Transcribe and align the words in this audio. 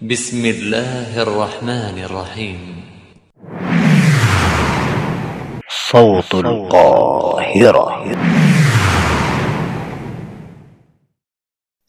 بسم 0.00 0.40
الله 0.40 1.12
الرحمن 1.12 1.96
الرحيم 2.08 2.60
صوت 5.68 6.32
القاهرة 6.40 7.86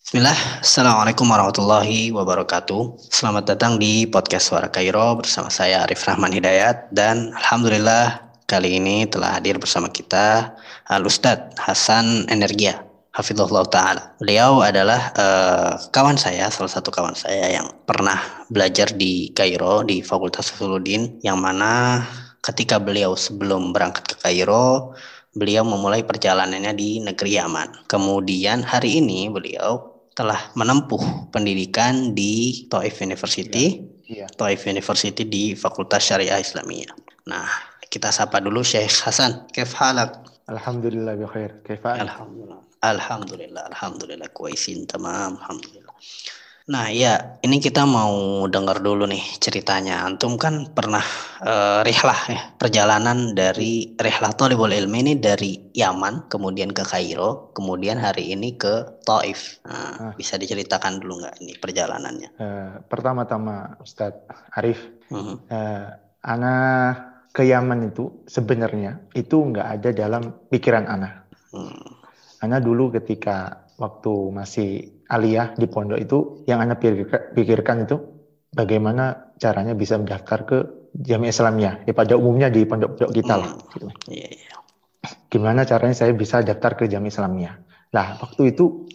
Bismillah, 0.03 0.59
Assalamualaikum 0.59 1.23
warahmatullahi 1.23 2.11
wabarakatuh. 2.11 2.99
Selamat 2.99 3.47
datang 3.47 3.79
di 3.79 4.03
podcast 4.03 4.51
Suara 4.51 4.67
Kairo 4.67 5.15
bersama 5.15 5.47
saya 5.47 5.87
Arif 5.87 6.03
Rahman 6.03 6.35
Hidayat 6.35 6.91
dan 6.91 7.31
Alhamdulillah 7.31 8.27
kali 8.43 8.75
ini 8.75 9.07
telah 9.07 9.39
hadir 9.39 9.55
bersama 9.55 9.87
kita 9.87 10.51
Al 10.91 11.07
Ustadz 11.07 11.55
Hasan 11.55 12.27
Energia. 12.27 12.84
Hafizullah 13.16 13.64
Ta'ala. 13.72 14.02
Beliau 14.20 14.60
adalah 14.60 15.08
eh, 15.16 15.72
kawan 15.88 16.20
saya, 16.20 16.52
salah 16.52 16.68
satu 16.68 16.92
kawan 16.92 17.16
saya 17.16 17.48
yang 17.48 17.72
pernah 17.88 18.20
belajar 18.52 18.92
di 18.92 19.32
Kairo 19.32 19.80
di 19.88 20.04
Fakultas 20.04 20.52
Usuluddin 20.52 21.24
yang 21.24 21.40
mana 21.40 22.04
ketika 22.44 22.76
beliau 22.76 23.16
sebelum 23.16 23.72
berangkat 23.72 24.04
ke 24.04 24.16
Kairo 24.20 24.92
beliau 25.36 25.64
memulai 25.64 26.04
perjalanannya 26.04 26.72
di 26.76 27.00
negeri 27.00 27.40
Yaman. 27.40 27.88
Kemudian 27.88 28.64
hari 28.64 29.00
ini 29.00 29.32
beliau 29.32 29.96
telah 30.16 30.52
menempuh 30.56 31.28
pendidikan 31.28 32.16
di 32.16 32.64
Taif 32.72 33.04
University, 33.04 33.96
Iya. 34.06 34.30
Taif 34.32 34.64
University 34.70 35.26
di 35.26 35.52
Fakultas 35.58 36.06
Syariah 36.06 36.38
Islamiyah. 36.38 36.94
Nah, 37.26 37.50
kita 37.90 38.14
sapa 38.14 38.38
dulu 38.38 38.62
Syekh 38.62 39.02
Hasan. 39.02 39.50
Kef 39.50 39.74
halak? 39.74 40.22
Alhamdulillah 40.46 41.18
bi 41.18 41.26
khair. 41.26 41.58
Alhamdulillah. 41.82 42.65
Alhamdulillah, 42.82 43.72
alhamdulillah 43.72 44.28
kuaisin 44.36 44.84
tamam, 44.84 45.40
alhamdulillah. 45.40 45.94
Nah, 46.66 46.90
ya, 46.90 47.38
ini 47.46 47.62
kita 47.62 47.86
mau 47.86 48.42
dengar 48.50 48.82
dulu 48.82 49.06
nih 49.06 49.22
ceritanya. 49.38 50.02
Antum 50.02 50.34
kan 50.34 50.66
pernah 50.74 51.02
eh, 51.38 51.80
rihlah 51.86 52.20
ya, 52.26 52.42
perjalanan 52.58 53.38
dari 53.38 53.94
rihlah 53.94 54.34
Thalibul 54.34 54.74
Ilmi 54.74 54.98
ini 55.06 55.14
dari 55.14 55.70
Yaman, 55.70 56.26
kemudian 56.26 56.74
ke 56.74 56.82
Kairo, 56.82 57.54
kemudian 57.54 58.02
hari 58.02 58.34
ini 58.34 58.58
ke 58.58 58.98
Taif. 59.06 59.62
Nah, 59.62 60.10
Ah. 60.10 60.12
bisa 60.18 60.34
diceritakan 60.42 60.98
dulu 60.98 61.22
nggak 61.22 61.38
ini 61.38 61.54
perjalanannya? 61.54 62.28
Eh, 62.34 62.72
pertama-tama 62.90 63.78
Ustadz 63.78 64.26
Arif, 64.58 64.82
Mhm. 65.14 65.34
eh, 65.46 65.86
ana 66.26 66.54
ke 67.30 67.46
Yaman 67.46 67.94
itu 67.94 68.26
sebenarnya 68.26 69.06
itu 69.14 69.38
nggak 69.38 69.68
ada 69.78 69.88
dalam 69.94 70.34
pikiran 70.50 70.82
ana. 70.90 71.22
Hmm. 71.54 71.95
Ana 72.42 72.60
dulu 72.60 72.92
ketika 72.92 73.66
waktu 73.80 74.12
masih 74.32 74.68
aliyah 75.08 75.56
di 75.56 75.66
pondok 75.68 76.00
itu 76.00 76.18
yang 76.48 76.64
ana 76.64 76.76
pikirkan, 76.76 77.84
itu 77.84 77.96
bagaimana 78.52 79.34
caranya 79.36 79.76
bisa 79.76 80.00
mendaftar 80.00 80.48
ke 80.48 80.58
Jamiah 80.96 81.32
Islamiyah. 81.32 81.74
Ya 81.84 81.92
pada 81.92 82.16
umumnya 82.16 82.48
di 82.48 82.64
pondok-pondok 82.64 83.10
kita 83.12 83.34
lah. 83.36 83.50
Hmm. 83.52 83.68
gitu. 83.72 83.86
Iya, 84.08 84.28
iya. 84.32 84.54
gimana 85.26 85.68
caranya 85.68 85.92
saya 85.92 86.16
bisa 86.16 86.40
daftar 86.40 86.74
ke 86.78 86.84
Jami 86.88 87.12
Islamiyah. 87.12 87.54
Lah, 87.92 88.16
waktu 88.20 88.56
itu 88.56 88.88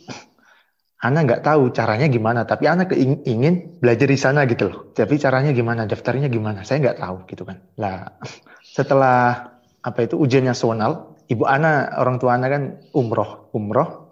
Ana 1.02 1.25
nggak 1.25 1.42
tahu 1.42 1.73
caranya 1.73 2.06
gimana, 2.06 2.45
tapi 2.45 2.69
Ana 2.69 2.86
ingin 3.25 3.81
belajar 3.81 4.06
di 4.06 4.19
sana 4.22 4.45
gitu 4.45 4.69
loh. 4.69 4.80
Tapi 4.94 5.17
caranya 5.17 5.50
gimana, 5.50 5.89
daftarnya 5.89 6.30
gimana, 6.30 6.62
saya 6.62 6.78
nggak 6.78 7.02
tahu 7.02 7.25
gitu 7.25 7.42
kan. 7.42 7.58
Lah, 7.81 8.22
setelah 8.62 9.50
apa 9.81 10.00
itu 10.06 10.14
ujian 10.22 10.45
nasional, 10.45 11.11
ibu 11.32 11.48
Ana, 11.48 11.96
orang 11.96 12.20
tua 12.20 12.36
Ana 12.36 12.52
kan 12.52 12.64
umroh, 12.92 13.48
umroh. 13.56 14.12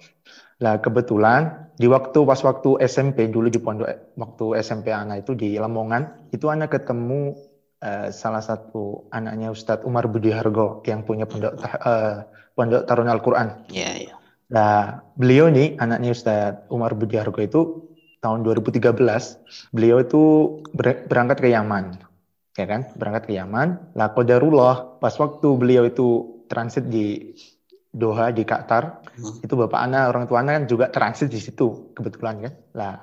Lah 0.64 0.80
kebetulan 0.80 1.72
di 1.76 1.88
waktu 1.88 2.24
pas 2.24 2.40
waktu 2.44 2.80
SMP 2.84 3.28
dulu 3.32 3.48
di 3.52 3.60
pondok 3.60 4.16
waktu 4.16 4.46
SMP 4.64 4.92
Ana 4.96 5.20
itu 5.20 5.36
di 5.36 5.60
Lamongan, 5.60 6.32
itu 6.32 6.48
Ana 6.48 6.72
ketemu 6.72 7.36
eh, 7.84 8.08
salah 8.16 8.44
satu 8.44 9.08
anaknya 9.12 9.52
Ustadz 9.52 9.84
Umar 9.88 10.08
Budi 10.08 10.32
Hargo 10.32 10.84
yang 10.88 11.04
punya 11.04 11.28
pondok 11.28 11.60
eh, 11.64 12.24
pondok 12.56 12.84
Taruna 12.88 13.16
Al-Quran. 13.16 13.48
Iya, 13.72 13.92
iya. 14.08 14.14
Nah, 14.50 15.06
beliau 15.14 15.48
nih 15.48 15.78
anaknya 15.80 16.12
Ustadz 16.16 16.68
Umar 16.72 16.96
Budi 16.96 17.16
Hargo 17.16 17.40
itu 17.40 17.62
tahun 18.20 18.44
2013 18.44 19.00
beliau 19.72 20.04
itu 20.04 20.22
ber- 20.76 21.08
berangkat 21.08 21.40
ke 21.40 21.48
Yaman. 21.56 22.04
Ya 22.60 22.68
kan? 22.68 22.92
Berangkat 23.00 23.32
ke 23.32 23.40
Yaman. 23.40 23.96
Lah 23.96 24.12
qadarullah 24.12 25.00
pas 25.00 25.16
waktu 25.16 25.48
beliau 25.56 25.88
itu 25.88 26.39
transit 26.50 26.90
di 26.90 27.38
Doha 27.90 28.30
di 28.30 28.46
Qatar, 28.46 29.02
Hmm. 29.18 29.42
itu 29.42 29.54
bapak 29.58 29.82
anak 29.82 30.14
orang 30.14 30.26
tua 30.30 30.38
anak 30.46 30.54
kan 30.62 30.66
juga 30.70 30.86
transit 30.94 31.30
di 31.30 31.42
situ 31.42 31.94
kebetulan 31.98 32.46
kan. 32.46 32.54
Lah 32.78 32.94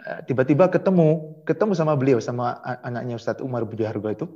eh, 0.00 0.20
tiba-tiba 0.26 0.70
ketemu 0.70 1.42
ketemu 1.42 1.72
sama 1.74 1.98
beliau 1.98 2.22
sama 2.22 2.54
anaknya 2.86 3.18
Ustadz 3.18 3.42
Umar 3.42 3.66
Budi 3.66 3.82
Hargo 3.82 4.06
itu 4.08 4.26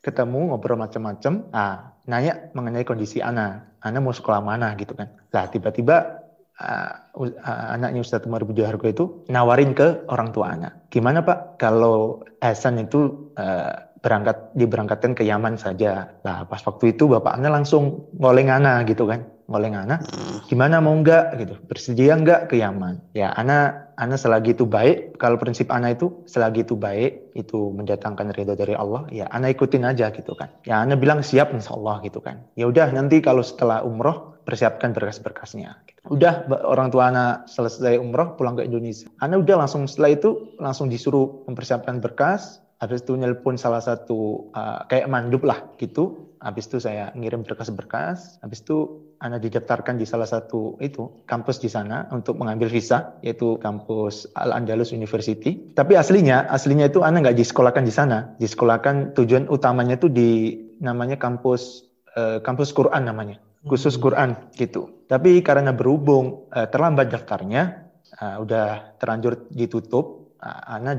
ketemu 0.00 0.54
ngobrol 0.54 0.78
macam-macam. 0.78 1.50
Ah, 1.50 1.98
nanya 2.06 2.54
mengenai 2.54 2.86
kondisi 2.86 3.18
anak. 3.20 3.82
Anak 3.82 4.00
mau 4.00 4.14
sekolah 4.14 4.40
mana 4.40 4.72
gitu 4.78 4.94
kan. 4.94 5.10
Lah 5.34 5.50
tiba-tiba 5.50 6.22
ah, 6.56 7.10
u- 7.18 7.36
ah, 7.42 7.74
anaknya 7.74 8.00
Ustadz 8.00 8.30
Umar 8.30 8.46
Budi 8.46 8.62
Hargo 8.62 8.86
itu 8.86 9.26
nawarin 9.26 9.74
ke 9.74 10.06
orang 10.06 10.30
tua 10.30 10.54
anak. 10.54 10.86
Gimana 10.88 11.26
Pak 11.26 11.58
kalau 11.58 12.22
Hasan 12.38 12.78
itu 12.78 13.34
eh, 13.34 13.89
berangkat 14.00 14.56
diberangkatkan 14.56 15.12
ke 15.12 15.22
Yaman 15.24 15.60
saja. 15.60 16.12
Lah 16.24 16.48
pas 16.48 16.60
waktu 16.64 16.96
itu 16.96 17.08
bapak 17.08 17.36
anak 17.36 17.62
langsung 17.62 18.08
ngoleng 18.16 18.48
anak 18.48 18.88
gitu 18.88 19.04
kan. 19.04 19.24
Ngoleng 19.50 19.74
anak 19.74 20.06
Hmm. 20.06 20.46
gimana 20.46 20.78
mau 20.78 20.94
enggak 20.94 21.36
gitu. 21.42 21.58
Bersedia 21.66 22.14
enggak 22.14 22.48
ke 22.48 22.56
Yaman? 22.62 23.02
Ya 23.12 23.34
ana 23.34 23.90
ana 23.98 24.14
selagi 24.16 24.54
itu 24.56 24.64
baik 24.64 25.18
kalau 25.18 25.36
prinsip 25.36 25.68
ana 25.74 25.92
itu 25.92 26.22
selagi 26.24 26.64
itu 26.64 26.78
baik 26.78 27.34
itu 27.36 27.74
mendatangkan 27.74 28.32
ridho 28.32 28.54
dari 28.56 28.78
Allah 28.78 29.04
ya 29.10 29.26
ana 29.28 29.50
ikutin 29.50 29.84
aja 29.84 30.08
gitu 30.14 30.32
kan. 30.38 30.48
Ya 30.64 30.80
ana 30.80 30.94
bilang 30.94 31.20
siap 31.20 31.52
insya 31.52 31.74
Allah 31.76 31.98
gitu 32.06 32.22
kan. 32.22 32.46
Ya 32.54 32.70
udah 32.70 32.94
nanti 32.94 33.18
kalau 33.20 33.42
setelah 33.42 33.82
umroh 33.82 34.38
persiapkan 34.46 34.96
berkas-berkasnya. 34.96 35.76
Udah 36.08 36.48
orang 36.64 36.88
tua 36.88 37.12
ana 37.12 37.44
selesai 37.44 38.00
umroh 38.00 38.38
pulang 38.38 38.56
ke 38.56 38.64
Indonesia. 38.64 39.10
Ana 39.20 39.36
udah 39.36 39.66
langsung 39.66 39.84
setelah 39.84 40.16
itu 40.16 40.56
langsung 40.56 40.88
disuruh 40.88 41.44
mempersiapkan 41.50 42.00
berkas 42.00 42.62
habis 42.80 43.04
itu 43.04 43.12
nelpon 43.14 43.60
salah 43.60 43.84
satu 43.84 44.50
uh, 44.56 44.88
kayak 44.88 45.06
mandub 45.06 45.44
lah 45.44 45.68
gitu 45.76 46.32
habis 46.40 46.66
itu 46.66 46.80
saya 46.80 47.12
ngirim 47.12 47.44
berkas-berkas 47.44 48.40
habis 48.40 48.64
itu 48.64 49.04
Ana 49.20 49.36
didaftarkan 49.36 50.00
di 50.00 50.08
salah 50.08 50.24
satu 50.24 50.80
itu 50.80 51.04
kampus 51.28 51.60
di 51.60 51.68
sana 51.68 52.08
untuk 52.08 52.40
mengambil 52.40 52.72
visa 52.72 53.20
yaitu 53.20 53.60
kampus 53.60 54.24
Al 54.32 54.56
Andalus 54.56 54.96
University. 54.96 55.60
Tapi 55.76 55.92
aslinya 55.92 56.48
aslinya 56.48 56.88
itu 56.88 57.04
Ana 57.04 57.20
nggak 57.20 57.36
disekolahkan 57.36 57.84
di 57.84 57.92
sana. 57.92 58.32
Disekolahkan 58.40 59.12
tujuan 59.12 59.52
utamanya 59.52 60.00
itu 60.00 60.08
di 60.08 60.56
namanya 60.80 61.20
kampus 61.20 61.84
eh, 62.16 62.40
kampus 62.40 62.72
Quran 62.72 63.12
namanya 63.12 63.44
khusus 63.68 64.00
Quran 64.00 64.36
gitu. 64.56 65.04
Tapi 65.10 65.44
karena 65.44 65.74
berhubung 65.74 66.48
eh, 66.54 66.68
terlambat 66.70 67.12
daftarnya, 67.12 67.92
eh, 68.16 68.36
udah 68.40 68.96
terlanjur 68.96 69.50
ditutup, 69.52 70.36
eh, 70.40 70.74
Ana 70.80 70.96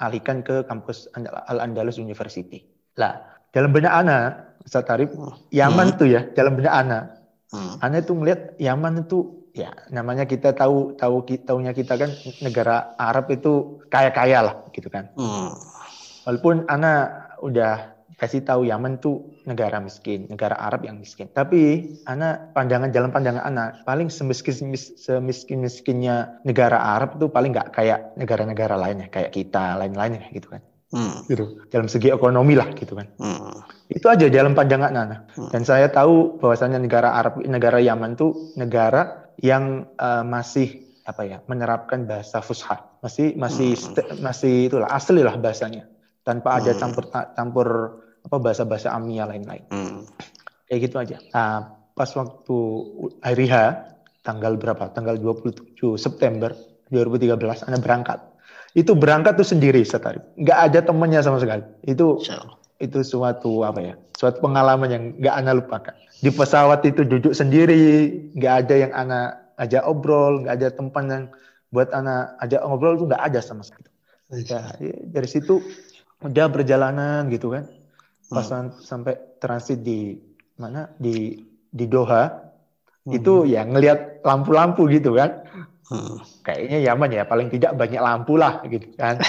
dialihkan 0.00 0.40
ke 0.40 0.64
kampus 0.64 1.12
Andal- 1.12 1.44
Al 1.44 1.60
Andalus 1.60 2.00
University. 2.00 2.64
Lah 2.96 3.20
dalam 3.52 3.76
benak 3.76 3.92
Ana, 3.92 4.18
Ustaz 4.64 4.88
Tarif, 4.88 5.12
Yaman 5.52 6.00
tuh 6.00 6.08
ya 6.08 6.24
dalam 6.32 6.56
benak 6.56 6.72
Ana 6.72 7.20
Hmm. 7.50 7.82
Anda 7.82 7.98
itu 7.98 8.14
melihat 8.14 8.54
Yaman 8.62 9.02
itu 9.02 9.50
ya 9.58 9.74
namanya 9.90 10.22
kita 10.22 10.54
tahu 10.54 10.94
tahu 10.94 11.26
taunya 11.42 11.74
kita 11.74 11.98
kan 11.98 12.14
negara 12.46 12.94
Arab 12.94 13.26
itu 13.34 13.82
kaya-kaya 13.90 14.46
lah 14.46 14.54
gitu 14.70 14.86
kan. 14.86 15.10
Hmm. 15.18 15.58
Walaupun 16.30 16.70
Ana 16.70 17.10
udah 17.42 17.90
kasih 18.20 18.44
tahu 18.44 18.68
Yaman 18.68 19.00
itu 19.00 19.32
negara 19.48 19.80
miskin, 19.80 20.28
negara 20.28 20.52
Arab 20.60 20.84
yang 20.84 21.00
miskin. 21.00 21.32
Tapi 21.32 21.88
Ana 22.04 22.52
pandangan 22.52 22.92
dalam 22.92 23.08
pandangan 23.08 23.40
Ana 23.48 23.80
paling 23.88 24.12
semiskin 24.12 24.76
semiskin 24.76 25.64
miskinnya 25.64 26.36
negara 26.44 26.76
Arab 26.76 27.16
itu 27.16 27.32
paling 27.32 27.56
nggak 27.56 27.72
kayak 27.72 28.12
negara-negara 28.20 28.76
lainnya 28.76 29.08
kayak 29.08 29.32
kita 29.32 29.80
lain-lainnya 29.80 30.28
gitu 30.36 30.52
kan. 30.52 30.60
Hmm. 30.92 31.24
Gitu. 31.24 31.64
Dalam 31.72 31.88
segi 31.88 32.12
ekonomi 32.12 32.58
lah 32.58 32.68
gitu 32.76 32.92
kan. 32.92 33.08
Hmm. 33.16 33.64
Itu 33.88 34.10
aja 34.12 34.28
dalam 34.28 34.52
pandangan 34.52 34.92
Nana. 34.92 35.16
Hmm. 35.32 35.48
Dan 35.48 35.62
saya 35.64 35.88
tahu 35.88 36.36
bahwasannya 36.42 36.76
negara 36.76 37.16
Arab, 37.16 37.40
negara 37.40 37.80
Yaman 37.80 38.20
itu 38.20 38.52
negara 38.60 39.32
yang 39.40 39.88
eh, 39.96 40.24
masih 40.28 40.90
apa 41.08 41.24
ya 41.24 41.38
menerapkan 41.48 42.04
bahasa 42.04 42.44
Fusha, 42.44 43.00
masih 43.00 43.32
masih 43.34 43.74
Hmm. 43.80 44.20
masih 44.20 44.68
itulah 44.68 44.90
asli 44.92 45.24
lah 45.24 45.34
bahasanya, 45.40 45.88
tanpa 46.22 46.60
ada 46.60 46.76
Hmm. 46.76 46.80
campur 46.84 47.04
campur 47.10 47.68
apa 48.26 48.36
bahasa-bahasa 48.36 48.92
amia 48.92 49.24
lain-lain. 49.26 49.64
Hmm. 49.72 50.04
Kayak 50.68 50.80
gitu 50.86 50.96
aja. 51.00 51.16
Nah, 51.34 51.74
pas 51.96 52.10
waktu 52.14 52.58
hari 53.24 53.46
H, 53.50 53.54
tanggal 54.22 54.54
berapa? 54.54 54.92
Tanggal 54.94 55.18
27 55.18 55.98
September 55.98 56.54
2013, 56.92 57.66
Anda 57.66 57.78
berangkat. 57.80 58.18
Itu 58.76 58.94
berangkat 58.94 59.34
tuh 59.34 59.48
sendiri, 59.48 59.82
Setari. 59.82 60.22
Nggak 60.38 60.58
ada 60.70 60.78
temannya 60.86 61.20
sama 61.26 61.42
sekali. 61.42 61.66
Itu 61.82 62.22
Allah. 62.30 62.56
itu 62.80 63.04
suatu 63.04 63.60
apa 63.60 63.80
ya 63.84 63.94
suatu 64.16 64.40
pengalaman 64.40 64.88
yang 64.88 65.04
nggak 65.20 65.34
ana 65.36 65.52
lupakan 65.52 65.92
di 66.24 66.32
pesawat 66.32 66.80
itu 66.88 67.04
duduk 67.04 67.36
sendiri 67.36 68.08
nggak 68.32 68.54
ada 68.64 68.74
yang 68.76 68.92
ana 68.96 69.36
ajak 69.60 69.84
obrol 69.84 70.40
nggak 70.40 70.56
ada 70.56 70.68
tempat 70.72 71.04
yang 71.04 71.24
buat 71.68 71.92
ana 71.92 72.40
ajak 72.40 72.64
ngobrol 72.64 72.96
itu 72.96 73.04
nggak 73.04 73.20
ada 73.20 73.44
sama 73.44 73.60
sekali 73.68 73.90
Ya, 74.30 74.62
ya, 74.78 74.94
dari 75.10 75.26
situ 75.26 75.58
udah 76.22 76.46
perjalanan 76.54 77.26
gitu 77.34 77.50
kan. 77.50 77.66
Pas 78.30 78.40
Hmm. 78.40 78.70
sam- 78.70 78.78
sampai 78.78 79.14
transit 79.36 79.82
di 79.82 80.14
mana 80.54 80.86
di 80.96 81.34
di 81.66 81.84
Doha 81.84 82.30
Hmm. 83.00 83.16
itu 83.16 83.44
ya 83.44 83.64
ngelihat 83.64 84.22
lampu-lampu 84.22 84.86
gitu 84.86 85.18
kan. 85.18 85.42
Hmm. 85.90 86.22
Kayaknya 86.40 86.78
Yaman 86.86 87.10
ya 87.10 87.22
paling 87.24 87.48
tidak 87.50 87.74
banyak 87.74 87.98
lampu 87.98 88.38
lah 88.38 88.62
gitu 88.64 88.86
kan. 88.94 89.18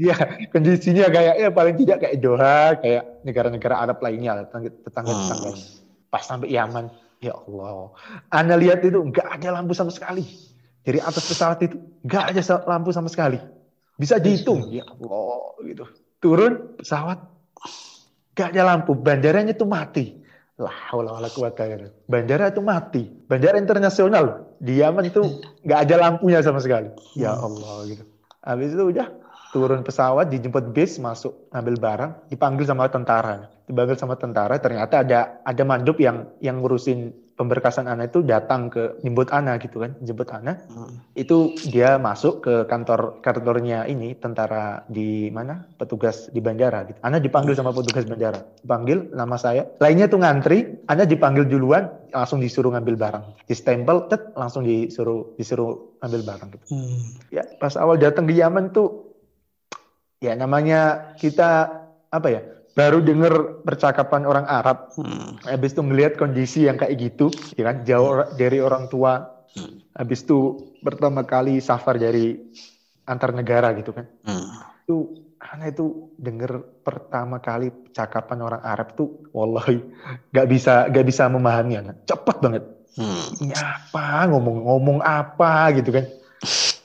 Iya, 0.00 0.16
kondisinya 0.48 1.12
kayak 1.12 1.34
ya 1.36 1.48
paling 1.52 1.76
tidak 1.76 2.00
kayak 2.00 2.24
Doha, 2.24 2.72
kayak 2.80 3.20
negara-negara 3.20 3.84
Arab 3.84 4.00
lainnya, 4.00 4.48
tetangga-tetangga. 4.48 5.12
Hmm. 5.52 5.60
Pas 6.08 6.24
sampai 6.24 6.48
Yaman, 6.48 6.88
ya 7.20 7.36
Allah. 7.36 7.92
Anda 8.32 8.56
lihat 8.56 8.80
itu 8.80 8.96
nggak 8.96 9.28
ada 9.28 9.60
lampu 9.60 9.76
sama 9.76 9.92
sekali. 9.92 10.24
Dari 10.80 11.04
atas 11.04 11.28
pesawat 11.28 11.60
itu 11.60 11.76
nggak 12.00 12.32
ada 12.32 12.40
lampu 12.64 12.96
sama 12.96 13.12
sekali. 13.12 13.36
Bisa 14.00 14.16
dihitung, 14.16 14.72
ya 14.72 14.88
Allah 14.88 15.52
gitu. 15.68 15.84
Turun 16.16 16.80
pesawat, 16.80 17.20
nggak 18.40 18.56
ada 18.56 18.62
lampu. 18.64 18.96
Bandaranya 18.96 19.52
itu 19.52 19.68
mati. 19.68 20.16
Lah, 20.60 20.92
wala. 20.92 21.20
Bandara 22.08 22.52
itu 22.52 22.60
mati. 22.64 23.04
Bandara 23.28 23.56
internasional 23.56 24.56
di 24.60 24.80
Yaman 24.80 25.08
itu 25.08 25.20
nggak 25.64 25.80
ada 25.88 25.94
lampunya 25.96 26.40
sama 26.44 26.60
sekali. 26.60 26.88
Ya 27.16 27.36
Allah 27.36 27.84
gitu. 27.88 28.04
Habis 28.40 28.72
itu 28.72 28.84
udah 28.96 29.08
turun 29.52 29.80
pesawat, 29.84 30.28
dijemput 30.28 30.72
bis, 30.76 30.96
masuk 31.00 31.48
ambil 31.52 31.76
barang, 31.80 32.12
dipanggil 32.28 32.64
sama 32.68 32.88
tentara. 32.92 33.48
Dipanggil 33.64 33.96
sama 33.96 34.16
tentara, 34.16 34.56
ternyata 34.60 35.00
ada 35.04 35.40
ada 35.44 35.62
mandub 35.64 35.96
yang 35.96 36.28
yang 36.44 36.60
ngurusin 36.60 37.12
pemberkasan 37.40 37.88
Ana 37.88 38.04
itu 38.04 38.20
datang 38.20 38.68
ke 38.68 39.00
jemput 39.00 39.32
Ana 39.32 39.56
gitu 39.56 39.80
kan, 39.80 39.96
jemput 40.04 40.28
Ana. 40.28 40.60
Hmm. 40.68 41.00
Itu 41.16 41.56
dia 41.64 41.96
masuk 41.96 42.44
ke 42.44 42.54
kantor 42.68 43.24
kantornya 43.24 43.88
ini 43.88 44.12
tentara 44.12 44.84
di 44.92 45.32
mana? 45.32 45.64
Petugas 45.80 46.28
di 46.28 46.44
bandara 46.44 46.84
gitu. 46.84 47.00
Ana 47.00 47.16
dipanggil 47.16 47.56
sama 47.56 47.72
petugas 47.72 48.04
bandara. 48.04 48.44
Dipanggil 48.60 49.16
nama 49.16 49.40
saya. 49.40 49.64
Lainnya 49.80 50.12
tuh 50.12 50.20
ngantri, 50.20 50.84
Ana 50.84 51.08
dipanggil 51.08 51.48
duluan, 51.48 51.88
langsung 52.12 52.44
disuruh 52.44 52.76
ngambil 52.76 53.00
barang. 53.00 53.24
Di 53.48 53.56
stempel, 53.56 54.04
tet, 54.12 54.36
langsung 54.36 54.68
disuruh 54.68 55.32
disuruh 55.40 55.96
ngambil 56.04 56.20
barang 56.26 56.48
gitu 56.56 56.66
Hmm. 56.70 57.02
ya 57.28 57.44
pas 57.60 57.76
awal 57.76 58.00
datang 58.00 58.24
di 58.24 58.40
Yaman 58.40 58.72
tuh 58.72 59.12
ya 60.20 60.32
namanya 60.36 61.12
kita 61.16 61.66
apa 62.10 62.28
ya 62.28 62.40
baru 62.80 62.98
dengar 63.04 63.60
percakapan 63.60 64.24
orang 64.24 64.46
Arab. 64.48 64.96
Hmm. 64.96 65.36
habis 65.44 65.76
itu 65.76 65.84
melihat 65.84 66.16
kondisi 66.16 66.64
yang 66.64 66.80
kayak 66.80 66.96
gitu 66.96 67.28
ya 67.60 67.68
kan 67.68 67.84
jauh 67.84 68.24
dari 68.40 68.58
orang 68.64 68.88
tua. 68.88 69.36
Hmm. 69.50 69.82
habis 69.98 70.22
itu 70.22 70.70
pertama 70.78 71.26
kali 71.26 71.58
safar 71.58 71.98
dari 71.98 72.38
antar 73.04 73.34
negara 73.34 73.74
gitu 73.76 73.92
kan. 73.92 74.06
Hmm. 74.24 74.48
itu 74.86 74.96
Ana 75.40 75.72
itu 75.72 76.12
denger 76.20 76.84
pertama 76.84 77.40
kali 77.40 77.72
percakapan 77.72 78.44
orang 78.44 78.62
Arab 78.62 78.92
tuh 78.92 79.24
wallahi 79.32 79.80
nggak 80.36 80.46
bisa 80.52 80.84
nggak 80.92 81.06
bisa 81.08 81.26
memahami 81.32 81.80
Ana 81.80 81.92
cepet 82.06 82.36
banget. 82.38 82.64
Hmm. 82.94 83.26
ini 83.42 83.54
apa? 83.56 84.30
Ngomong-ngomong 84.30 85.00
apa? 85.02 85.74
Gitu 85.74 85.90
kan. 85.94 86.06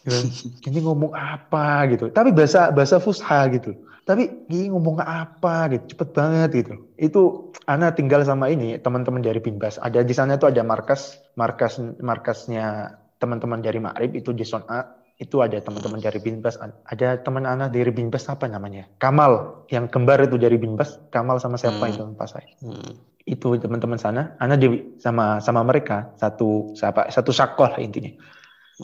Ini 0.69 0.85
ngomong 0.85 1.17
apa? 1.17 1.81
Gitu. 1.89 2.13
Tapi 2.13 2.29
bahasa 2.29 2.69
bahasa 2.69 3.01
fusha 3.01 3.41
gitu 3.49 3.73
tapi 4.05 4.45
ini 4.53 4.69
ngomong 4.69 5.01
apa? 5.01 5.65
Gitu 5.73 5.97
cepet 5.97 6.09
banget 6.13 6.49
gitu. 6.61 6.73
Itu 6.95 7.21
Ana 7.65 7.89
tinggal 7.97 8.21
sama 8.21 8.53
ini 8.53 8.77
teman-teman 8.77 9.25
dari 9.25 9.41
Binbas. 9.41 9.81
Ada 9.81 10.05
di 10.05 10.13
sana 10.13 10.37
tuh 10.37 10.53
ada 10.53 10.61
markas 10.61 11.17
markas 11.33 11.81
markasnya 11.97 12.95
teman-teman 13.17 13.65
dari 13.65 13.81
Ma'rib 13.81 14.13
itu 14.13 14.29
di 14.29 14.45
Son'a 14.45 15.01
itu 15.17 15.41
ada 15.41 15.57
teman-teman 15.57 15.97
dari 15.97 16.21
Binbas. 16.21 16.61
Ada 16.61 17.23
teman 17.25 17.49
Ana 17.49 17.65
dari 17.71 17.89
Binbas 17.89 18.29
apa 18.29 18.45
namanya? 18.45 18.85
Kamal 19.01 19.65
yang 19.73 19.89
kembar 19.89 20.21
itu 20.21 20.37
dari 20.37 20.61
Binbas. 20.61 21.01
Kamal 21.09 21.41
sama 21.41 21.57
siapa 21.57 21.89
Hmm. 21.89 21.91
itu 21.91 22.01
lupa 22.05 22.25
saya. 22.29 22.47
Hmm. 22.61 22.93
itu 23.25 23.57
teman-teman 23.57 23.97
sana, 23.97 24.37
Ana 24.37 24.53
di 24.53 24.69
sama 25.01 25.41
sama 25.41 25.65
mereka 25.65 26.13
satu 26.13 26.77
siapa 26.77 27.09
satu 27.09 27.33
sakoh 27.33 27.73
lah 27.73 27.81
intinya. 27.81 28.13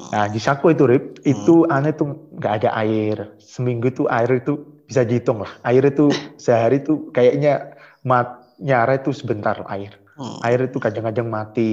Nah 0.09 0.25
di 0.33 0.41
sako 0.41 0.73
itu 0.73 0.89
Rip, 0.89 1.21
itu 1.27 1.69
Ana 1.69 1.93
itu 1.93 2.09
nggak 2.39 2.53
ada 2.65 2.69
air. 2.79 3.37
Seminggu 3.37 3.93
itu 3.93 4.09
air 4.09 4.41
itu 4.41 4.70
bisa 4.91 5.07
dihitung 5.07 5.39
lah. 5.39 5.55
Air 5.63 5.87
itu 5.87 6.11
sehari 6.35 6.83
itu 6.83 7.07
kayaknya 7.15 7.79
mat 8.03 8.43
nyara 8.59 8.99
itu 8.99 9.15
sebentar 9.15 9.63
air. 9.71 9.95
Hmm. 10.19 10.43
Air 10.43 10.67
itu 10.67 10.83
kadang-kadang 10.83 11.31
mati, 11.31 11.71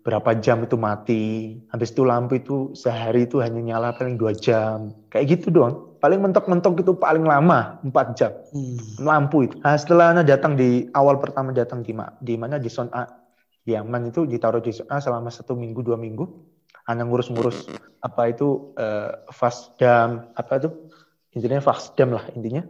berapa 0.00 0.32
jam 0.40 0.64
itu 0.64 0.80
mati. 0.80 1.60
Habis 1.68 1.92
itu 1.92 2.08
lampu 2.08 2.40
itu 2.40 2.72
sehari 2.72 3.28
itu 3.28 3.44
hanya 3.44 3.60
nyala 3.60 3.92
paling 3.92 4.16
dua 4.16 4.32
jam. 4.32 4.96
Kayak 5.12 5.36
gitu 5.36 5.52
doang. 5.52 6.00
Paling 6.00 6.24
mentok-mentok 6.24 6.80
itu 6.80 6.96
paling 6.96 7.26
lama 7.26 7.82
empat 7.84 8.16
jam 8.16 8.32
Hmm. 8.54 8.80
lampu 9.04 9.44
itu. 9.44 9.60
Nah, 9.60 9.76
setelah 9.76 10.16
Anda 10.16 10.24
datang 10.24 10.56
di 10.56 10.88
awal 10.96 11.20
pertama 11.20 11.52
datang 11.52 11.84
di 11.84 11.92
di 12.24 12.34
mana 12.40 12.56
di 12.56 12.70
Son'a 12.72 13.04
di 13.60 13.76
Yaman 13.76 14.08
itu 14.08 14.24
ditaruh 14.24 14.64
di 14.64 14.72
Son'a 14.72 15.02
selama 15.04 15.28
satu 15.28 15.52
minggu 15.52 15.84
dua 15.84 16.00
minggu. 16.00 16.24
Anda 16.88 17.04
ngurus-ngurus 17.04 17.68
apa 18.00 18.32
itu 18.32 18.72
eh, 18.80 19.12
fasdam 19.28 20.32
apa 20.32 20.52
itu 20.56 20.87
intinya 21.34 21.60
fasdam 21.60 22.16
lah 22.16 22.24
intinya. 22.32 22.64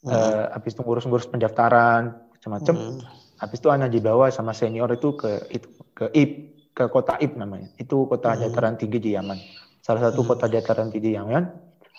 Eh, 0.00 0.44
habis 0.56 0.72
itu 0.72 0.80
ngurus-ngurus 0.80 1.28
pendaftaran 1.28 2.32
macam-macam. 2.32 2.74
Hmm. 2.76 3.00
Habis 3.36 3.60
itu 3.60 3.68
Anda 3.68 3.88
dibawa 3.92 4.32
sama 4.32 4.56
senior 4.56 4.88
itu 4.96 5.12
ke 5.12 5.44
itu 5.52 5.68
ke 5.92 6.08
Ib 6.16 6.30
ke 6.72 6.88
kota 6.88 7.20
Ib 7.20 7.36
namanya. 7.36 7.68
Itu 7.76 8.08
kota 8.08 8.32
Hmm. 8.32 8.48
dataran 8.48 8.80
tinggi 8.80 8.96
di 8.96 9.10
Yaman. 9.12 9.36
Salah 9.84 10.08
satu 10.08 10.24
kota 10.24 10.48
dataran 10.48 10.88
tinggi 10.88 11.12
di 11.12 11.20
Yaman. 11.20 11.44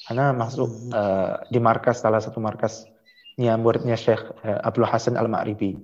Anda 0.09 0.33
masuk 0.33 0.69
Hmm. 0.69 0.89
eh, 0.89 1.33
di 1.53 1.59
markas 1.61 2.01
salah 2.01 2.17
satu 2.17 2.41
markasnya 2.41 3.53
muridnya 3.61 3.93
Syekh 3.93 4.33
eh, 4.41 4.57
Abdul 4.57 4.89
Hasan 4.89 5.13
Al 5.13 5.29
Ma'ribi. 5.29 5.77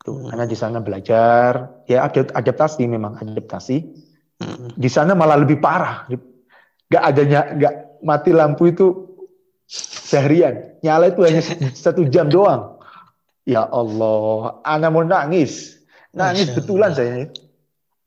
Tuh, 0.00 0.32
Hmm. 0.32 0.48
Di 0.48 0.56
sana 0.56 0.80
belajar, 0.80 1.84
ya 1.84 2.08
adapt- 2.08 2.32
adaptasi 2.32 2.88
memang 2.88 3.20
adaptasi. 3.20 3.76
Hmm. 4.40 4.72
Di 4.72 4.88
sana 4.88 5.12
malah 5.12 5.36
lebih 5.36 5.60
parah. 5.60 6.08
Gak 6.88 7.04
adanya, 7.04 7.52
gak 7.52 8.00
mati 8.00 8.32
lampu 8.32 8.72
itu 8.72 9.09
seharian. 9.70 10.74
Nyala 10.82 11.14
itu 11.14 11.22
hanya 11.22 11.42
satu 11.86 12.02
jam 12.10 12.26
doang. 12.26 12.82
Ya 13.46 13.64
Allah, 13.66 14.60
Ana 14.66 14.90
mau 14.90 15.06
nangis. 15.06 15.80
Nangis 16.10 16.50
Masya 16.50 16.56
betulan 16.58 16.90
Allah. 16.92 16.98
saya. 16.98 17.14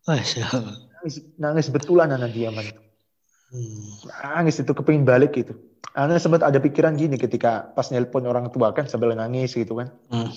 Masya 0.04 0.44
Allah. 0.51 0.75
Nangis, 1.00 1.15
nangis 1.39 1.68
betulan 1.71 2.07
Ana 2.12 2.27
di 2.27 2.44
Yaman. 2.44 2.68
Hmm. 3.54 3.92
Nangis 4.24 4.60
itu 4.60 4.71
kepingin 4.75 5.07
balik 5.07 5.33
gitu. 5.33 5.56
Ana 5.95 6.19
sempat 6.19 6.44
ada 6.44 6.60
pikiran 6.60 7.00
gini 7.00 7.15
ketika 7.15 7.71
pas 7.71 7.88
nelpon 7.94 8.25
orang 8.27 8.50
tua 8.51 8.75
kan 8.75 8.89
sambil 8.89 9.15
nangis 9.15 9.55
gitu 9.55 9.79
kan. 9.79 9.91
Hmm. 10.12 10.29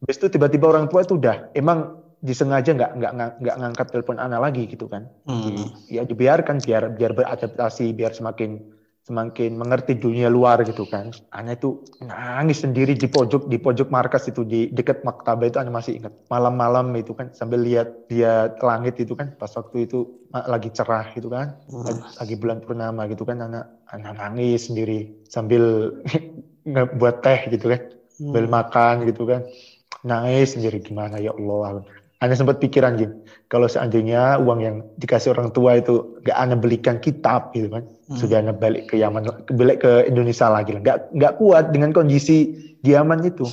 Habis 0.00 0.16
itu 0.16 0.26
tiba-tiba 0.32 0.72
orang 0.72 0.88
tua 0.88 1.04
itu 1.04 1.20
udah 1.20 1.52
emang 1.52 2.00
disengaja 2.20 2.72
nggak 2.76 3.00
nggak 3.00 3.12
nggak 3.40 3.56
ngangkat 3.60 3.86
telepon 3.92 4.16
Ana 4.16 4.40
lagi 4.40 4.64
gitu 4.70 4.88
kan. 4.88 5.08
Hmm. 5.28 5.76
Ya 5.92 6.08
dibiarkan 6.08 6.64
biar 6.64 6.96
biar 6.96 7.12
beradaptasi 7.12 7.92
biar 7.92 8.16
semakin 8.16 8.79
semakin 9.04 9.56
mengerti 9.56 9.96
dunia 9.96 10.28
luar 10.28 10.60
gitu 10.62 10.84
kan. 10.84 11.10
Ana 11.32 11.56
itu 11.56 11.82
nangis 12.04 12.62
sendiri 12.62 12.92
di 12.94 13.08
pojok 13.08 13.48
di 13.48 13.56
pojok 13.56 13.88
markas 13.88 14.28
itu 14.28 14.44
di 14.44 14.68
dekat 14.70 15.02
maktabah 15.02 15.48
itu 15.48 15.58
Ana 15.58 15.72
masih 15.72 15.98
ingat. 15.98 16.12
Malam-malam 16.28 16.92
itu 16.94 17.16
kan 17.16 17.32
sambil 17.32 17.64
lihat 17.64 18.08
lihat 18.12 18.60
langit 18.60 19.00
itu 19.00 19.16
kan 19.16 19.32
pas 19.40 19.50
waktu 19.56 19.88
itu 19.88 20.06
lagi 20.32 20.68
cerah 20.70 21.08
gitu 21.16 21.32
kan. 21.32 21.56
Lagi, 21.70 22.00
lagi 22.20 22.34
bulan 22.36 22.58
purnama 22.60 23.08
gitu 23.08 23.24
kan 23.24 23.40
Ana 23.40 23.66
Ana 23.88 24.12
nangis 24.12 24.68
sendiri 24.68 25.10
sambil 25.26 25.96
ngebuat 26.70 27.24
teh 27.24 27.40
gitu 27.50 27.72
kan. 27.72 27.80
Sambil 28.14 28.46
makan 28.46 29.08
gitu 29.08 29.24
kan. 29.24 29.48
Nangis 30.04 30.56
sendiri 30.56 30.80
gimana 30.80 31.20
ya 31.20 31.32
Allah 31.32 31.84
Anda 32.20 32.36
sempat 32.36 32.60
pikiran 32.60 33.00
gini 33.00 33.16
kalau 33.48 33.64
seandainya 33.64 34.36
uang 34.44 34.60
yang 34.60 34.76
dikasih 35.00 35.32
orang 35.32 35.56
tua 35.56 35.80
itu 35.80 36.20
gak 36.28 36.36
Anda 36.36 36.56
belikan 36.60 37.00
kitab 37.00 37.56
gitu 37.56 37.72
kan 37.72 37.88
sudah 38.12 38.44
Anda 38.44 38.52
balik 38.52 38.92
ke 38.92 39.00
Yaman 39.00 39.24
balik 39.56 39.80
ke 39.80 40.04
Indonesia 40.04 40.52
lagi 40.52 40.76
lah. 40.76 40.84
Nggak 40.84 40.98
nggak 41.16 41.32
kuat 41.40 41.64
dengan 41.72 41.96
kondisi 41.96 42.52
di 42.84 42.92
Yaman 42.92 43.24
itu. 43.24 43.48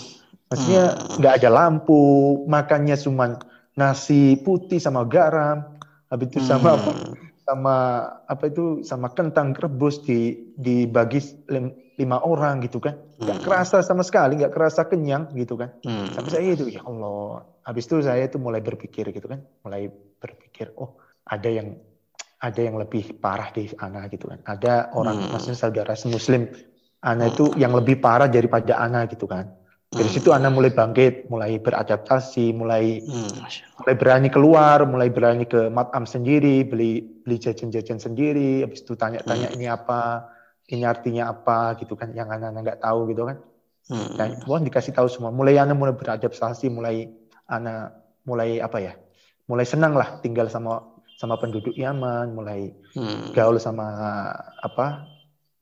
Maksudnya 0.52 1.00
nggak 1.16 1.34
ada 1.44 1.50
lampu 1.52 2.00
makannya 2.48 3.00
cuman 3.00 3.40
nasi 3.80 4.36
putih 4.42 4.82
sama 4.82 5.08
garam 5.08 5.78
habis 6.10 6.34
itu 6.34 6.40
sama 6.44 6.76
apa 6.76 6.92
sama 7.48 7.76
apa 8.28 8.44
itu 8.50 8.82
sama 8.84 9.08
kentang 9.14 9.54
rebus 9.56 10.02
di 10.04 10.36
dibagi 10.58 11.22
lima 11.98 12.22
orang 12.22 12.62
gitu 12.62 12.78
kan. 12.78 12.94
Nggak 13.18 13.42
kerasa 13.42 13.82
sama 13.82 14.06
sekali 14.06 14.38
nggak 14.38 14.54
kerasa 14.54 14.86
kenyang 14.86 15.34
gitu 15.34 15.58
kan. 15.58 15.74
Hmm. 15.82 16.14
sampai 16.14 16.30
saya 16.30 16.54
itu 16.54 16.70
ya 16.70 16.86
Allah. 16.86 17.44
Habis 17.66 17.90
itu 17.90 17.96
saya 18.06 18.24
itu 18.30 18.38
mulai 18.38 18.62
berpikir 18.62 19.10
gitu 19.10 19.26
kan. 19.26 19.42
Mulai 19.66 19.90
berpikir 20.22 20.78
oh 20.78 21.02
ada 21.26 21.50
yang 21.50 21.74
ada 22.38 22.62
yang 22.62 22.78
lebih 22.78 23.18
parah 23.18 23.50
di 23.50 23.66
Ana 23.82 24.06
gitu 24.14 24.30
kan. 24.30 24.40
Ada 24.46 24.94
orang 24.94 25.18
Hmm. 25.26 25.30
maksudnya 25.34 25.58
saudara 25.58 25.98
muslim 26.06 26.54
Ana 27.02 27.34
itu 27.34 27.50
yang 27.58 27.74
lebih 27.74 27.98
parah 27.98 28.30
daripada 28.30 28.78
Ana 28.78 29.10
gitu 29.10 29.26
kan. 29.26 29.50
Dari 29.88 30.12
situ 30.12 30.30
Ana 30.36 30.54
mulai 30.54 30.70
bangkit 30.70 31.34
mulai 31.34 31.58
beradaptasi 31.58 32.54
mulai 32.54 33.02
Hmm. 33.02 33.42
Mulai 33.82 33.96
berani 33.98 34.30
keluar, 34.30 34.86
mulai 34.86 35.10
berani 35.10 35.50
ke 35.50 35.74
matam 35.74 36.06
sendiri, 36.06 36.62
beli 36.62 37.02
beli 37.26 37.42
jajan-jajan 37.42 37.98
sendiri, 37.98 38.62
habis 38.62 38.86
itu 38.86 38.94
tanya-tanya 38.94 39.50
ini 39.56 39.66
apa, 39.66 40.28
ini 40.68 40.84
artinya 40.84 41.32
apa 41.32 41.80
gitu 41.80 41.96
kan 41.96 42.12
yang 42.12 42.28
anak-anak 42.28 42.62
nggak 42.64 42.82
tahu 42.84 43.12
gitu 43.12 43.24
kan 43.26 43.40
Hmm. 43.88 44.20
dan 44.20 44.44
wah 44.44 44.60
dikasih 44.60 44.92
tahu 44.92 45.08
semua 45.08 45.32
mulai 45.32 45.56
anak 45.56 45.80
mulai 45.80 45.96
beradaptasi 45.96 46.68
mulai 46.68 47.08
anak 47.48 47.96
mulai 48.28 48.60
apa 48.60 48.84
ya 48.84 49.00
mulai 49.48 49.64
senang 49.64 49.96
lah 49.96 50.20
tinggal 50.20 50.52
sama 50.52 50.84
sama 51.16 51.40
penduduk 51.40 51.72
Yaman 51.72 52.36
mulai 52.36 52.76
Hmm. 52.92 53.32
gaul 53.32 53.56
sama 53.64 53.88
apa 54.60 55.08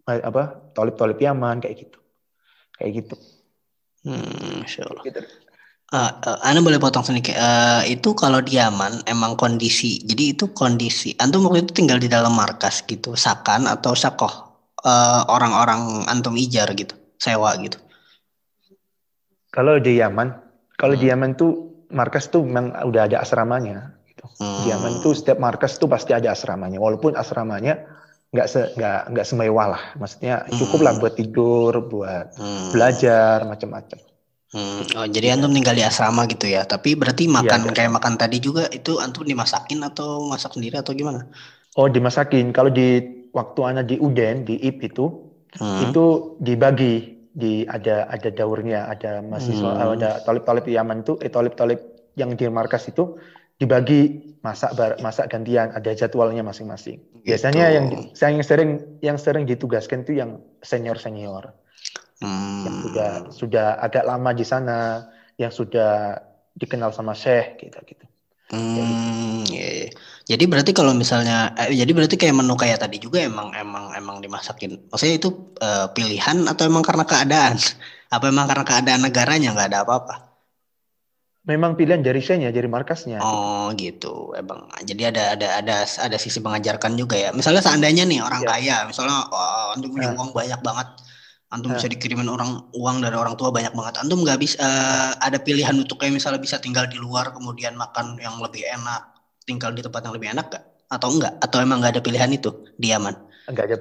apa 0.09 0.43
tolip-tolip 0.73 1.21
Yaman 1.21 1.61
kayak 1.61 1.85
gitu 1.85 2.01
kayak 2.81 3.05
gitu 3.05 3.15
Hmm, 4.05 4.61
Masya 4.65 4.85
Allah. 4.85 5.05
gitu 5.05 5.21
Eh, 5.93 6.11
eh, 6.25 6.37
Ana 6.41 6.65
boleh 6.65 6.81
potong 6.81 7.05
sedikit. 7.05 7.37
Eh, 7.37 7.93
itu 7.93 8.17
kalau 8.17 8.41
di 8.41 8.57
Yaman 8.57 9.05
emang 9.05 9.37
kondisi. 9.37 10.01
Jadi 10.01 10.33
itu 10.33 10.49
kondisi. 10.49 11.13
Antum 11.21 11.45
waktu 11.45 11.61
itu 11.61 11.77
tinggal 11.77 12.01
di 12.01 12.09
dalam 12.09 12.33
markas 12.33 12.81
gitu, 12.89 13.13
sakan 13.13 13.69
atau 13.69 13.93
sakoh 13.93 14.44
eh, 14.85 15.21
orang-orang 15.27 16.05
antum 16.05 16.37
ijar 16.37 16.69
gitu, 16.71 16.93
sewa 17.17 17.51
gitu. 17.57 17.81
kalau 19.49 19.79
di 19.79 19.97
Yaman 19.97 20.29
kalau 20.75 20.93
di 20.93 21.07
Hmm. 21.07 21.15
Yaman 21.15 21.31
tuh 21.33 21.51
markas 21.89 22.27
tuh 22.27 22.43
memang 22.43 22.75
udah 22.83 23.07
ada 23.07 23.23
asramanya 23.23 23.95
gitu. 24.05 24.27
Hmm. 24.37 24.61
Di 24.61 24.69
Yaman 24.69 24.99
tuh 24.99 25.15
setiap 25.15 25.39
markas 25.39 25.79
tuh 25.79 25.87
pasti 25.87 26.11
ada 26.11 26.31
asramanya 26.31 26.75
walaupun 26.77 27.15
asramanya 27.15 27.87
nggak 28.35 28.47
se 28.51 28.59
nggak 28.75 29.15
nggak 29.15 29.23
semewah 29.25 29.65
lah 29.71 29.83
maksudnya 29.95 30.43
cukup 30.51 30.83
lah 30.83 30.91
Hmm. 30.91 31.01
buat 31.01 31.13
tidur 31.15 31.71
buat 31.87 32.35
Hmm. 32.35 32.75
belajar 32.75 33.47
macam-macam 33.47 33.99
Hmm. 34.55 34.87
Oh, 34.95 35.03
jadi 35.03 35.35
antum 35.35 35.51
tinggal 35.51 35.75
di 35.75 35.83
asrama 35.83 36.23
gitu 36.31 36.47
ya. 36.47 36.63
Tapi 36.63 36.95
berarti 36.95 37.27
makan 37.27 37.67
ada 37.67 37.75
kayak 37.75 37.91
makan 37.91 38.15
tadi 38.15 38.39
juga 38.39 38.71
itu 38.71 39.03
antum 39.03 39.27
dimasakin 39.27 39.83
atau 39.83 40.23
masak 40.31 40.55
sendiri 40.55 40.79
atau 40.79 40.95
gimana? 40.95 41.27
oh 41.75 41.91
dimasakin 41.91 42.55
kalau 42.55 42.71
di 42.71 43.14
waktu 43.35 43.59
anak 43.61 43.85
di 43.85 43.99
Uden 43.99 44.41
di 44.41 44.55
IP 44.57 44.89
itu 44.89 45.05
Hmm. 45.55 45.87
itu 45.87 46.05
dibagi 46.39 46.95
di 47.31 47.63
ada 47.63 48.07
ada 48.07 48.27
daurnya 48.27 48.87
ada 48.87 49.19
mahasiswa 49.19 49.71
Hmm. 49.71 49.95
ada 49.95 50.19
tolip-tolip 50.23 50.67
Yaman 50.67 51.03
tuh 51.03 51.15
eh 51.19 51.27
tolip-tolip 51.27 51.79
yang 52.15 52.31
di 52.31 52.47
markas 52.47 52.87
itu 52.87 53.15
dibagi 53.55 54.19
masak 54.39 54.75
bar- 54.75 54.99
masak 54.99 55.31
gantian 55.31 55.71
ada 55.71 55.91
jadwalnya 55.91 56.43
masing-masing 56.43 56.99
biasanya 57.23 57.71
Gitu. 57.71 57.75
yang 57.75 57.85
saya 58.11 58.29
yang 58.31 58.43
sering 58.43 58.71
yang 58.99 59.17
sering 59.17 59.43
ditugaskan 59.43 60.03
tuh 60.03 60.15
yang 60.15 60.43
senior 60.59 60.95
senior 60.95 61.55
Hmm. 62.19 62.63
yang 62.63 62.75
sudah 62.83 63.09
sudah 63.31 63.67
agak 63.79 64.03
lama 64.03 64.31
di 64.31 64.43
sana 64.43 65.07
yang 65.35 65.51
sudah 65.51 66.19
dikenal 66.53 66.91
sama 66.91 67.11
Syekh 67.11 67.59
gitu 67.61 67.79
gitu 67.85 68.04
Hmm, 68.53 69.41
iya, 69.49 69.67
iya. 69.77 69.87
Jadi 70.25 70.43
berarti 70.49 70.71
kalau 70.73 70.93
misalnya, 70.93 71.53
eh, 71.57 71.73
jadi 71.73 71.91
berarti 71.97 72.15
kayak 72.17 72.35
menu 72.37 72.53
kayak 72.57 72.81
tadi 72.81 72.97
juga 73.01 73.21
emang 73.25 73.53
emang 73.53 73.93
emang 73.97 74.17
dimasakin. 74.21 74.89
Maksudnya 74.89 75.15
itu 75.17 75.29
eh, 75.61 75.85
pilihan 75.95 76.37
atau 76.49 76.63
emang 76.69 76.83
karena 76.85 77.05
keadaan? 77.09 77.57
Apa 78.15 78.29
emang 78.29 78.45
karena 78.49 78.65
keadaan 78.65 79.01
negaranya 79.05 79.49
nggak 79.53 79.69
ada 79.73 79.79
apa-apa? 79.85 80.15
memang 81.45 81.77
pilihan 81.77 82.01
dari 82.01 82.25
Syekhnya 82.25 82.49
dari 82.49 82.65
markasnya 82.65 83.21
Oh 83.21 83.69
gitu, 83.77 84.33
emang. 84.33 84.65
Jadi 84.81 85.01
ada 85.05 85.37
ada 85.37 85.47
ada 85.61 85.75
ada 85.85 86.17
sisi 86.17 86.41
mengajarkan 86.41 86.97
juga 86.97 87.21
ya. 87.21 87.29
Misalnya 87.37 87.61
seandainya 87.61 88.01
nih 88.09 88.17
orang 88.25 88.41
Iya. 88.41 88.49
kaya, 88.49 88.77
misalnya 88.89 89.29
oh, 89.29 89.77
antum 89.77 89.93
punya 89.93 90.09
Ah. 90.09 90.17
uang 90.17 90.33
banyak 90.33 90.57
banget, 90.65 90.87
antum 91.53 91.71
Ah. 91.71 91.77
bisa 91.77 91.87
dikirimin 91.87 92.27
orang 92.29 92.69
uang 92.73 92.97
dari 93.05 93.15
orang 93.15 93.35
tua 93.39 93.49
banyak 93.53 93.73
banget. 93.73 93.95
Antum 94.01 94.21
nggak 94.25 94.39
bisa 94.41 94.57
eh, 94.59 95.11
ada 95.21 95.37
pilihan 95.41 95.75
untuk 95.77 96.01
kayak 96.01 96.13
misalnya 96.17 96.41
bisa 96.41 96.57
tinggal 96.61 96.85
di 96.89 96.97
luar 96.97 97.31
kemudian 97.35 97.73
makan 97.77 98.17
yang 98.21 98.37
lebih 98.41 98.65
enak, 98.65 99.01
tinggal 99.45 99.71
di 99.73 99.81
tempat 99.85 100.01
yang 100.05 100.13
lebih 100.17 100.29
enak 100.33 100.45
gak? 100.51 100.63
Atau 100.89 101.09
enggak? 101.17 101.33
Atau 101.41 101.57
emang 101.61 101.81
nggak 101.81 101.97
ada 101.97 102.03
pilihan 102.03 102.29
itu 102.33 102.49
di 102.77 102.89
Yaman? 102.93 103.15
enggak 103.45 103.65
ada 103.69 103.77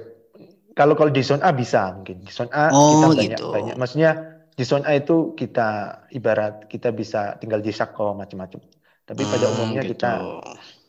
kalau 0.75 0.93
kalau 0.93 1.09
di 1.09 1.23
zona 1.23 1.47
A 1.47 1.51
bisa 1.55 1.95
mungkin 1.95 2.21
di 2.21 2.31
zona 2.31 2.51
A 2.53 2.65
Oh, 2.69 2.91
kita 2.91 3.05
banyak 3.09 3.39
gitu. 3.39 3.47
banyak 3.49 3.75
maksudnya 3.79 4.11
di 4.53 4.63
zona 4.63 4.85
A 4.91 4.93
itu 4.99 5.33
kita 5.33 5.67
ibarat 6.11 6.67
kita 6.67 6.91
bisa 6.91 7.35
tinggal 7.41 7.59
di 7.63 7.71
Sako 7.73 8.13
macam-macam 8.13 8.59
tapi 9.05 9.21
pada 9.25 9.45
Hmm, 9.47 9.55
umumnya 9.57 9.81
gitu. 9.81 9.95
kita 9.97 10.11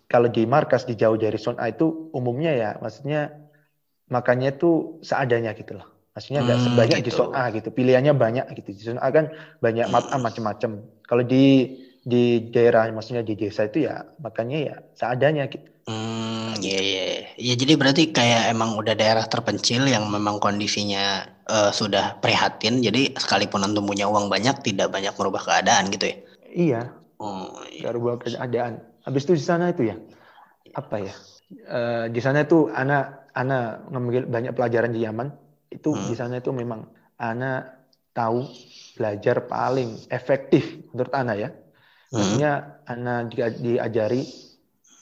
kalau 0.07 0.29
di 0.31 0.43
markas 0.47 0.85
di 0.87 0.95
jauh 0.95 1.17
dari 1.19 1.39
zona 1.39 1.67
A 1.67 1.67
itu 1.73 1.87
umumnya 2.13 2.53
ya 2.55 2.71
maksudnya 2.79 3.33
makannya 4.11 4.51
tuh 4.59 5.03
seadanya 5.03 5.51
gitu 5.57 5.79
loh 5.79 5.87
maksudnya 6.17 6.41
nggak 6.49 6.61
Hmm, 6.63 6.65
sebanyak 6.65 6.99
di 7.07 7.11
gitu. 7.11 7.17
zona 7.19 7.37
A 7.37 7.43
gitu 7.57 7.69
pilihannya 7.79 8.13
banyak 8.25 8.45
gitu 8.57 8.71
zona 8.89 9.01
A 9.07 9.09
kan 9.17 9.27
banyak 9.65 9.87
matam 9.93 10.21
macam-macam 10.27 10.71
kalau 11.09 11.25
di 11.33 11.37
di 12.13 12.17
daerah 12.55 12.89
maksudnya 12.97 13.23
di 13.29 13.35
desa 13.37 13.63
itu 13.69 13.79
ya 13.89 13.95
makannya 14.25 14.59
ya 14.69 14.75
seadanya 14.99 15.43
gitu 15.53 15.69
Hmm, 15.87 16.59
iya, 16.67 16.79
iya. 16.89 17.03
Ya, 17.47 17.53
jadi 17.61 17.73
berarti 17.81 18.03
kayak 18.17 18.43
emang 18.53 18.71
udah 18.81 18.95
daerah 19.01 19.25
terpencil 19.33 19.83
yang 19.95 20.05
memang 20.15 20.37
kondisinya 20.45 21.03
eh, 21.47 21.71
sudah 21.81 22.05
prihatin. 22.23 22.75
Jadi 22.87 23.15
sekalipun 23.23 23.63
antum 23.67 23.87
punya 23.91 24.07
uang 24.13 24.27
banyak, 24.35 24.57
tidak 24.67 24.89
banyak 24.95 25.15
merubah 25.19 25.43
keadaan 25.47 25.85
gitu 25.95 26.05
ya. 26.11 26.17
iya 26.63 26.77
Oh, 27.19 27.63
iya. 27.73 27.83
nggak 27.83 27.93
rubah 27.97 28.15
keadaan. 28.23 28.75
Habis 29.05 29.23
itu 29.27 29.33
di 29.41 29.45
sana 29.51 29.65
itu 29.73 29.83
ya 29.91 29.97
apa 30.81 30.97
ya? 31.07 31.15
Eh, 31.77 32.05
di 32.15 32.21
sana 32.27 32.39
itu 32.47 32.57
anak 32.81 33.03
anak 33.41 33.63
ngambil 33.91 34.23
banyak 34.35 34.53
pelajaran 34.57 34.93
di 34.97 35.01
Yaman. 35.07 35.29
Itu 35.77 35.93
Hmm. 35.93 36.09
di 36.09 36.15
sana 36.17 36.41
itu 36.41 36.49
memang 36.51 36.89
anak 37.21 37.85
tahu 38.17 38.49
belajar 38.97 39.45
paling 39.45 40.09
efektif 40.09 40.89
menurut 40.91 41.13
anak 41.13 41.37
ya. 41.37 41.51
Hmm, 41.53 42.17
Maksudnya 42.17 42.53
anak 42.89 43.19
dia- 43.29 43.53
diajari 43.53 44.25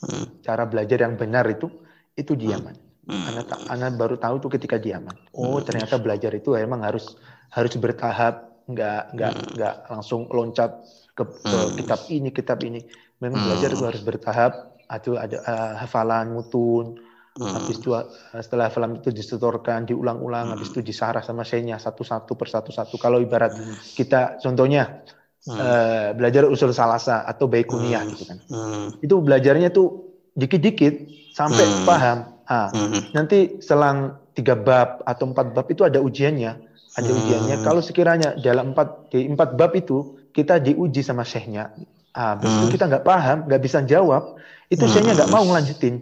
hmm, 0.03 0.43
cara 0.43 0.67
belajar 0.67 0.99
yang 1.07 1.15
benar 1.15 1.47
itu 1.47 1.71
itu 2.19 2.35
di 2.35 2.51
Hmm. 2.51 2.59
Yaman. 2.59 2.77
hmm. 3.07 3.25
Anak 3.31 3.45
ta- 3.47 3.65
anak 3.71 3.91
baru 3.95 4.17
tahu 4.19 4.43
tuh 4.43 4.51
ketika 4.51 4.83
di 4.83 4.91
Yaman. 4.91 5.15
Oh 5.31 5.57
Hmm. 5.57 5.63
ternyata 5.63 5.95
belajar 5.97 6.35
itu 6.35 6.59
emang 6.59 6.83
harus 6.83 7.15
harus 7.55 7.79
bertahap, 7.79 8.67
nggak 8.67 9.03
nggak 9.15 9.33
Hmm. 9.33 9.47
nggak 9.55 9.75
langsung 9.95 10.27
loncat 10.27 10.75
ke, 11.15 11.23
ke 11.23 11.55
Hmm. 11.55 11.75
kitab 11.79 12.01
ini 12.11 12.29
kitab 12.35 12.59
ini. 12.67 12.83
Memang 13.23 13.39
Hmm. 13.39 13.47
belajar 13.47 13.69
itu 13.71 13.85
harus 13.87 14.03
bertahap. 14.03 14.53
Atau 14.85 15.17
ada 15.17 15.41
eh, 15.41 15.73
hafalan 15.81 16.35
mutun. 16.37 17.01
Hmm. 17.35 17.51
Habis 17.51 17.83
itu 17.83 17.91
setelah 18.39 18.71
hafalan 18.71 19.03
itu 19.03 19.11
disetorkan, 19.11 19.91
diulang-ulang. 19.91 20.55
Habis 20.55 20.71
Hmm. 20.71 20.79
itu 20.79 20.81
disarah 20.87 21.19
sama 21.19 21.43
senya 21.43 21.83
satu-satu 21.83 22.39
persatu-satu. 22.39 22.95
Kalau 22.95 23.19
ibarat 23.19 23.59
kita 23.99 24.39
contohnya 24.39 25.03
Hmm. 25.45 25.59
eh, 25.59 26.09
belajar 26.15 26.47
usul 26.47 26.71
salasa 26.71 27.27
atau 27.27 27.51
baikuniyah 27.51 28.07
Hmm. 28.07 28.11
gitu 28.15 28.23
kan. 28.31 28.39
Hmm. 28.49 28.87
Itu 29.03 29.19
belajarnya 29.19 29.75
tuh 29.75 30.09
dikit-dikit 30.33 30.95
sampai 31.35 31.65
Hmm. 31.67 31.85
paham. 31.85 32.19
Ah, 32.45 32.69
Hmm. 32.71 33.03
nanti 33.11 33.59
selang 33.65 34.21
tiga 34.37 34.53
bab 34.55 35.01
atau 35.03 35.25
empat 35.33 35.57
bab 35.57 35.67
itu 35.73 35.81
ada 35.81 35.97
ujiannya 35.99 36.53
ada 36.95 37.11
Hmm. 37.11 37.19
ujiannya 37.25 37.57
kalau 37.65 37.81
sekiranya 37.81 38.37
dalam 38.37 38.77
empat 38.77 39.11
di 39.11 39.25
empat 39.27 39.57
bab 39.57 39.73
itu 39.73 40.21
kita 40.31 40.61
diuji 40.61 41.01
sama 41.01 41.25
syekhnya 41.25 41.73
ah 42.13 42.37
habis 42.37 42.53
itu 42.53 42.69
Hmm. 42.69 42.75
kita 42.77 42.85
nggak 42.85 43.05
paham 43.07 43.49
nggak 43.49 43.63
bisa 43.65 43.81
jawab 43.83 44.37
itu 44.69 44.85
syekhnya 44.85 45.17
nggak 45.17 45.31
Hmm. 45.33 45.41
mau 45.41 45.45
ngelanjutin 45.49 45.95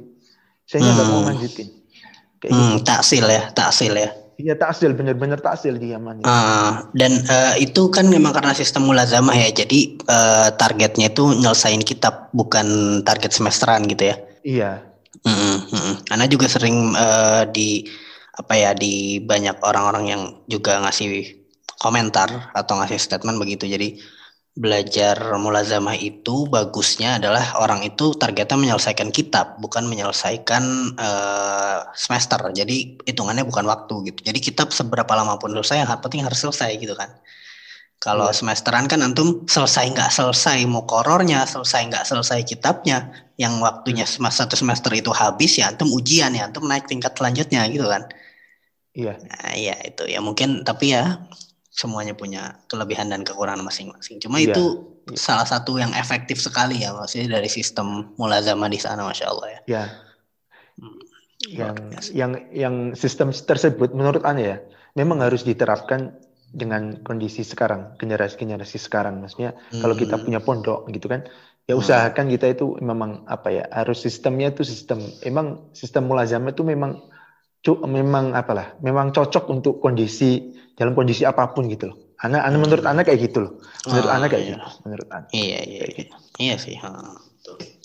syekhnya 0.73 0.97
nggak 0.97 1.09
mau 1.13 1.21
Hmm. 1.21 1.27
ngelanjutin 1.29 1.69
kayak 2.41 2.55
Hmm, 2.55 2.73
gitu 2.73 2.81
taksil 2.89 3.25
ya, 3.29 3.43
taksil 3.53 3.93
ya. 3.95 4.11
iya 4.43 4.55
taksil 4.59 4.91
bener-bener 4.99 5.39
taksil 5.39 5.75
di 5.79 5.93
Yaman 5.93 6.19
ya. 6.27 6.33
Ah, 6.33 6.87
dan 6.95 7.13
eh, 7.27 7.55
itu 7.67 7.91
kan 7.91 8.07
memang 8.07 8.31
karena 8.31 8.55
sistem 8.55 8.87
mulazamah 8.87 9.35
ya. 9.35 9.51
Jadi 9.51 9.79
eh, 9.99 10.49
targetnya 10.55 11.11
itu 11.11 11.25
nyelesain 11.35 11.83
kitab, 11.83 12.31
bukan 12.31 12.67
target 13.03 13.35
semesteran 13.35 13.83
gitu 13.91 14.15
ya. 14.15 14.17
iya 14.43 14.71
Mm-mm, 15.23 15.57
mm-mm. 15.71 15.95
Karena 16.09 16.27
juga 16.27 16.47
sering 16.51 16.95
eh, 16.97 17.43
di 17.55 17.87
apa 18.35 18.55
ya 18.57 18.71
di 18.73 19.21
banyak 19.23 19.61
orang-orang 19.63 20.05
yang 20.09 20.23
juga 20.49 20.81
ngasih 20.83 21.37
komentar 21.79 22.51
atau 22.55 22.79
ngasih 22.81 22.99
statement 22.99 23.39
begitu. 23.39 23.67
Jadi 23.67 23.99
belajar 24.53 25.17
mulazamah 25.41 25.97
itu 25.97 26.45
bagusnya 26.45 27.17
adalah 27.17 27.57
orang 27.57 27.81
itu 27.89 28.13
targetnya 28.13 28.57
menyelesaikan 28.61 29.09
kitab, 29.09 29.57
bukan 29.65 29.89
menyelesaikan 29.89 30.63
eh, 31.01 31.79
semester. 31.97 32.41
Jadi 32.53 33.01
hitungannya 33.09 33.45
bukan 33.49 33.65
waktu 33.65 33.95
gitu. 34.13 34.21
Jadi 34.29 34.39
kitab 34.45 34.69
seberapa 34.77 35.09
lama 35.17 35.41
pun 35.41 35.51
selesai, 35.57 35.83
yang 35.85 35.91
penting 36.05 36.21
harus 36.27 36.41
selesai 36.45 36.77
gitu 36.77 36.93
kan. 36.93 37.11
Kalau 38.03 38.29
Iya. 38.29 38.35
semesteran 38.35 38.91
kan 38.91 39.01
antum 39.07 39.47
selesai 39.47 39.85
nggak 39.95 40.11
selesai 40.11 40.59
mukorornya, 40.67 41.47
selesai 41.47 41.81
nggak 41.91 42.05
selesai 42.11 42.41
kitabnya, 42.43 42.99
yang 43.39 43.55
waktunya 43.63 44.05
sem- 44.05 44.27
satu 44.27 44.55
semester 44.59 44.91
itu 44.93 45.11
habis 45.15 45.57
ya 45.61 45.71
antum 45.71 45.89
ujian 45.95 46.35
ya 46.35 46.51
antum 46.51 46.67
naik 46.67 46.85
tingkat 46.91 47.15
selanjutnya 47.15 47.63
gitu 47.71 47.87
kan. 47.87 48.03
iya 48.95 49.13
Nah, 49.23 49.53
iya 49.63 49.75
itu 49.89 50.03
ya 50.15 50.19
mungkin 50.27 50.49
tapi 50.69 50.85
ya 50.95 51.03
semuanya 51.73 52.13
punya 52.13 52.61
kelebihan 52.69 53.09
dan 53.09 53.25
kekurangan 53.25 53.65
masing-masing. 53.65 54.21
Cuma 54.21 54.37
Iya, 54.37 54.53
itu 54.53 54.65
iya. 55.09 55.17
salah 55.17 55.49
satu 55.49 55.81
yang 55.81 55.91
efektif 55.97 56.37
sekali 56.39 56.85
ya 56.85 56.93
maksudnya 56.93 57.41
dari 57.41 57.49
sistem 57.49 58.13
mulazamah 58.21 58.69
di 58.69 58.79
sana 58.79 59.03
masya 59.09 59.27
Allah 59.33 59.49
ya. 59.49 59.61
ya 59.67 59.85
Hmm. 60.79 61.01
yang 61.53 61.75
biasa. 61.91 62.09
yang 62.15 62.33
yang 62.55 62.75
sistem 62.95 63.29
tersebut 63.35 63.91
menurut 63.93 64.23
anda 64.23 64.43
ya 64.43 64.57
memang 64.95 65.19
harus 65.21 65.43
diterapkan 65.43 66.15
dengan 66.53 67.01
kondisi 67.03 67.43
sekarang 67.43 67.97
generasi-generasi 67.99 68.79
sekarang 68.79 69.25
maksudnya 69.25 69.57
kalau 69.81 69.97
kita 69.97 70.21
Hmm. 70.21 70.25
punya 70.29 70.41
pondok 70.45 70.87
gitu 70.93 71.09
kan 71.11 71.27
ya 71.67 71.75
Hmm. 71.75 71.83
usahakan 71.83 72.27
kita 72.31 72.47
itu 72.53 72.77
memang 72.79 73.25
apa 73.27 73.49
ya 73.51 73.65
harus 73.75 74.01
sistemnya 74.05 74.53
itu 74.55 74.63
sistem 74.63 75.03
emang 75.27 75.73
sistem 75.75 76.07
mulazamah 76.07 76.53
itu 76.55 76.63
memang 76.63 77.01
memang 77.87 78.35
apalah, 78.35 78.75
memang 78.83 79.15
cocok 79.15 79.47
untuk 79.47 79.79
kondisi 79.79 80.51
dalam 80.83 80.99
kondisi 80.99 81.23
apa 81.23 81.55
pun 81.55 81.71
gitu 81.71 81.95
loh. 81.95 81.97
Anak, 82.27 82.43
anak 82.43 82.59
menurut 82.59 82.85
anak 82.87 83.05
kayak 83.07 83.21
gitu 83.31 83.39
loh. 83.47 83.53
Menurut 83.87 84.11
Oh, 84.11 84.17
anak 84.19 84.29
kayak 84.35 84.43
iya. 84.43 84.51
gitu. 84.59 84.67
Menurut 84.83 85.09
anak. 85.15 85.29
Iya 85.31 85.61
iya 85.63 85.85
iya, 85.87 86.05
iya 86.43 86.55
sih. 86.59 86.75
ha. 86.83 86.91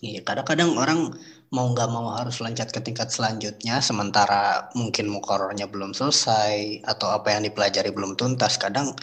Iya 0.02 0.22
kadang-kadang 0.22 0.78
orang 0.78 1.10
mau 1.50 1.66
nggak 1.74 1.90
mau 1.90 2.14
harus 2.14 2.38
loncat 2.44 2.70
ke 2.70 2.78
tingkat 2.84 3.10
selanjutnya, 3.10 3.82
sementara 3.82 4.70
mungkin 4.78 5.10
mukorornya 5.10 5.66
belum 5.66 5.94
selesai 5.98 6.86
atau 6.86 7.10
apa 7.14 7.34
yang 7.38 7.46
dipelajari 7.50 7.90
belum 7.90 8.14
tuntas. 8.14 8.58
Kadang 8.62 8.94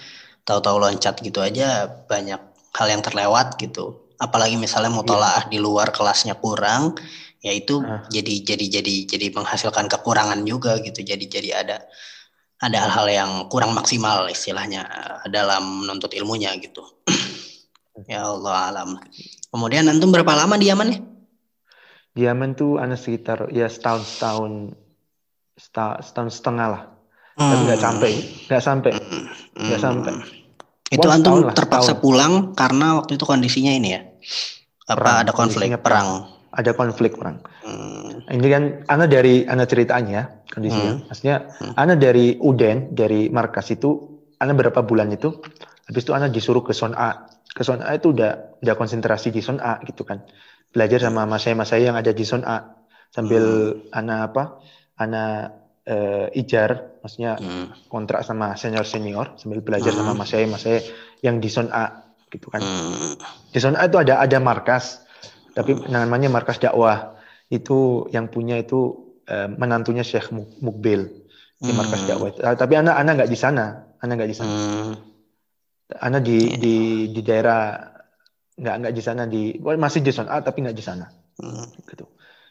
tahu-tahu 0.46 0.76
loncat 0.78 1.18
gitu 1.24 1.40
aja 1.42 1.88
banyak 2.06 2.38
hal 2.74 2.86
yang 2.90 3.02
terlewat 3.02 3.58
gitu. 3.58 4.06
Apalagi 4.22 4.54
misalnya 4.54 4.94
mutolaah 4.94 5.50
di 5.50 5.58
luar 5.58 5.90
kelasnya 5.90 6.38
kurang, 6.38 6.94
ya 7.42 7.50
itu 7.50 7.82
Ah. 7.82 8.06
jadi 8.06 8.54
jadi 8.54 8.66
jadi 8.78 8.94
jadi 9.10 9.26
menghasilkan 9.34 9.90
kekurangan 9.90 10.46
juga 10.46 10.78
gitu. 10.78 11.02
Jadi 11.02 11.26
jadi 11.26 11.50
ada 11.66 11.82
ada 12.64 12.88
hal-hal 12.88 13.06
yang 13.12 13.30
kurang 13.52 13.76
maksimal 13.76 14.24
istilahnya 14.26 14.88
eh, 14.88 15.28
dalam 15.28 15.84
menuntut 15.84 16.16
ilmunya 16.16 16.56
gitu. 16.56 16.80
ya 18.10 18.24
Allah 18.24 18.72
alam. 18.72 18.88
Kemudian 19.52 19.84
antum 19.86 20.08
berapa 20.08 20.32
lama 20.32 20.56
di 20.56 20.72
Yaman 20.72 20.88
ya? 20.88 20.98
Di 22.14 22.22
Yaman 22.24 22.56
tuh 22.56 22.80
anak 22.80 22.96
sekitar 22.96 23.52
ya 23.52 23.68
setahun 23.68 24.02
setahun 24.08 24.52
seta- 25.54 26.00
setahun 26.00 26.30
setengah 26.32 26.66
lah. 26.72 26.82
Tapi 27.34 27.66
nggak 27.66 27.78
Hmm. 27.82 27.86
sampai, 27.90 28.10
nggak 28.46 28.62
sampai, 28.62 28.92
Hmm. 28.94 29.26
nggak 29.58 29.80
sampai. 29.82 30.12
Itu 30.86 31.06
Wah, 31.10 31.16
antum 31.18 31.42
lah, 31.42 31.50
terpaksa 31.50 31.98
setahun. 31.98 32.02
pulang 32.02 32.32
karena 32.54 32.94
waktu 33.02 33.18
itu 33.18 33.24
kondisinya 33.26 33.72
ini 33.74 33.88
ya. 33.90 34.00
Apa 34.86 34.94
Perang, 34.94 35.16
ada 35.26 35.32
konflik 35.34 35.68
perang? 35.82 36.08
Ada 36.54 36.70
konflik 36.72 37.18
perang. 37.18 37.42
Hmm. 37.66 38.22
Ini 38.30 38.46
kan 38.46 38.62
anak 38.86 39.08
dari 39.10 39.42
anak 39.42 39.66
ceritanya 39.66 40.46
kondisinya. 40.46 41.02
Maksudnya 41.10 41.36
Hmm. 41.58 41.74
anak 41.74 41.98
dari 41.98 42.38
Uden 42.38 42.94
dari 42.94 43.26
markas 43.26 43.74
itu 43.74 44.22
anak 44.38 44.62
berapa 44.62 44.86
bulan 44.86 45.10
itu 45.10 45.34
habis 45.84 46.06
itu 46.06 46.14
anak 46.14 46.30
disuruh 46.30 46.62
ke 46.62 46.70
zona 46.70 46.94
A. 46.94 47.10
Ke 47.50 47.66
zona 47.66 47.90
A 47.90 47.98
itu 47.98 48.14
udah 48.14 48.62
udah 48.62 48.74
konsentrasi 48.78 49.34
di 49.34 49.42
zona 49.42 49.66
A 49.66 49.74
gitu 49.82 50.06
kan. 50.06 50.22
Belajar 50.70 51.02
sama 51.02 51.26
mas 51.26 51.42
saya 51.42 51.58
mas 51.58 51.70
saya 51.70 51.90
yang 51.90 51.98
ada 51.98 52.14
di 52.14 52.22
zona 52.22 52.46
A 52.46 52.58
sambil 53.10 53.44
anak 53.90 54.18
apa? 54.30 54.42
Anak 54.94 55.38
eh, 55.84 56.32
ijar 56.38 56.96
maksudnya 57.04 57.36
Hmm. 57.36 57.68
kontrak 57.92 58.24
sama 58.24 58.56
senior 58.56 58.88
senior 58.88 59.36
sambil 59.36 59.60
belajar 59.60 59.92
Hmm. 59.92 60.00
sama 60.00 60.12
mas 60.16 60.30
saya 60.32 60.48
mas 60.48 60.62
saya 60.62 60.80
yang 61.20 61.42
di 61.42 61.50
zona 61.52 61.70
A 61.74 61.84
gitu 62.32 62.48
kan. 62.48 62.64
Hmm. 62.64 63.18
Di 63.52 63.58
zona 63.60 63.82
A 63.82 63.90
itu 63.90 64.00
ada 64.00 64.16
ada 64.16 64.38
markas, 64.40 65.03
tapi 65.54 65.86
namanya 65.88 66.28
markas 66.28 66.58
dakwah. 66.58 67.14
Itu 67.48 68.10
yang 68.10 68.28
punya 68.28 68.58
itu 68.58 69.00
eh, 69.24 69.48
menantunya 69.48 70.04
Syekh 70.04 70.28
Muk- 70.34 70.60
Mukbil 70.60 71.08
di 71.56 71.72
markas 71.72 72.04
Hmm. 72.04 72.08
dakwah. 72.10 72.28
itu. 72.28 72.40
Ah, 72.44 72.52
Tapi 72.52 72.74
anak 72.76 72.94
anak 72.98 73.12
nggak 73.22 73.30
di 73.30 73.38
sana, 73.38 73.64
anak 74.02 74.14
nggak 74.20 74.30
di 74.30 74.36
sana. 74.36 74.52
Hmm. 74.52 74.94
Anak 76.00 76.20
di 76.24 76.38
di 76.58 76.74
di 77.08 77.20
daerah 77.22 77.76
nggak 78.54 78.74
nggak 78.84 78.94
di 78.94 79.02
sana 79.02 79.22
di 79.24 79.42
masih 79.58 80.00
di 80.00 80.10
zona 80.12 80.36
A 80.36 80.42
tapi 80.42 80.60
nggak 80.60 80.76
di 80.76 80.84
sana 80.84 81.06
Hmm. 81.40 81.66
gitu. 81.88 82.04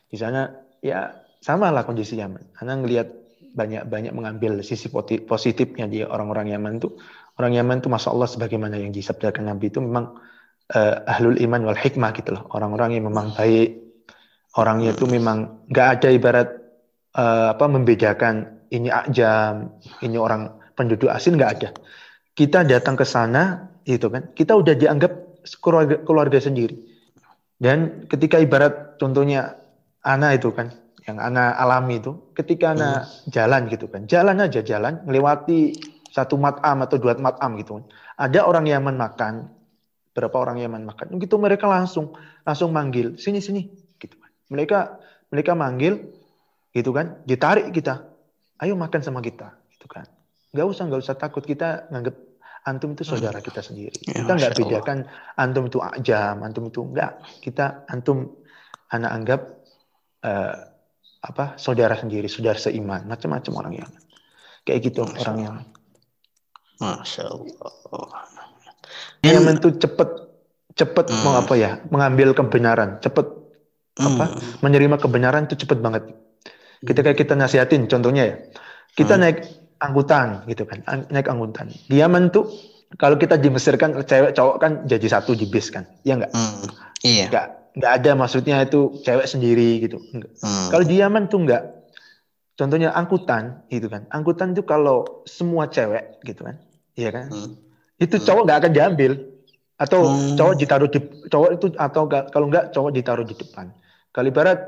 Di 0.10 0.18
sana 0.18 0.50
ya 0.82 1.12
sama 1.40 1.70
lah 1.70 1.84
kondisi 1.84 2.16
Yaman. 2.16 2.58
Anak 2.60 2.76
ngelihat 2.84 3.08
banyak 3.54 3.86
banyak 3.86 4.14
mengambil 4.18 4.66
sisi 4.66 4.90
positifnya 5.22 5.86
di 5.86 6.02
orang-orang 6.02 6.50
Yaman 6.52 6.82
tuh. 6.82 6.98
Orang 7.38 7.54
Yaman 7.54 7.82
tuh 7.82 7.90
masya 7.90 8.14
Allah 8.14 8.30
sebagaimana 8.30 8.78
yang 8.78 8.90
disabdakan 8.90 9.50
Nabi 9.50 9.70
itu 9.70 9.82
memang 9.82 10.18
eh, 10.74 10.96
ahlul 11.08 11.38
iman 11.38 11.62
wal 11.70 11.78
hikmah 11.78 12.12
gitu 12.18 12.36
loh. 12.36 12.50
Orang-orang 12.52 12.98
yang 12.98 13.08
memang 13.10 13.34
baik. 13.34 13.82
Orangnya 14.54 14.94
itu 14.94 15.10
memang 15.10 15.66
nggak 15.70 15.88
ada 15.98 16.10
ibarat 16.14 16.50
eh, 17.18 17.48
apa 17.54 17.66
membedakan 17.66 18.66
ini 18.74 18.90
ajam, 18.90 19.70
ini 20.02 20.18
orang 20.18 20.50
penduduk 20.74 21.10
asing 21.10 21.38
nggak 21.38 21.52
ada. 21.62 21.70
Kita 22.34 22.66
datang 22.66 22.98
ke 22.98 23.06
sana 23.06 23.70
gitu 23.86 24.10
kan, 24.10 24.34
kita 24.34 24.58
udah 24.58 24.74
dianggap 24.74 25.12
keluarga, 25.62 26.02
keluarga 26.02 26.42
sendiri. 26.42 26.74
Dan 27.62 28.10
ketika 28.10 28.42
ibarat 28.42 28.98
contohnya 28.98 29.56
Ana 30.02 30.34
itu 30.34 30.50
kan, 30.52 30.74
yang 31.06 31.22
Ana 31.22 31.54
alami 31.56 32.02
itu, 32.02 32.34
ketika 32.34 32.74
Ana 32.74 33.06
jalan 33.30 33.70
gitu 33.70 33.86
kan, 33.88 34.10
jalan 34.10 34.42
aja 34.42 34.66
jalan, 34.66 35.00
melewati 35.06 35.78
satu 36.10 36.36
matam 36.36 36.82
atau 36.84 36.98
dua 36.98 37.14
matam 37.22 37.56
gitu 37.62 37.80
kan. 37.80 37.86
Ada 38.18 38.50
orang 38.50 38.66
Yaman 38.66 38.98
makan, 38.98 39.34
berapa 40.14 40.34
orang 40.38 40.62
Yaman 40.62 40.86
makan, 40.86 41.18
gitu 41.18 41.42
mereka 41.42 41.66
langsung 41.66 42.14
langsung 42.46 42.70
manggil, 42.70 43.18
sini 43.18 43.42
sini, 43.42 43.66
gitu 43.98 44.16
kan. 44.18 44.32
Mereka 44.54 44.80
mereka 45.34 45.52
manggil, 45.58 46.14
gitu 46.70 46.94
kan, 46.94 47.22
ditarik 47.26 47.74
kita, 47.74 48.06
ayo 48.62 48.78
makan 48.78 49.02
sama 49.02 49.20
kita, 49.26 49.58
gitu 49.74 49.90
kan. 49.90 50.06
Gak 50.54 50.70
usah 50.70 50.86
nggak 50.86 51.02
usah 51.02 51.18
takut 51.18 51.42
kita 51.42 51.90
nganggep 51.90 52.14
antum 52.64 52.96
itu 52.96 53.04
saudara 53.04 53.42
kita 53.44 53.60
sendiri. 53.60 53.98
Ya, 54.08 54.24
kita 54.24 54.32
nggak 54.38 54.54
bedakan 54.56 54.98
antum 55.36 55.68
itu 55.68 55.82
ajam, 55.82 56.46
antum 56.46 56.70
itu 56.70 56.80
enggak. 56.86 57.20
Kita 57.44 57.90
antum 57.90 58.38
anak 58.94 59.12
anggap 59.12 59.42
eh, 60.24 60.56
apa 61.24 61.46
saudara 61.58 61.96
sendiri, 61.98 62.28
saudara 62.30 62.60
seiman, 62.60 63.08
macam-macam 63.08 63.54
orang 63.60 63.74
yang 63.84 63.92
kayak 64.68 64.80
gitu 64.92 65.04
Masya 65.04 65.20
orang 65.24 65.36
Allah. 65.36 65.44
yang 65.44 65.58
Masya 66.80 67.24
Allah. 67.28 68.43
Yang 69.24 69.46
itu 69.48 69.70
cepet 69.80 70.10
cepet 70.74 71.06
Hmm. 71.10 71.22
mau 71.22 71.38
apa 71.38 71.54
ya 71.54 71.80
mengambil 71.94 72.34
kebenaran, 72.34 72.98
cepet 73.00 73.30
apa 73.94 74.26
hmm, 74.26 74.66
menerima 74.66 74.98
kebenaran 74.98 75.46
itu 75.46 75.54
cepet 75.54 75.80
banget. 75.80 76.10
Ketika 76.84 77.14
kita 77.14 77.38
nasihatin, 77.38 77.86
contohnya 77.86 78.24
ya, 78.26 78.36
kita 78.98 79.16
Hmm. 79.16 79.22
naik 79.24 79.38
angkutan 79.80 80.44
gitu 80.50 80.66
kan, 80.66 80.82
naik 81.14 81.30
angkutan. 81.30 81.70
Di 81.70 82.02
Yaman 82.02 82.34
tuh 82.34 82.50
kalau 82.98 83.22
kita 83.22 83.38
di 83.38 83.54
Mesir 83.54 83.78
kan 83.78 83.94
cewek 84.02 84.34
cowok 84.34 84.56
kan 84.58 84.72
jadi 84.90 85.08
satu 85.08 85.38
di 85.38 85.46
bis 85.46 85.70
kan, 85.70 85.86
ya 86.02 86.18
enggak? 86.18 86.34
hmm, 86.34 86.66
iya. 87.06 87.26
Enggak, 87.30 87.46
enggak 87.78 87.92
ada 88.02 88.12
maksudnya 88.18 88.56
itu 88.66 88.98
cewek 89.06 89.30
sendiri 89.30 89.86
gitu. 89.86 90.02
Hmm. 90.42 90.74
Kalau 90.74 90.84
di 90.84 90.98
Yaman 90.98 91.30
tuh 91.30 91.46
enggak. 91.46 91.64
Contohnya 92.54 92.94
angkutan 92.94 93.66
gitu 93.66 93.90
kan. 93.90 94.06
Angkutan 94.14 94.54
tuh 94.54 94.62
kalau 94.62 95.26
semua 95.26 95.66
cewek 95.74 96.22
gitu 96.22 96.46
kan, 96.46 96.62
iya 96.94 97.10
kan? 97.10 97.34
Hmm. 97.34 97.58
Itu 98.04 98.16
cowok 98.20 98.44
nggak 98.44 98.60
akan 98.60 98.72
diambil 98.76 99.12
atau 99.80 100.00
Hmm. 100.06 100.36
cowok 100.36 100.56
ditaruh 100.60 100.90
di 100.92 101.00
cowok 101.32 101.50
itu 101.56 101.66
atau 101.80 102.02
enggak, 102.06 102.24
kalau 102.36 102.46
enggak 102.52 102.66
cowok 102.76 102.92
ditaruh 102.92 103.26
di 103.26 103.36
depan. 103.36 103.72
Kalau 104.12 104.28
ibarat 104.28 104.60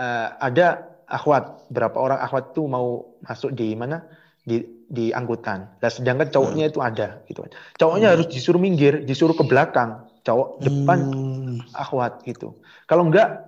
eh, 0.00 0.28
ada 0.40 0.66
akhwat, 1.04 1.68
berapa 1.68 1.92
orang 1.92 2.24
akhwat 2.24 2.56
tuh 2.56 2.64
mau 2.64 3.12
masuk 3.20 3.52
di 3.52 3.76
mana? 3.76 4.00
Di 4.40 4.64
di 4.88 5.12
angkutan. 5.12 5.76
Nah, 5.76 5.90
sedangkan 5.92 6.32
cowoknya 6.32 6.72
itu 6.72 6.80
ada 6.80 7.20
gitu. 7.28 7.44
Cowoknya 7.76 8.16
harus 8.16 8.26
disuruh 8.32 8.56
minggir, 8.58 9.04
disuruh 9.04 9.36
ke 9.36 9.44
belakang. 9.44 10.08
Cowok 10.24 10.64
depan 10.64 10.98
Hmm. 11.04 11.60
akhwat 11.76 12.24
gitu. 12.24 12.56
Kalau 12.88 13.04
enggak 13.06 13.44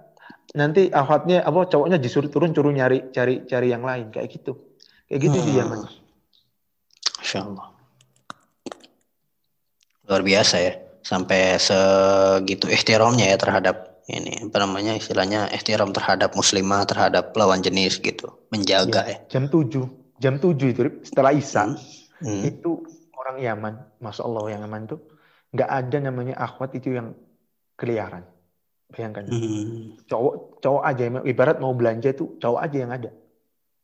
nanti 0.53 0.93
akhwatnya 0.93 1.41
apa 1.41 1.65
cowoknya 1.65 1.97
disuruh 1.97 2.29
turun 2.29 2.53
suruh 2.53 2.69
nyari 2.69 3.09
cari 3.09 3.49
cari 3.49 3.73
yang 3.73 3.83
lain 3.83 4.13
kayak 4.13 4.29
gitu. 4.29 4.53
Kayak 5.09 5.21
gitu 5.33 5.39
di 5.41 5.53
Hmm. 5.57 5.61
Yaman. 5.65 5.81
Masya 7.17 7.39
Allah. 7.49 7.72
Luar 10.13 10.21
biasa 10.21 10.57
ya. 10.61 10.73
Sampai 11.01 11.57
segitu 11.57 12.69
ihtiramnya 12.69 13.33
ya 13.33 13.37
terhadap 13.41 14.05
ini 14.13 14.51
apa 14.51 14.59
namanya 14.61 14.93
istilahnya 14.99 15.49
ihtiram 15.55 15.95
terhadap 15.95 16.35
muslimah 16.35 16.85
terhadap 16.85 17.33
lawan 17.33 17.63
jenis 17.65 17.97
gitu 18.03 18.35
menjaga 18.53 19.03
ya. 19.09 19.19
Jam 19.31 19.49
7, 19.49 19.89
jam 20.21 20.37
7 20.37 20.75
itu 20.75 20.81
setelah 21.07 21.33
Isya 21.33 21.75
Hmm. 22.23 22.47
itu 22.47 22.87
orang 23.19 23.43
Yaman, 23.43 23.75
Masya 23.99 24.23
Allah 24.23 24.55
yang 24.55 24.63
Yaman 24.63 24.87
tuh 24.87 25.03
nggak 25.51 25.71
ada 25.71 25.97
namanya 25.99 26.35
akhwat 26.39 26.71
itu 26.79 26.95
yang 26.95 27.19
keliaran. 27.75 28.23
Bayangkan, 28.95 29.27
Hmm. 29.27 29.99
cowok 30.07 30.63
cowok 30.63 30.83
aja 30.87 31.03
yang 31.03 31.15
ibarat 31.27 31.59
mau 31.59 31.75
belanja 31.75 32.15
itu 32.15 32.39
cowok 32.39 32.61
aja 32.63 32.77
yang 32.79 32.93
ada. 32.95 33.11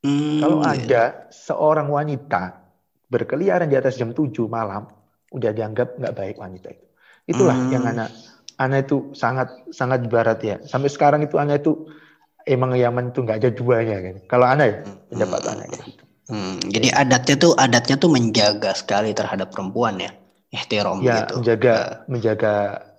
Hmm, 0.06 0.38
Kalau 0.38 0.58
iya. 0.62 0.70
ada 0.70 1.02
seorang 1.34 1.90
wanita 1.90 2.62
berkeliaran 3.10 3.66
di 3.66 3.74
atas 3.74 3.98
jam 3.98 4.14
7 4.14 4.46
malam, 4.46 4.86
udah 5.30 5.50
dianggap 5.52 5.98
nggak 5.98 6.14
baik 6.16 6.36
wanita 6.36 6.68
itu. 6.72 6.84
Itulah 7.28 7.56
Hmm. 7.56 7.72
yang 7.72 7.84
anak 7.84 8.08
anak 8.56 8.88
itu 8.88 9.12
sangat 9.12 9.48
sangat 9.70 10.08
barat 10.08 10.38
ya. 10.40 10.56
Sampai 10.64 10.88
sekarang 10.88 11.22
itu 11.22 11.36
anak 11.36 11.62
itu 11.62 11.88
emang 12.44 12.72
Yaman 12.72 13.12
itu 13.12 13.20
nggak 13.22 13.38
ada 13.44 13.50
duanya 13.52 13.96
kan. 14.00 14.16
Kalau 14.26 14.46
anak 14.48 14.66
ya 14.66 14.76
pendapat 15.12 15.40
Hmm. 15.44 15.52
anak 15.54 15.66
gitu. 15.84 16.02
Hmm, 16.28 16.60
jadi 16.60 16.92
adatnya 16.92 17.36
tuh 17.40 17.52
adatnya 17.56 17.96
tuh 17.96 18.12
menjaga 18.12 18.76
sekali 18.76 19.16
terhadap 19.16 19.48
perempuan 19.48 19.96
ya, 19.96 20.12
ihtiram 20.52 21.00
Ya 21.00 21.24
gitu. 21.24 21.40
menjaga 21.40 22.04
menjaga 22.04 22.54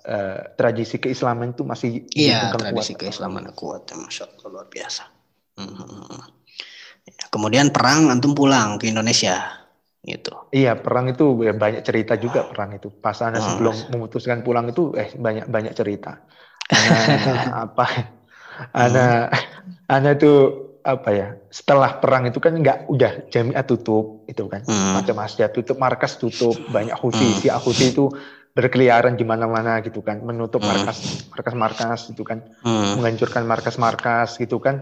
eh, 0.09 0.39
tradisi 0.57 0.97
keislaman 0.97 1.53
itu 1.53 1.61
masih 1.61 2.09
Iya, 2.17 2.49
tradisi 2.49 2.97
kuat. 2.97 3.01
keislaman 3.05 3.45
kuat, 3.53 3.85
ya, 3.85 4.01
masya 4.01 4.25
Allah 4.33 4.49
luar 4.49 4.65
biasa. 4.65 5.03
Hmm. 5.61 6.25
Ya, 7.05 7.29
Kemudian 7.29 7.69
perang 7.69 8.09
antum 8.09 8.33
pulang 8.33 8.81
ke 8.81 8.89
Indonesia, 8.89 9.68
gitu. 10.05 10.31
Iya 10.49 10.73
perang 10.81 11.05
itu 11.13 11.23
ya, 11.45 11.53
banyak 11.53 11.81
cerita 11.85 12.13
juga 12.17 12.41
perang 12.49 12.73
itu. 12.73 12.89
Pas 12.89 13.17
anak 13.21 13.41
Hmm. 13.41 13.45
sebelum 13.45 13.75
memutuskan 13.93 14.41
pulang 14.41 14.65
itu 14.73 14.81
eh 14.97 15.09
banyak 15.13 15.45
banyak 15.45 15.73
cerita. 15.77 16.25
Anak 16.73 17.05
apa? 17.65 17.85
Anak 18.73 19.31
anak 19.89 20.11
itu 20.21 20.31
apa 20.83 21.09
ya 21.11 21.27
setelah 21.51 21.99
perang 22.01 22.23
itu 22.31 22.39
kan 22.41 22.53
nggak 22.55 22.87
udah 22.89 23.11
jamiah 23.33 23.63
tutup 23.67 24.25
itu 24.31 24.43
kan 24.47 24.63
Hmm. 24.65 24.95
macam 24.95 25.15
masjid 25.21 25.49
tutup 25.51 25.77
markas 25.77 26.15
tutup 26.17 26.55
banyak 26.71 26.95
huti 26.97 27.35
si 27.35 27.47
huti 27.51 27.91
itu 27.93 28.09
berkeliaran 28.57 29.13
di 29.19 29.25
mana-mana 29.27 29.83
gitu 29.85 30.01
kan 30.01 30.23
menutup 30.23 30.63
Hmm. 30.63 30.69
markas 30.71 30.97
markas-markas 31.29 32.09
itu 32.15 32.23
kan 32.25 32.39
Hmm. 32.63 32.95
menghancurkan 32.97 33.43
markas-markas 33.45 34.39
gitu 34.41 34.57
kan 34.57 34.81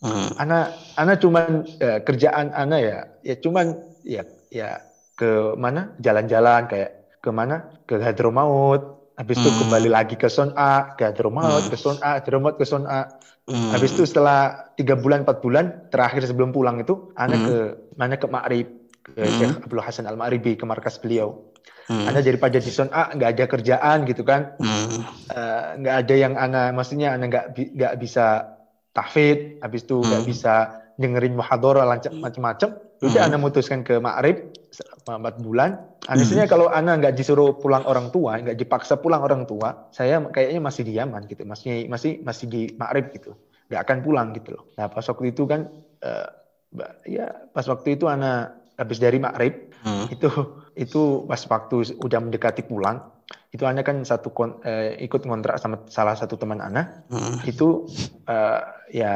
Hmm. 0.00 0.32
ana 0.40 0.72
ana 0.96 1.14
cuman 1.20 1.76
eh, 1.80 2.00
kerjaan 2.06 2.52
ana 2.56 2.76
ya 2.80 2.96
ya 3.20 3.34
cuman 3.36 3.66
ya 4.00 4.24
ya 4.50 4.82
ke 5.14 5.54
mana 5.54 5.94
jalan-jalan 6.02 6.66
kayak 6.66 6.90
ke 7.22 7.30
mana 7.30 7.70
ke 7.86 8.02
Hadramaut 8.02 9.12
habis 9.14 9.36
itu 9.36 9.48
Hmm. 9.52 9.58
kembali 9.64 9.88
lagi 9.92 10.14
ke 10.16 10.26
Son'a 10.26 10.96
ke 10.98 11.12
Hadramaut 11.12 11.68
Hmm. 11.68 11.72
ke 11.72 11.76
Son'a 11.78 12.10
Hadramaut 12.18 12.56
ke 12.58 12.66
Son'a 12.66 13.00
Hmm. 13.46 13.70
habis 13.74 13.92
itu 13.94 14.06
setelah 14.06 14.70
tiga 14.74 14.94
bulan 14.96 15.22
empat 15.26 15.38
bulan 15.44 15.64
terakhir 15.92 16.24
sebelum 16.26 16.50
pulang 16.50 16.80
itu 16.82 17.14
Hmm. 17.14 17.36
ke 17.46 17.56
mana 17.94 18.16
ke 18.16 18.26
Ma'rib 18.26 18.68
ke 19.06 19.22
Hmm. 19.22 19.34
Syekh 19.36 19.52
Abdul 19.64 19.82
Hasan 19.84 20.08
Al 20.08 20.16
Ma'ribi 20.16 20.56
ke 20.56 20.64
markas 20.66 20.98
beliau 20.98 21.52
Hmm. 21.86 22.06
ana 22.06 22.22
daripada 22.24 22.56
di 22.56 22.70
Son'a 22.72 23.12
nggak 23.12 23.30
ada 23.36 23.44
kerjaan 23.46 23.98
gitu 24.08 24.24
kan 24.26 24.56
Hmm. 24.58 25.04
Eh, 25.30 25.68
nggak 25.78 25.96
ada 26.06 26.14
yang 26.18 26.34
ana 26.34 26.74
maksudnya 26.74 27.14
ana 27.14 27.30
nggak 27.30 27.46
bi- 27.54 27.70
nggak 27.70 27.94
bisa 28.02 28.50
tahfid 28.90 29.62
habis 29.62 29.86
itu 29.86 30.02
nggak 30.02 30.22
Hmm. 30.26 30.30
bisa 30.30 30.54
dengerin 31.00 31.34
muhadharah 31.34 31.88
lancar 31.88 32.12
macam-macam 32.12 32.76
udah 33.00 33.22
Hmm. 33.24 33.32
ana 33.32 33.40
mutuskan 33.40 33.80
ke 33.80 33.96
Ma'rib 33.96 34.52
selama 34.68 35.32
4 35.32 35.40
bulan 35.40 35.70
Hmm. 36.00 36.16
Anehnya 36.16 36.44
kalau 36.44 36.68
ana 36.68 36.96
nggak 36.96 37.12
disuruh 37.12 37.56
pulang 37.56 37.84
orang 37.84 38.08
tua 38.08 38.36
nggak 38.36 38.56
dipaksa 38.56 38.96
pulang 38.96 39.20
orang 39.20 39.44
tua 39.44 39.88
saya 39.90 40.20
kayaknya 40.26 40.60
masih 40.60 40.82
di 40.82 40.96
Yaman 40.96 41.24
gitu 41.24 41.44
masih 41.44 41.84
masih 41.86 42.20
masih 42.20 42.46
di 42.46 42.62
Ma'rib 42.74 43.12
gitu 43.12 43.32
nggak 43.68 43.80
akan 43.80 43.98
pulang 44.00 44.28
gitu 44.32 44.52
loh 44.52 44.64
nah 44.74 44.88
pas 44.88 45.02
waktu 45.02 45.30
itu 45.30 45.44
kan 45.44 45.68
eh, 46.00 46.28
ba- 46.70 46.96
ya 47.04 47.26
pas 47.48 47.64
waktu 47.64 47.94
itu 47.94 48.04
ana 48.04 48.48
habis 48.76 48.96
dari 48.96 49.16
Ma'rib 49.16 49.72
Hmm. 49.80 50.08
itu 50.08 50.28
itu 50.74 51.24
pas 51.24 51.40
waktu 51.40 51.96
udah 51.96 52.20
mendekati 52.20 52.60
pulang 52.62 53.00
itu 53.48 53.64
ana 53.64 53.80
kan 53.80 54.00
satu 54.02 54.28
kon- 54.28 54.60
eh, 54.60 54.96
ikut 55.00 55.20
kontrak 55.22 55.56
sama 55.56 55.84
salah 55.86 56.12
satu 56.12 56.36
teman 56.36 56.60
ana 56.60 57.04
Hmm. 57.08 57.40
itu 57.42 57.88
eh, 58.24 58.60
ya 58.90 59.12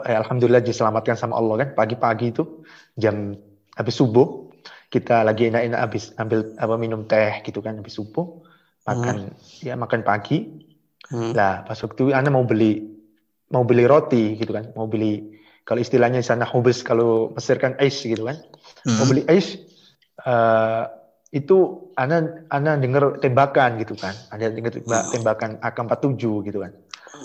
eh, 0.00 0.16
alhamdulillah 0.16 0.64
diselamatkan 0.64 1.16
sama 1.18 1.36
Allah 1.36 1.66
kan. 1.66 1.68
Pagi-pagi 1.76 2.32
itu 2.32 2.64
jam 2.96 3.36
habis 3.76 3.94
subuh 3.96 4.48
kita 4.92 5.24
lagi 5.24 5.48
enak-enak 5.48 5.80
habis 5.80 6.12
ambil 6.20 6.52
apa 6.60 6.74
minum 6.76 7.08
teh 7.08 7.40
gitu 7.44 7.60
kan 7.60 7.76
habis 7.80 7.96
subuh. 7.96 8.40
Makan 8.88 9.16
ya 9.60 9.74
makan 9.76 10.00
pagi. 10.02 10.38
Hmm. 11.12 11.36
lah 11.36 11.60
pas 11.68 11.76
waktu 11.76 12.08
ana 12.16 12.32
mau 12.32 12.40
beli 12.48 12.88
mau 13.52 13.68
beli 13.68 13.84
roti 13.84 14.32
gitu 14.40 14.56
kan. 14.56 14.72
Mau 14.72 14.88
beli 14.88 15.36
kalau 15.68 15.84
istilahnya 15.84 16.24
di 16.24 16.26
sana 16.26 16.48
hubes 16.48 16.80
kalau 16.80 17.36
Mesir 17.36 17.60
kan 17.60 17.76
ais 17.76 18.00
gitu 18.00 18.24
kan. 18.24 18.40
Mau 18.88 19.04
Hmm. 19.04 19.10
beli 19.12 19.22
ais 19.28 19.60
eh, 20.24 20.84
itu 21.32 21.88
ana 22.00 22.44
ana 22.48 22.80
dengar 22.80 23.20
tembakan 23.20 23.76
gitu 23.80 23.92
kan. 23.96 24.16
Ada 24.32 24.56
dengar 24.56 24.72
temba- 24.72 25.04
tembakan 25.12 25.50
AK47 25.60 26.48
gitu 26.48 26.64
kan 26.64 26.72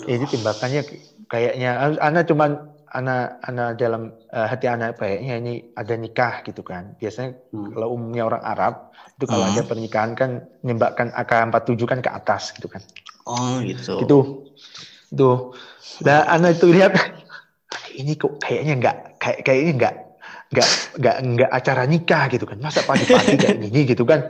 ini 0.08 0.24
tembakannya 0.28 0.82
kayaknya 1.28 1.70
ana 2.00 2.20
cuman 2.24 2.50
ana 2.88 3.36
ana 3.44 3.64
dalam 3.76 4.12
eh, 4.32 4.46
hati 4.48 4.64
ana 4.68 4.96
kayaknya 4.96 5.34
ini 5.40 5.54
ada 5.76 5.94
nikah 5.96 6.44
gitu 6.44 6.64
kan. 6.64 6.96
Biasanya 7.00 7.36
Hmm. 7.52 7.72
kalau 7.76 7.96
umumnya 7.96 8.24
orang 8.28 8.42
Arab 8.44 8.74
itu 9.16 9.24
kalau 9.28 9.44
Hmm. 9.44 9.52
ada 9.56 9.62
pernikahan 9.64 10.12
kan 10.16 10.30
nembakkan 10.64 11.08
AK47 11.12 11.84
kan 11.88 12.00
ke 12.00 12.10
atas 12.12 12.52
gitu 12.56 12.68
kan. 12.68 12.80
Oh 13.28 13.60
gitu. 13.60 14.00
itu 14.04 14.18
itu 15.12 15.30
nah 16.04 16.28
ana 16.28 16.52
itu 16.52 16.68
lihat 16.68 16.92
ini 17.96 18.16
kok 18.16 18.40
kayaknya 18.40 18.74
nggak 18.80 18.96
kayak 19.20 19.38
kayaknya 19.44 19.72
nggak 19.76 19.94
nggak 20.48 20.68
nggak 21.00 21.16
nggak 21.36 21.50
acara 21.52 21.82
nikah 21.84 22.24
gitu 22.32 22.44
kan. 22.48 22.56
Masa 22.60 22.80
pagi-pagi 22.84 23.36
kayak 23.36 23.58
gini 23.68 23.80
gitu 23.84 24.04
kan? 24.08 24.20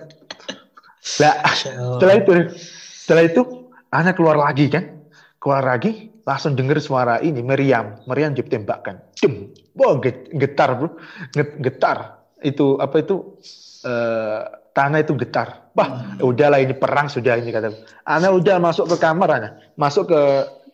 Lah 1.19 1.35
setelah 1.55 2.15
itu 2.19 2.33
setelah 3.07 3.23
itu 3.27 3.41
anak 3.95 4.19
keluar 4.19 4.37
lagi 4.39 4.69
kan 4.69 4.98
keluar 5.39 5.63
lagi 5.65 6.11
langsung 6.23 6.55
denger 6.55 6.79
suara 6.79 7.19
ini 7.19 7.41
meriam. 7.41 7.99
Meriam 8.05 8.35
ditembakkan 8.35 9.01
Dem. 9.17 9.55
Wah, 9.75 9.97
get- 9.99 10.29
getar 10.33 10.75
bro. 10.75 10.89
Get- 11.33 11.59
getar 11.59 11.99
itu 12.43 12.77
apa 12.77 12.99
itu? 12.99 13.39
Eh, 13.79 14.41
tanah 14.75 15.03
itu 15.03 15.15
getar 15.15 15.71
wah 15.71 15.91
udahlah 16.19 16.59
ini 16.59 16.75
perang 16.75 17.07
sudah 17.07 17.35
ini 17.35 17.51
kata 17.51 17.71
Ana 18.03 18.31
udah 18.31 18.59
masuk 18.59 18.91
ke 18.91 18.97
kamar 18.99 19.31
Ana. 19.31 19.49
Masuk 19.75 20.11
ke 20.11 20.21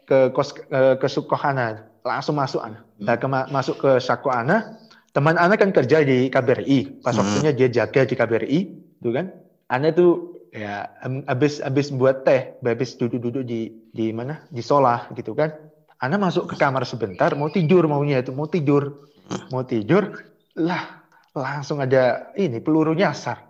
ke 0.04 0.18
kos 0.32 0.52
ke, 0.52 0.64
ke 0.96 1.06
sukoh 1.06 1.36
Ana. 1.36 1.84
Langsung 2.00 2.36
masuk 2.36 2.60
Ana. 2.60 2.84
Nah, 3.00 3.16
ke, 3.16 3.24
masuk 3.28 3.76
ke 3.76 3.90
sako 3.96 4.28
Ana. 4.28 4.76
Teman 5.12 5.36
Ana 5.36 5.56
kan 5.56 5.68
kerja 5.68 6.00
di 6.00 6.28
KBRI 6.28 7.00
pas 7.00 7.12
Hmm. 7.12 7.24
waktunya 7.24 7.52
dia 7.52 7.68
jaga 7.70 8.04
di 8.04 8.14
KBRI 8.14 8.60
itu 9.00 9.08
kan. 9.08 9.32
Ana 9.68 9.92
tuh 9.92 10.33
ya 10.54 10.86
em, 11.02 11.26
habis 11.26 11.58
habis 11.58 11.90
buat 11.90 12.22
teh 12.22 12.54
habis 12.62 12.94
duduk-duduk 12.94 13.42
di 13.42 13.74
di 13.90 14.14
mana? 14.14 14.38
Di 14.48 14.62
solah 14.62 15.10
gitu 15.18 15.34
kan? 15.34 15.50
Ana 15.98 16.14
masuk 16.16 16.46
ke 16.46 16.54
kamar 16.54 16.86
sebentar 16.86 17.34
mau 17.34 17.50
tidur 17.50 17.90
maunya 17.90 18.22
itu 18.22 18.30
mau 18.30 18.46
tidur. 18.46 19.10
Mau 19.50 19.64
tidur 19.66 20.20
lah 20.54 21.02
langsung 21.34 21.82
ada 21.82 22.30
ini 22.38 22.62
peluru 22.62 22.94
nyasar 22.94 23.42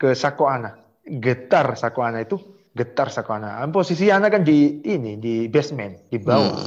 ke 0.00 0.16
sako 0.16 0.48
Ana. 0.48 0.72
Getar 1.04 1.76
sako 1.76 2.00
Ana 2.06 2.24
itu 2.24 2.40
getar 2.72 3.12
sako 3.12 3.36
Ana. 3.36 3.60
Posisi 3.68 4.08
Ana 4.08 4.32
kan 4.32 4.40
di 4.40 4.80
ini 4.88 5.20
di 5.20 5.52
basement 5.52 6.08
di 6.08 6.16
bawah. 6.16 6.64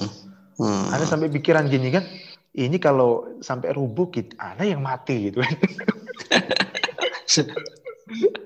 Hmm. 0.61 0.93
Ana 0.93 1.07
sampai 1.09 1.31
pikiran 1.33 1.65
gini 1.65 1.89
kan 1.89 2.05
ini 2.53 2.77
kalau 2.77 3.39
sampai 3.39 3.71
rubuh 3.71 4.11
gitu 4.11 4.35
Ana 4.37 4.67
yang 4.67 4.83
mati 4.83 5.31
gitu 5.31 5.41
kan 5.41 5.55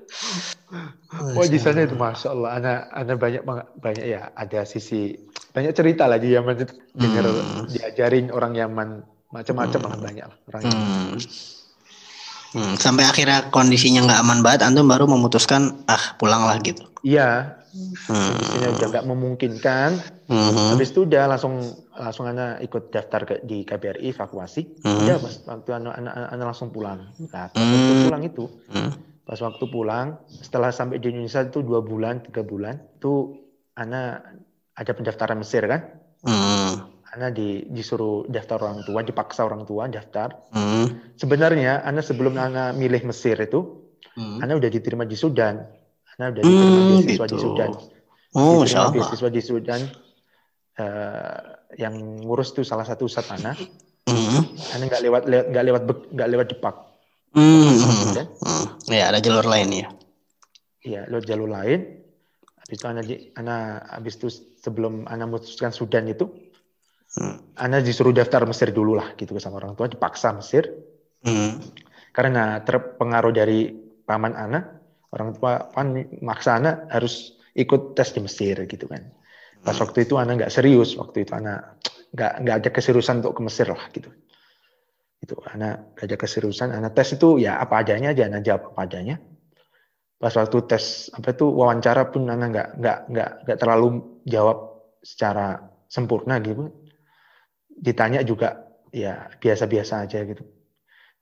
Wah 1.32 1.46
di 1.46 1.56
sana 1.56 1.80
itu 1.80 1.94
masya 1.94 2.28
Allah, 2.28 2.50
ana 2.52 2.72
ana 2.90 3.14
banyak 3.14 3.42
banget- 3.42 3.70
banyak 3.76 4.04
ya 4.04 4.34
ada 4.34 4.60
sisi 4.62 5.14
banyak 5.50 5.72
cerita 5.72 6.04
lah 6.04 6.18
di 6.18 6.34
Yaman 6.34 6.54
itu 6.56 6.66
denger 6.92 7.24
Hmm. 7.24 7.64
diajarin 7.66 8.28
orang 8.28 8.52
Yaman 8.52 8.88
macam-macam 9.28 9.80
lah 9.84 9.96
banyak 9.96 10.24
lah 10.24 10.36
orang 10.48 10.62
Yaman. 10.64 10.82
Hmm. 10.82 11.16
Hmm, 12.48 12.74
Sampai 12.74 13.04
akhirnya 13.04 13.46
kondisinya 13.48 14.00
nggak 14.02 14.20
aman 14.22 14.38
banget, 14.40 14.64
antum 14.64 14.86
baru 14.86 15.04
memutuskan 15.04 15.84
ah 15.84 16.16
pulanglah 16.16 16.56
gitu. 16.58 16.82
Iya, 17.02 17.62
Hmm. 18.08 18.32
kondisinya 18.32 18.68
udah 18.72 18.86
nggak 18.88 19.06
memungkinkan. 19.06 19.90
Hmm. 20.26 20.72
Habis 20.72 20.90
itu 20.90 21.04
udah 21.04 21.28
langsung 21.28 21.60
langsung 21.92 22.24
ana 22.24 22.56
ikut 22.58 22.90
daftar 22.90 23.20
ke, 23.22 23.34
di 23.42 23.62
KBRI 23.62 24.10
evakuasi. 24.10 24.82
Hmm. 24.82 24.98
Udah 24.98 25.16
pas 25.18 25.34
waktu 25.44 25.70
ana, 25.74 25.90
ana, 25.92 26.10
ana 26.28 26.42
langsung 26.44 26.68
pulang. 26.68 27.12
Nah, 27.22 27.52
Hmm. 27.52 28.04
pulang 28.04 28.22
itu 28.24 28.48
Hmm. 28.68 28.90
Pas 29.26 29.36
waktu 29.36 29.64
pulang 29.66 30.14
setelah 30.30 30.70
sampai 30.70 31.02
di 31.02 31.10
Indonesia 31.10 31.42
itu 31.42 31.58
dua 31.60 31.82
bulan 31.82 32.22
tiga 32.22 32.40
bulan 32.40 32.78
itu 32.78 33.34
ana 33.74 34.22
ada 34.72 34.92
pendaftaran 34.94 35.36
Mesir 35.36 35.66
kan 35.66 35.82
Hmm. 36.22 36.90
Ana 37.06 37.30
di, 37.30 37.62
disuruh 37.66 38.26
daftar 38.26 38.58
orang 38.58 38.82
tua, 38.82 38.98
dipaksa 39.00 39.46
orang 39.46 39.62
tua 39.62 39.86
daftar. 39.86 40.32
Hmm. 40.50 41.14
Sebenarnya 41.14 41.80
Ana 41.80 42.02
sebelum 42.02 42.34
Ana 42.34 42.74
milih 42.74 43.06
Mesir 43.06 43.38
itu, 43.38 43.86
Hmm. 44.12 44.42
Ana 44.42 44.58
udah 44.58 44.66
diterima 44.66 45.04
di 45.04 45.14
Sudan. 45.14 45.60
Ana 46.12 46.34
udah 46.34 46.42
diterima 46.42 46.80
Hmm, 46.82 46.88
beasiswa 46.90 47.24
di 47.24 47.36
gitu. 47.36 47.44
Sudan. 47.46 47.70
Oh, 48.34 48.58
Diterima 48.58 48.90
beasiswa 48.90 49.28
di 49.28 49.40
Sudan. 49.40 49.80
eh, 50.76 51.40
yang 51.78 51.94
ngurus 52.20 52.52
tuh 52.52 52.60
salah 52.60 52.84
satu 52.84 53.06
ustadz 53.06 53.32
Ana. 53.32 53.54
Hmm. 54.04 54.42
Ana 54.74 54.82
nggak 54.84 55.02
lewat 55.04 55.22
lewat- 55.24 55.48
nggak 55.48 55.64
lewat 55.64 55.82
nggak 56.10 56.28
lewat 56.28 56.46
Depak. 56.52 56.74
Hmm. 57.32 57.76
Sudan. 58.02 58.26
Hmm. 58.86 58.94
Ya 58.94 59.10
ada 59.10 59.18
jalur 59.18 59.46
lain 59.46 59.68
ya. 59.74 59.88
Iya, 60.86 61.00
lewat 61.10 61.24
jalur 61.26 61.50
lain. 61.50 61.80
Habis 62.62 62.76
itu 62.78 62.86
Ana, 62.86 63.02
Ana 63.38 63.56
habis 63.90 64.14
itu 64.18 64.28
sebelum 64.62 65.06
Ana 65.06 65.26
memutuskan 65.26 65.74
Sudan 65.74 66.06
itu, 66.06 66.30
Hmm. 67.16 67.38
Ana 67.56 67.80
disuruh 67.80 68.12
daftar 68.12 68.44
Mesir 68.44 68.74
dulu 68.74 68.98
lah 68.98 69.16
gitu 69.16 69.32
sama 69.40 69.62
orang 69.62 69.72
tua, 69.78 69.88
dipaksa 69.88 70.34
Mesir. 70.36 70.68
Hmm. 71.26 71.58
karena 72.14 72.64
terpengaruh 72.64 73.34
dari 73.34 73.76
paman 74.08 74.32
Ana, 74.32 74.64
orang 75.12 75.36
tua 75.36 75.68
kan 75.68 75.92
maksa 76.24 76.56
Ana 76.56 76.88
harus 76.88 77.36
ikut 77.52 77.92
tes 77.92 78.16
di 78.16 78.24
Mesir 78.24 78.56
gitu 78.64 78.88
kan. 78.88 79.12
Pas 79.60 79.76
waktu 79.76 80.08
itu 80.08 80.16
Ana 80.16 80.32
nggak 80.32 80.48
serius, 80.48 80.96
waktu 80.96 81.28
itu 81.28 81.36
Ana 81.36 81.76
nggak 82.16 82.32
nggak 82.40 82.56
ada 82.62 82.70
keseriusan 82.72 83.20
untuk 83.20 83.36
ke 83.36 83.42
Mesir 83.44 83.68
lah 83.68 83.84
gitu. 83.92 84.08
Itu 85.22 85.40
Ana 85.48 85.80
nggak 85.96 86.04
ada 86.06 86.16
keseriusan, 86.20 86.72
Ana 86.76 86.92
tes 86.92 87.16
itu 87.16 87.40
ya 87.40 87.56
apa 87.56 87.80
adanya 87.80 88.12
aja, 88.12 88.28
Ana 88.28 88.44
jawab 88.44 88.76
apa 88.76 88.80
adanya. 88.84 89.16
Pas 90.16 90.32
waktu 90.32 90.58
tes 90.68 91.08
apa 91.12 91.32
itu 91.32 91.48
wawancara 91.48 92.08
pun 92.12 92.28
Ana 92.28 92.48
nggak 92.52 92.68
nggak 92.80 92.98
nggak 93.12 93.30
nggak 93.48 93.58
terlalu 93.60 94.20
jawab 94.28 94.86
secara 95.00 95.72
sempurna 95.88 96.36
gitu. 96.44 96.72
Ditanya 97.68 98.24
juga 98.24 98.72
ya 98.92 99.28
biasa-biasa 99.40 100.08
aja 100.08 100.24
gitu. 100.24 100.44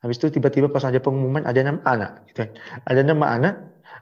Habis 0.05 0.21
itu 0.21 0.37
tiba-tiba 0.37 0.69
pas 0.69 0.85
ada 0.85 1.01
pengumuman 1.01 1.49
ada 1.49 1.65
nama 1.65 1.81
anak, 1.89 2.29
gitu. 2.29 2.45
kan. 2.45 2.51
Ada 2.85 3.01
nama 3.09 3.27
anak. 3.41 3.55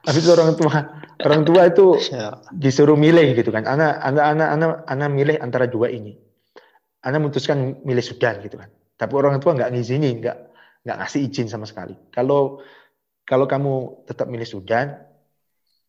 Habis 0.03 0.27
itu 0.27 0.31
orang 0.35 0.51
tua 0.59 0.77
orang 1.23 1.41
tua 1.47 1.61
itu 1.71 1.85
Masya- 1.95 2.43
disuruh 2.63 2.99
milih 2.99 3.39
gitu 3.39 3.55
kan. 3.55 3.63
Anak 3.63 4.03
anak 4.03 4.25
anak 4.35 4.49
anak 4.51 4.69
anak 4.89 5.09
milih 5.15 5.35
antara 5.39 5.65
dua 5.69 5.87
ini. 5.87 6.19
Anak 7.07 7.23
memutuskan 7.23 7.79
milih 7.87 8.03
Sudan 8.03 8.43
gitu 8.43 8.59
kan. 8.59 8.67
Tapi 9.03 9.13
orang 9.19 9.43
tua 9.43 9.51
nggak 9.59 9.75
ngizinin, 9.75 10.23
nggak 10.23 10.37
nggak 10.87 10.97
ngasih 11.03 11.27
izin 11.27 11.51
sama 11.51 11.67
sekali. 11.67 11.91
Kalau 12.07 12.63
kalau 13.27 13.43
kamu 13.43 14.07
tetap 14.07 14.31
milih 14.31 14.47
Sudan, 14.47 14.95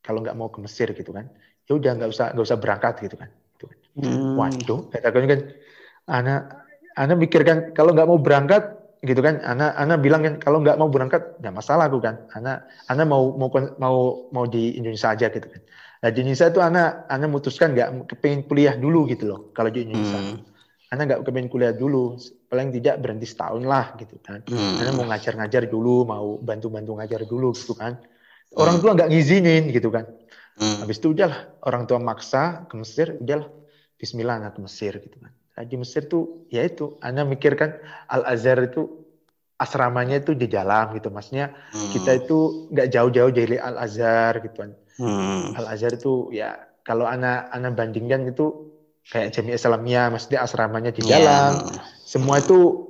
kalau 0.03 0.19
nggak 0.19 0.35
mau 0.35 0.51
ke 0.51 0.59
Mesir 0.59 0.91
gitu 0.91 1.15
kan, 1.15 1.31
ya 1.71 1.79
udah 1.79 1.95
nggak 1.95 2.11
usah 2.11 2.35
nggak 2.35 2.47
usah 2.51 2.59
berangkat 2.59 2.95
gitu 3.07 3.15
kan. 3.15 3.31
Gitu 3.55 3.71
kan. 3.71 3.79
Hmm. 4.03 4.35
Waduh, 4.35 4.91
kata 4.91 5.15
kan, 5.15 5.41
anak 6.11 6.41
anak 6.99 7.17
mikirkan 7.23 7.71
kalau 7.71 7.95
nggak 7.95 8.11
mau 8.11 8.19
berangkat 8.19 8.85
gitu 9.05 9.21
kan 9.21 9.45
anak 9.45 9.77
anak 9.77 10.01
bilang 10.01 10.25
kan 10.25 10.35
kalau 10.41 10.65
nggak 10.65 10.81
mau 10.81 10.89
berangkat 10.89 11.37
nggak 11.37 11.53
masalah 11.53 11.93
aku 11.93 12.01
kan 12.01 12.25
anak 12.33 12.65
anak 12.89 13.05
mau 13.05 13.37
mau 13.37 13.53
mau 13.77 13.97
mau 14.33 14.45
di 14.49 14.81
Indonesia 14.81 15.13
aja 15.13 15.29
gitu 15.29 15.45
kan 15.45 15.61
nah 16.01 16.09
di 16.09 16.25
Indonesia 16.25 16.49
itu 16.49 16.61
anak 16.65 17.05
anak 17.13 17.29
memutuskan 17.29 17.77
nggak 17.77 18.09
kepengen 18.09 18.49
kuliah 18.49 18.75
dulu 18.81 19.05
gitu 19.13 19.29
loh 19.29 19.41
kalau 19.53 19.69
di 19.69 19.85
Indonesia 19.85 20.17
Hmm. 20.17 20.41
anak 20.89 21.05
nggak 21.05 21.21
kepengen 21.21 21.51
kuliah 21.53 21.75
dulu 21.77 22.17
paling 22.55 22.71
tidak 22.71 23.03
berhenti 23.03 23.27
setahun 23.27 23.67
lah 23.67 23.99
gitu 23.99 24.15
kan 24.23 24.39
Hmm. 24.47 24.79
anak 24.79 24.95
mau 24.95 25.11
ngajar-ngajar 25.11 25.67
dulu 25.67 26.07
mau 26.07 26.39
bantu-bantu 26.39 26.95
ngajar 27.03 27.27
dulu 27.27 27.51
gitu 27.51 27.75
kan 27.75 27.99
orang 28.55 28.79
tua 28.79 28.95
nggak 28.95 29.11
ngizinin 29.11 29.75
gitu 29.75 29.91
kan 29.91 30.07
Hmm. 30.55 30.87
habis 30.87 31.03
itu 31.03 31.11
udahlah 31.11 31.51
orang 31.67 31.83
tua 31.91 31.99
maksa 31.99 32.63
ke 32.71 32.79
Mesir 32.79 33.19
udahlah 33.19 33.51
Bismillah 33.99 34.39
anak 34.39 34.55
ke 34.55 34.61
Mesir 34.63 34.95
gitu 35.03 35.19
kan 35.19 35.35
Nah, 35.55 35.63
di 35.63 35.79
Mesir 35.79 36.07
tuh 36.11 36.47
ya 36.51 36.63
itu 36.63 36.99
Anda 36.99 37.23
mikirkan 37.23 37.79
Al 38.11 38.23
Azhar 38.27 38.59
itu 38.63 39.07
asramanya 39.59 40.19
itu 40.23 40.35
di 40.35 40.47
dalam 40.47 40.95
gitu 40.95 41.11
maksudnya 41.11 41.51
Hmm. 41.75 41.91
kita 41.91 42.23
itu 42.23 42.71
nggak 42.71 42.89
jauh-jauh 42.95 43.35
dari 43.35 43.59
Al 43.59 43.75
Azhar 43.83 44.39
gitu 44.47 44.55
kan 44.63 44.71
Hmm. 44.95 45.59
Al 45.59 45.67
Azhar 45.75 45.91
itu 45.95 46.31
ya 46.31 46.55
kalau 46.87 47.07
anak 47.07 47.51
anak 47.51 47.75
bandingkan 47.75 48.31
itu 48.31 48.71
kayak 49.11 49.35
Jamiah 49.35 49.59
Islamiyah 49.59 50.07
maksudnya 50.11 50.41
asramanya 50.43 50.91
di 50.91 51.03
Ya. 51.07 51.19
dalam 51.19 51.67
semua 52.15 52.39
itu 52.39 52.87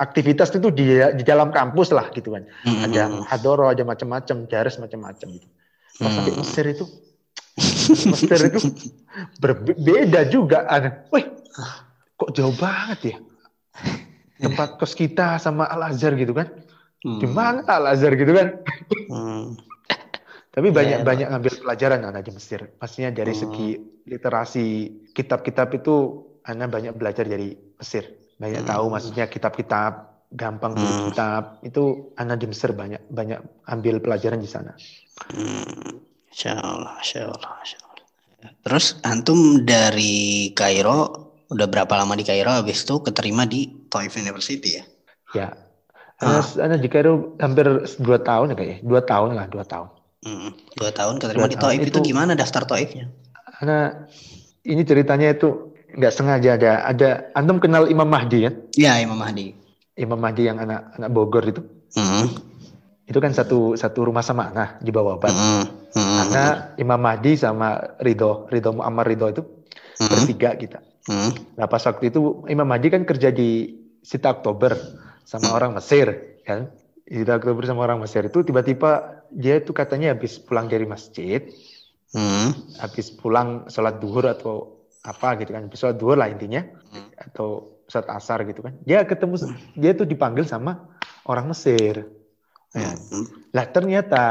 aktivitas 0.00 0.48
itu 0.56 0.72
di 0.72 0.96
di 1.12 1.22
dalam 1.22 1.52
kampus 1.52 1.92
lah 1.92 2.08
gitu 2.16 2.32
kan 2.32 2.48
Hmm. 2.64 2.88
ada 2.88 3.00
hadoro 3.28 3.68
ada 3.68 3.84
macam-macam 3.84 4.48
daris 4.48 4.80
macam-macam 4.80 5.28
gitu 5.36 5.48
pas 6.00 6.08
Hmm. 6.08 6.40
Mesir 6.40 6.72
itu 6.72 6.88
Mesir 8.08 8.40
itu 8.48 8.60
berbeda 9.36 10.24
juga 10.32 10.64
ada 10.64 11.04
wih 11.12 11.28
kok 12.16 12.32
jauh 12.32 12.56
banget 12.56 13.12
ya 13.12 13.16
tempat 14.40 14.80
kos 14.80 14.96
kita 14.96 15.36
sama 15.36 15.68
Al 15.68 15.92
Azhar 15.92 16.16
gitu 16.16 16.32
kan 16.32 16.48
Hmm. 17.04 17.20
Al 17.68 17.92
Azhar 17.92 18.16
gitu 18.16 18.32
kan 18.32 18.56
Hmm. 19.12 19.60
tapi 20.48 20.72
banyak 20.72 21.00
Ya, 21.00 21.04
banyak 21.04 21.28
ngambil 21.28 21.52
pelajaran 21.60 22.00
anak 22.04 22.24
di 22.24 22.32
Mesir 22.32 22.72
pastinya 22.80 23.12
dari 23.12 23.36
Hmm. 23.36 23.40
segi 23.44 23.68
literasi 24.08 24.66
kitab-kitab 25.12 25.76
itu 25.76 26.24
anak 26.40 26.72
banyak 26.72 26.96
belajar 26.96 27.28
dari 27.28 27.52
Mesir 27.52 28.16
banyak 28.40 28.64
Hmm. 28.64 28.70
tahu 28.72 28.84
maksudnya 28.88 29.28
kitab-kitab 29.28 29.92
gampang 30.30 30.72
beli 30.72 30.88
Hmm. 30.88 31.06
kitab 31.10 31.42
itu 31.60 31.82
anak 32.14 32.40
Mesir 32.42 32.72
banyak 32.72 33.04
banyak 33.06 33.38
ambil 33.66 34.00
pelajaran 34.00 34.40
di 34.40 34.48
sana 34.48 34.72
Hmm. 35.28 36.00
Insya 36.26 36.56
Allah, 36.56 36.96
Insya 36.96 37.28
Allah, 37.28 37.52
Insya 37.60 37.78
Allah. 37.78 38.06
Terus 38.64 38.86
antum 39.02 39.38
dari 39.60 40.48
Kairo 40.50 40.98
udah 41.46 41.66
berapa 41.66 41.92
lama 41.92 42.14
di 42.14 42.22
Kairo 42.22 42.48
habis 42.48 42.80
itu 42.80 43.02
keterima 43.02 43.44
di 43.44 43.68
Taif 43.86 44.16
University 44.16 44.80
ya? 44.80 44.84
ya 45.30 45.48
anak, 46.18 46.46
anak 46.56 46.78
di 46.78 46.88
Kairo 46.88 47.34
hampir 47.36 47.66
dua 47.98 48.18
tahun 48.18 48.50
ya 48.50 48.56
kayaknya 48.56 48.78
dua 48.82 49.02
tahun 49.02 49.28
lah 49.34 49.46
dua 49.46 49.62
tahun 49.62 49.88
Hmm. 50.20 50.52
Dua 50.76 50.92
tahun 50.92 51.16
keterima 51.16 51.44
Dua 51.44 51.52
di 51.52 51.56
Taif 51.56 51.80
itu 51.80 51.96
itu- 51.96 52.06
gimana 52.06 52.32
daftar 52.32 52.62
Taifnya? 52.62 53.08
Karena 53.56 54.04
ini 54.62 54.84
ceritanya 54.84 55.32
itu 55.32 55.69
nggak 55.96 56.12
sengaja 56.14 56.50
ada 56.56 56.72
ada 56.86 57.08
antum 57.34 57.58
kenal 57.58 57.86
Imam 57.86 58.06
Mahdi? 58.06 58.46
Ya 58.76 58.98
Imam 58.98 59.18
Mahdi. 59.18 59.54
Imam 59.98 60.16
Mahdi 60.16 60.48
yang 60.48 60.58
anak 60.62 60.94
anak 60.96 61.10
Bogor 61.10 61.44
itu. 61.44 61.62
Hmm. 61.96 62.30
Itu 63.04 63.18
kan 63.18 63.34
satu 63.34 63.74
satu 63.74 64.06
rumah 64.06 64.22
sama 64.22 64.54
anak 64.54 64.78
di 64.80 64.90
bawah 64.94 65.18
Ban. 65.18 65.34
Hmm. 65.34 65.64
Hmm. 65.90 66.16
Karena 66.22 66.44
Imam 66.78 67.00
Mahdi 67.02 67.34
sama 67.34 67.98
Ridho, 67.98 68.46
Ridho 68.46 68.70
Muammar 68.78 69.06
Ridho 69.06 69.26
itu 69.30 69.42
Hmm. 70.00 70.08
bertiga 70.08 70.56
kita. 70.56 70.80
Hmm. 71.04 71.36
Nah 71.60 71.68
pas 71.68 71.84
waktu 71.84 72.08
itu 72.08 72.48
Imam 72.48 72.64
Mahdi 72.64 72.88
kan 72.88 73.04
kerja 73.04 73.28
di 73.28 73.76
Sita 74.00 74.32
Oktober 74.32 74.72
sama 75.28 75.52
orang 75.52 75.76
Mesir 75.76 76.40
kan. 76.48 76.72
Di 77.04 77.20
Sita 77.20 77.36
Oktober 77.36 77.68
sama 77.68 77.84
orang 77.84 78.00
Mesir 78.00 78.24
itu 78.24 78.40
tiba-tiba 78.40 79.20
dia 79.28 79.60
itu 79.60 79.76
katanya 79.76 80.16
habis 80.16 80.40
pulang 80.40 80.72
dari 80.72 80.88
masjid, 80.88 81.44
Hmm. 82.16 82.56
habis 82.80 83.12
pulang 83.12 83.68
sholat 83.68 84.00
duhur 84.00 84.24
atau 84.26 84.79
apa 85.00 85.28
gitu 85.40 85.50
kan, 85.50 85.64
sholat 85.72 85.96
duhur 85.96 86.16
lah 86.16 86.28
intinya, 86.28 86.60
Hmm. 86.92 87.08
atau 87.16 87.80
sholat 87.86 88.08
asar 88.12 88.44
gitu 88.44 88.60
kan. 88.60 88.76
Dia 88.84 89.02
ketemu, 89.02 89.36
dia 89.72 89.92
tuh 89.92 90.04
dipanggil 90.04 90.44
sama 90.44 90.84
orang 91.24 91.48
Mesir. 91.48 92.04
Ya. 92.70 92.92
Hmm. 92.92 93.24
Lah 93.50 93.66
ternyata 93.66 94.24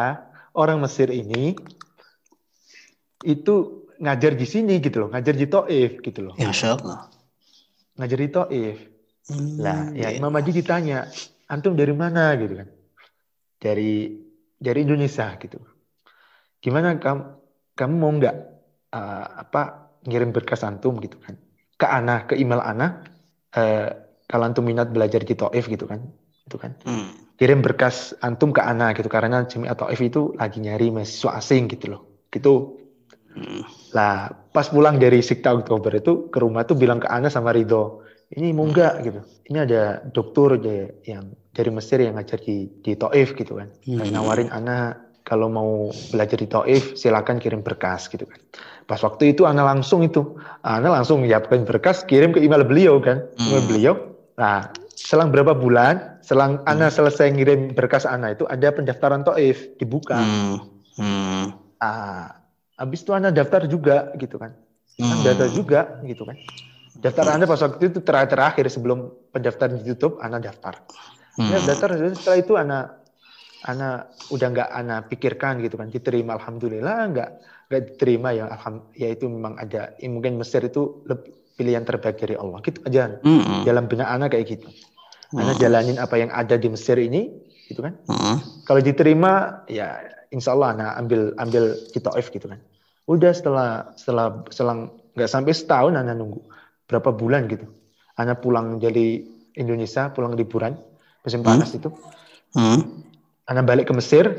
orang 0.53 0.77
Mesir 0.79 1.09
ini 1.09 1.57
itu 3.25 3.55
ngajar 3.99 4.31
di 4.31 4.47
sini 4.47 4.79
gitu 4.79 5.05
loh, 5.05 5.09
ngajar 5.11 5.35
di 5.35 5.43
Taif 5.45 5.99
gitu 5.99 6.19
loh, 6.23 6.33
Ya 6.39 6.53
Allah. 6.55 7.11
ngajar 7.99 8.17
di 8.17 8.29
Taif. 8.31 8.77
Hmm. 9.29 9.59
Lah, 9.59 9.79
ya 9.91 10.09
Iya. 10.09 10.17
Imam 10.17 10.31
Mahdi 10.31 10.55
ditanya, 10.55 11.05
antum 11.45 11.75
dari 11.75 11.91
mana 11.91 12.33
gitu 12.33 12.63
kan? 12.63 12.69
Dari 13.59 14.15
dari 14.55 14.79
Indonesia 14.81 15.35
gitu. 15.35 15.59
Gimana 16.59 16.95
kamu 16.95 17.23
kamu 17.75 17.93
mau 17.95 18.11
nggak 18.11 18.35
eh, 18.89 19.25
apa 19.45 19.88
ngirim 20.07 20.31
berkas 20.31 20.63
antum 20.63 20.99
gitu 21.03 21.17
kan? 21.19 21.35
Ke 21.79 21.87
Ana, 21.87 22.27
ke 22.27 22.35
email 22.35 22.59
Ana, 22.59 23.03
eh, 23.55 23.89
kalau 24.29 24.45
antum 24.45 24.63
minat 24.67 24.93
belajar 24.93 25.25
di 25.25 25.33
Taif 25.33 25.65
gitu 25.65 25.89
kan? 25.89 26.05
Itu 26.45 26.61
kan. 26.61 26.77
Hmm. 26.85 27.15
Kirim 27.39 27.63
berkas 27.63 28.11
antum 28.19 28.51
ke 28.51 28.59
Ana 28.59 28.91
gitu 28.93 29.07
karena 29.07 29.47
Jamiat 29.47 29.79
Taif 29.79 29.99
itu 30.03 30.35
lagi 30.35 30.59
nyari 30.59 30.91
mahasiswa 30.91 31.39
asing 31.39 31.71
gitu 31.71 31.95
loh. 31.95 32.01
Gitu. 32.29 32.77
Hmm. 33.33 33.63
Lah, 33.95 34.29
pas 34.53 34.67
pulang 34.67 34.99
dari 34.99 35.23
Sikta 35.23 35.55
Oktober 35.55 35.93
itu 35.95 36.27
ke 36.29 36.37
rumah 36.41 36.67
tuh 36.67 36.75
bilang 36.75 36.99
ke 36.99 37.07
Ana 37.07 37.31
sama 37.31 37.55
Ridho, 37.55 38.03
ini 38.29 38.53
mau 38.53 38.69
nggak 38.69 38.93
gitu. 39.05 39.21
Ini 39.49 39.57
ada 39.65 40.05
dokter 40.05 40.61
aja 40.61 40.75
yang 41.09 41.33
dari 41.49 41.69
Mesir 41.73 41.97
yang 41.97 42.13
ngajar 42.17 42.37
di 42.37 42.69
di 42.85 42.93
Taif 42.93 43.33
gitu 43.33 43.57
kan. 43.57 43.73
Hmm. 43.89 44.05
Nawarin 44.13 44.53
Ana 44.53 45.08
kalau 45.29 45.45
mau 45.45 45.93
belajar 46.09 46.41
di 46.41 46.49
Taif 46.49 46.97
silakan 46.97 47.37
kirim 47.37 47.61
berkas 47.61 48.09
gitu 48.09 48.25
kan. 48.25 48.41
Pas 48.89 48.97
waktu 49.05 49.37
itu 49.37 49.45
Ana 49.45 49.61
langsung 49.61 50.01
itu, 50.01 50.33
Ana 50.65 50.89
langsung 50.89 51.21
nyiapkan 51.21 51.61
berkas 51.69 52.01
kirim 52.09 52.33
ke 52.33 52.41
email 52.41 52.65
beliau 52.65 52.97
kan, 52.97 53.29
email 53.37 53.61
Hmm. 53.61 53.69
beliau. 53.69 53.93
Nah, 54.41 54.73
selang 54.97 55.29
berapa 55.29 55.53
bulan, 55.53 56.17
selang 56.25 56.65
Ana 56.65 56.89
selesai 56.89 57.29
ngirim 57.29 57.77
berkas 57.77 58.09
Ana 58.09 58.33
itu 58.33 58.49
ada 58.49 58.73
pendaftaran 58.73 59.21
Taif 59.21 59.77
dibuka. 59.77 60.17
Hmm. 60.17 60.57
Hmm. 60.97 61.45
Ah, 61.77 62.41
habis 62.81 63.05
itu 63.05 63.13
Anda 63.13 63.29
daftar 63.29 63.69
juga 63.69 64.09
gitu 64.17 64.41
kan. 64.41 64.57
Anda 64.97 65.13
Hmm. 65.13 65.25
daftar 65.29 65.49
juga 65.53 65.79
gitu 66.03 66.25
kan. 66.25 66.35
Daftar 66.99 67.25
Anda 67.31 67.45
pas 67.45 67.61
waktu 67.61 67.93
itu 67.93 68.01
terakhir 68.01 68.33
terakhir 68.33 68.65
sebelum 68.67 69.13
pendaftaran 69.31 69.77
ditutup, 69.79 70.17
Anda 70.19 70.41
daftar. 70.41 70.81
Hmm. 71.37 71.47
Ya, 71.47 71.61
daftar 71.63 71.95
setelah 72.17 72.37
itu 72.41 72.53
Anda 72.59 72.98
Anda 73.65 74.07
udah 74.31 74.47
nggak 74.55 74.69
Anda 74.71 74.95
pikirkan 75.03 75.59
gitu 75.65 75.75
kan, 75.75 75.91
diterima 75.91 76.39
alhamdulillah 76.39 76.97
nggak 77.11 77.29
nggak 77.69 77.81
diterima 77.91 78.29
ya 78.33 78.47
alham, 78.49 78.87
ya 78.95 79.11
itu 79.11 79.27
memang 79.27 79.59
ada 79.59 79.93
ya, 79.99 80.07
mungkin 80.07 80.39
Mesir 80.39 80.63
itu 80.63 81.03
lebih 81.05 81.35
pilihan 81.59 81.83
terbaik 81.83 82.15
dari 82.17 82.39
Allah 82.39 82.63
gitu 82.63 82.79
aja 82.87 83.19
Hmm. 83.19 83.67
dalam 83.67 83.91
benak 83.91 84.07
Anda 84.07 84.31
kayak 84.31 84.45
gitu. 84.47 84.67
Anda 85.35 85.53
Hmm. 85.53 85.61
jalanin 85.61 85.97
apa 85.99 86.15
yang 86.17 86.31
ada 86.31 86.55
di 86.55 86.67
Mesir 86.71 86.95
ini 86.97 87.29
gitu 87.67 87.83
kan. 87.83 87.99
Hmm. 88.07 88.39
Kalau 88.63 88.79
diterima, 88.79 89.65
ya 89.67 89.99
insya 90.31 90.55
Allah 90.55 90.71
nah 90.73 90.89
ambil 90.95 91.35
ambil 91.35 91.75
di 91.91 91.99
Taif 91.99 92.31
gitu 92.31 92.47
kan. 92.47 92.63
Udah 93.09 93.33
setelah 93.35 93.91
setelah 93.99 94.45
selang 94.53 94.93
nggak 95.17 95.29
sampai 95.29 95.51
setahun 95.51 95.93
Anda 95.99 96.15
nunggu 96.15 96.41
berapa 96.87 97.11
bulan 97.11 97.45
gitu. 97.51 97.67
Anda 98.15 98.39
pulang 98.39 98.79
dari 98.79 99.19
Indonesia, 99.59 100.09
pulang 100.15 100.33
liburan 100.33 100.79
musim 101.21 101.43
panas 101.43 101.75
itu. 101.75 101.91
Hmm. 102.55 103.08
Anda 103.49 103.65
balik 103.65 103.89
ke 103.89 103.93
Mesir. 103.97 104.37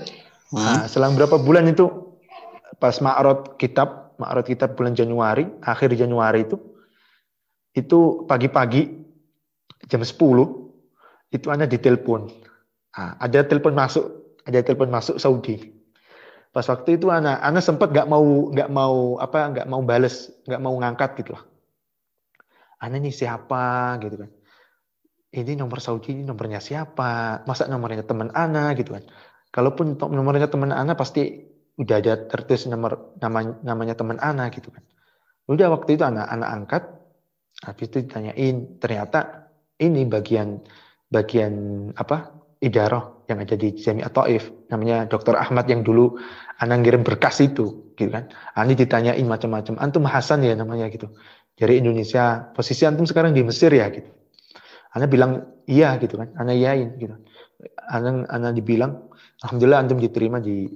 Hmm. 0.55 0.63
Nah, 0.63 0.83
selang 0.87 1.19
berapa 1.19 1.35
bulan 1.43 1.67
itu 1.67 1.91
pas 2.79 2.95
Ma'rod 3.03 3.59
kitab, 3.59 4.15
Ma'rod 4.23 4.47
kitab 4.47 4.79
bulan 4.79 4.95
Januari, 4.95 5.51
akhir 5.67 5.91
Januari 5.99 6.47
itu 6.47 6.57
itu 7.75 8.27
pagi-pagi 8.27 8.91
jam 9.91 10.03
10 10.03 10.15
itu 11.35 11.47
Anda 11.51 11.67
ditelepon. 11.67 12.31
Nah, 12.95 13.15
ada 13.19 13.47
telepon 13.47 13.75
masuk, 13.75 14.07
ada 14.47 14.63
telepon 14.63 14.91
masuk 14.91 15.19
Saudi. 15.19 15.75
Pas 16.51 16.67
waktu 16.67 16.99
itu 16.99 17.07
Ana, 17.15 17.39
Ana 17.39 17.63
sempat 17.63 17.95
nggak 17.95 18.11
mau 18.11 18.51
nggak 18.51 18.71
mau 18.75 19.23
apa 19.23 19.55
nggak 19.55 19.67
mau 19.71 19.83
bales, 19.87 20.35
nggak 20.51 20.63
mau 20.63 20.75
ngangkat 20.83 21.11
gitu 21.23 21.39
lah. 21.39 21.47
Ana 22.83 22.99
ini 22.99 23.15
siapa 23.15 23.95
gitu 24.03 24.27
kan? 24.27 24.31
Ini 25.31 25.55
nomor 25.55 25.79
Saudi 25.79 26.11
ini 26.11 26.27
nomornya 26.27 26.59
siapa? 26.59 27.43
Masa 27.47 27.71
nomornya 27.71 28.03
teman 28.03 28.35
Ana 28.35 28.75
gitu 28.75 28.99
kan? 28.99 29.07
Kalaupun 29.55 29.95
nomornya 29.95 30.51
teman 30.51 30.75
Ana 30.75 30.99
pasti 30.99 31.47
udah 31.79 31.97
ada 32.03 32.27
tertulis 32.27 32.67
nomor 32.67 33.15
nama, 33.23 33.63
namanya 33.63 33.95
teman 33.95 34.19
Ana 34.19 34.51
gitu 34.51 34.75
kan. 34.75 34.83
Udah 35.47 35.71
waktu 35.71 35.95
itu 35.95 36.03
Ana 36.03 36.27
Ana 36.27 36.51
angkat, 36.51 36.83
habis 37.63 37.87
itu 37.93 38.03
ditanyain 38.03 38.81
ternyata 38.83 39.51
ini 39.81 40.09
bagian 40.09 40.61
bagian 41.11 41.55
apa 41.97 42.33
idaroh 42.61 43.25
yang 43.27 43.41
ada 43.43 43.57
di 43.57 43.73
Jami'at 43.75 44.13
Taif 44.13 44.51
namanya 44.69 45.09
Dr. 45.09 45.37
Ahmad 45.37 45.67
yang 45.67 45.83
dulu 45.85 46.21
anak 46.61 46.85
ngirim 46.85 47.03
berkas 47.03 47.41
itu 47.43 47.93
gitu 47.97 48.11
kan 48.13 48.29
Ani 48.57 48.77
ditanyain 48.77 49.25
macam-macam 49.25 49.81
antum 49.81 50.05
Hasan 50.07 50.45
ya 50.45 50.55
namanya 50.55 50.89
gitu 50.93 51.13
dari 51.57 51.81
Indonesia 51.81 52.53
posisi 52.53 52.85
antum 52.85 53.05
sekarang 53.09 53.33
di 53.33 53.43
Mesir 53.45 53.73
ya 53.73 53.89
gitu 53.91 54.20
Ana 54.97 55.07
bilang 55.07 55.47
iya 55.71 55.95
gitu 55.99 56.19
kan. 56.19 56.35
Ana 56.35 56.55
yain 56.55 56.99
gitu. 56.99 57.15
Ana 57.91 58.27
Ana 58.27 58.51
dibilang 58.51 59.11
alhamdulillah 59.45 59.87
antum 59.87 59.99
diterima 60.03 60.43
di 60.43 60.67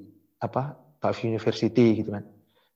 apa 0.40 0.79
Taif 1.03 1.24
University 1.27 2.00
gitu 2.00 2.14
kan. 2.14 2.24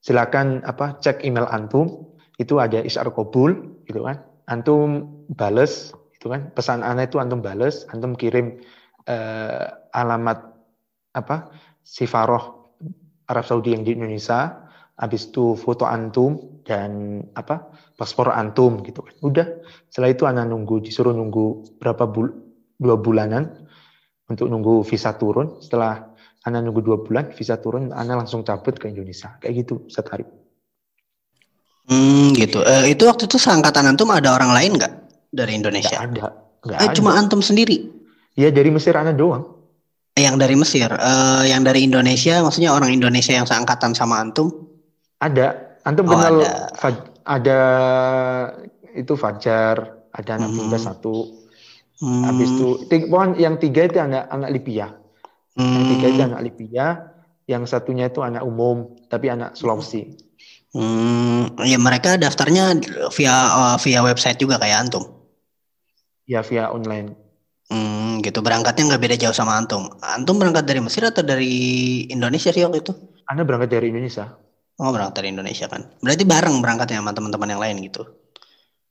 Silakan 0.03 0.63
apa 0.63 0.99
cek 0.99 1.27
email 1.27 1.47
antum 1.51 2.15
itu 2.39 2.59
ada 2.63 2.83
isar 2.83 3.11
kabul 3.11 3.83
gitu 3.87 4.07
kan. 4.07 4.23
Antum 4.51 5.07
bales 5.33 5.95
itu 6.17 6.27
kan. 6.31 6.51
Pesan 6.55 6.83
ana 6.83 7.07
itu 7.07 7.23
antum 7.23 7.43
bales 7.43 7.87
antum 7.91 8.19
kirim 8.19 8.59
eh, 9.07 9.67
alamat 9.95 10.39
apa 11.17 11.51
sifaroh 11.83 12.75
Arab 13.29 13.45
Saudi 13.45 13.77
yang 13.77 13.85
di 13.85 13.97
Indonesia 13.97 14.69
habis 14.99 15.29
itu 15.31 15.55
foto 15.55 15.87
antum 15.87 16.58
dan 16.69 17.25
apa 17.41 17.73
paspor 17.99 18.29
antum 18.41 18.85
gitu 18.85 19.01
kan 19.07 19.15
udah 19.25 19.47
setelah 19.89 20.11
itu 20.13 20.25
anak 20.29 20.45
nunggu 20.53 20.85
disuruh 20.85 21.17
nunggu 21.17 21.47
berapa 21.81 22.05
bul 22.05 22.29
dua 22.77 22.97
bulanan 23.01 23.45
untuk 24.33 24.47
nunggu 24.53 24.85
visa 24.85 25.17
turun 25.17 25.59
setelah 25.65 26.13
anak 26.47 26.61
nunggu 26.69 26.81
dua 26.85 26.99
bulan 27.07 27.33
visa 27.33 27.57
turun 27.65 27.91
anak 27.97 28.25
langsung 28.27 28.45
cabut 28.45 28.77
ke 28.77 28.87
Indonesia 28.93 29.41
kayak 29.41 29.55
gitu 29.65 29.75
setari 29.89 30.25
Hmm, 31.89 32.37
gitu. 32.37 32.61
Eh, 32.61 32.93
itu 32.93 33.03
waktu 33.09 33.25
itu 33.25 33.37
seangkatan 33.41 33.85
antum 33.97 34.13
ada 34.13 34.37
orang 34.37 34.53
lain 34.53 34.77
nggak 34.77 34.93
dari 35.33 35.57
Indonesia? 35.57 35.97
nggak 35.97 36.05
ada 36.05 36.27
nggak 36.65 36.79
Eh, 36.81 36.85
ada 36.85 36.95
cuma 36.97 37.17
antum 37.17 37.41
sendiri. 37.41 37.77
ya 38.39 38.49
dari 38.55 38.71
Mesir 38.73 38.95
anak 38.97 39.17
doang 39.19 39.45
Yang 40.19 40.37
dari 40.43 40.55
Mesir, 40.63 40.91
eh, 40.93 41.43
yang 41.53 41.63
dari 41.65 41.81
Indonesia, 41.89 42.35
maksudnya 42.45 42.71
orang 42.77 42.91
Indonesia 42.93 43.33
yang 43.39 43.47
seangkatan 43.49 43.93
sama 43.97 44.19
antum? 44.21 44.49
Ada. 45.21 45.68
Antum 45.89 46.05
Oh, 46.05 46.13
kenal 46.13 46.35
ada. 46.37 46.51
Faj- 46.77 47.09
ada 47.25 47.59
itu 48.93 49.15
Fajar, 49.17 49.77
ada 50.13 50.31
anak 50.37 50.51
Hmm. 50.53 50.59
muda 50.61 50.79
satu. 50.79 51.17
Hmm, 51.99 52.25
Habis 52.29 52.49
itu 52.55 52.67
pokoknya 53.11 53.35
yang 53.41 53.55
tiga 53.63 53.81
itu 53.89 53.99
anak 53.99 54.25
anak 54.31 54.51
Libya. 54.55 54.87
Yang 55.75 55.85
tiga 55.97 56.07
itu 56.13 56.21
hmm, 56.21 56.29
anak 56.29 56.41
Libya, 56.47 56.87
yang 57.53 57.63
satunya 57.65 58.05
itu 58.13 58.21
anak 58.23 58.43
umum, 58.45 58.77
tapi 59.09 59.27
anak 59.35 59.57
Sulawesi. 59.59 60.03
hmm, 60.77 61.61
ya 61.65 61.79
mereka 61.81 62.17
daftarnya 62.21 62.65
via 63.17 63.35
eh, 63.61 63.77
via 63.85 64.01
website 64.05 64.39
juga 64.43 64.57
kayak 64.63 64.79
antum. 64.89 65.05
Ya 66.27 66.43
via 66.43 66.71
online. 66.71 67.17
Hmm, 67.73 68.21
gitu. 68.27 68.39
Berangkatnya 68.47 68.83
nggak 68.89 69.03
beda 69.05 69.17
jauh 69.23 69.37
sama 69.37 69.53
antum. 69.61 69.83
Antum 70.15 70.37
berangkat 70.41 70.65
dari 70.69 70.81
Mesir 70.85 71.03
atau 71.11 71.23
dari 71.33 71.53
Indonesia 72.15 72.51
sih 72.55 72.65
waktu 72.65 72.79
itu? 72.85 72.93
Anda 73.31 73.43
berangkat 73.47 73.71
dari 73.71 73.87
Indonesia. 73.93 74.27
Oh, 74.79 74.95
berangkat 74.95 75.19
dari 75.19 75.35
Indonesia 75.35 75.67
kan. 75.67 75.91
Berarti 75.99 76.23
bareng 76.23 76.63
berangkatnya 76.63 77.03
sama 77.03 77.11
teman-teman 77.11 77.51
yang 77.51 77.63
lain 77.63 77.77
gitu. 77.83 78.07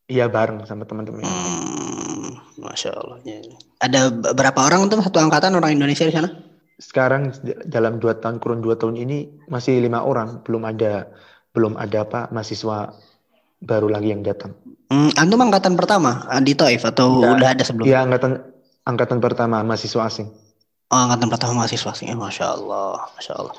Iya 0.08 0.28
bareng 0.28 0.67
sama 0.67 0.84
teman-teman. 0.84 1.23
Hmm, 1.23 2.32
masya 2.60 2.91
Allah. 2.91 3.17
Ya. 3.23 3.39
Ada 3.80 4.12
b- 4.12 4.36
berapa 4.36 4.60
orang 4.67 4.88
tuh 4.91 5.00
satu 5.00 5.19
angkatan 5.19 5.56
orang 5.56 5.76
Indonesia 5.76 6.04
di 6.04 6.12
sana? 6.12 6.28
Sekarang 6.80 7.32
dalam 7.67 8.04
dua 8.04 8.19
tahun 8.19 8.39
kurun 8.43 8.60
dua 8.60 8.76
tahun 8.76 9.00
ini 9.00 9.47
masih 9.47 9.80
lima 9.80 10.04
orang, 10.04 10.43
belum 10.43 10.63
ada 10.67 11.08
belum 11.56 11.80
ada 11.80 12.04
apa 12.04 12.19
mahasiswa 12.36 12.91
baru 13.63 13.88
lagi 13.88 14.12
yang 14.12 14.21
datang. 14.28 14.54
Hmm, 14.91 15.12
antum 15.15 15.39
angkatan 15.39 15.76
pertama 15.80 16.23
di 16.43 16.54
Taif 16.56 16.84
atau 16.84 17.36
udah 17.36 17.56
ada 17.56 17.63
sebelumnya? 17.63 17.95
Iya 17.95 18.00
angkatan 18.08 18.32
angkatan 18.84 19.17
pertama 19.23 19.63
mahasiswa 19.63 20.04
asing. 20.08 20.28
Oh, 20.88 21.00
angkatan 21.00 21.28
pertama 21.28 21.63
mahasiswa 21.63 21.91
asing. 21.91 22.08
Eh, 22.12 22.15
Masya 22.15 22.45
Allah, 22.60 23.12
Masya 23.15 23.34
Allah. 23.36 23.56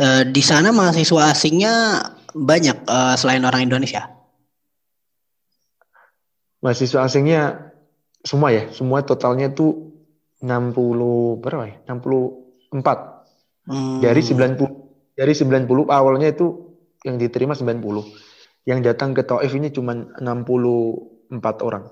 Eh, 0.00 0.24
di 0.32 0.40
sana 0.40 0.72
mahasiswa 0.72 1.28
asingnya 1.28 2.00
banyak 2.32 2.76
eh, 2.88 3.14
selain 3.20 3.44
orang 3.44 3.68
Indonesia. 3.68 4.08
Mahasiswa 6.64 7.04
asingnya 7.04 7.72
semua 8.24 8.54
ya, 8.54 8.70
semua 8.72 9.02
totalnya 9.04 9.52
tuh 9.52 9.92
60 10.40 11.42
berapa 11.42 11.64
ya? 11.68 11.76
64. 11.90 13.68
Hmm, 13.68 14.00
Dari 14.02 14.22
90 14.24 14.82
dari 15.12 15.32
90 15.36 15.92
awalnya 15.92 16.32
itu 16.32 16.72
yang 17.04 17.20
diterima 17.20 17.52
90. 17.52 18.08
Yang 18.64 18.78
datang 18.86 19.10
ke 19.12 19.26
Taif 19.26 19.52
ini 19.52 19.74
cuma 19.74 19.92
64 19.92 21.66
orang. 21.66 21.84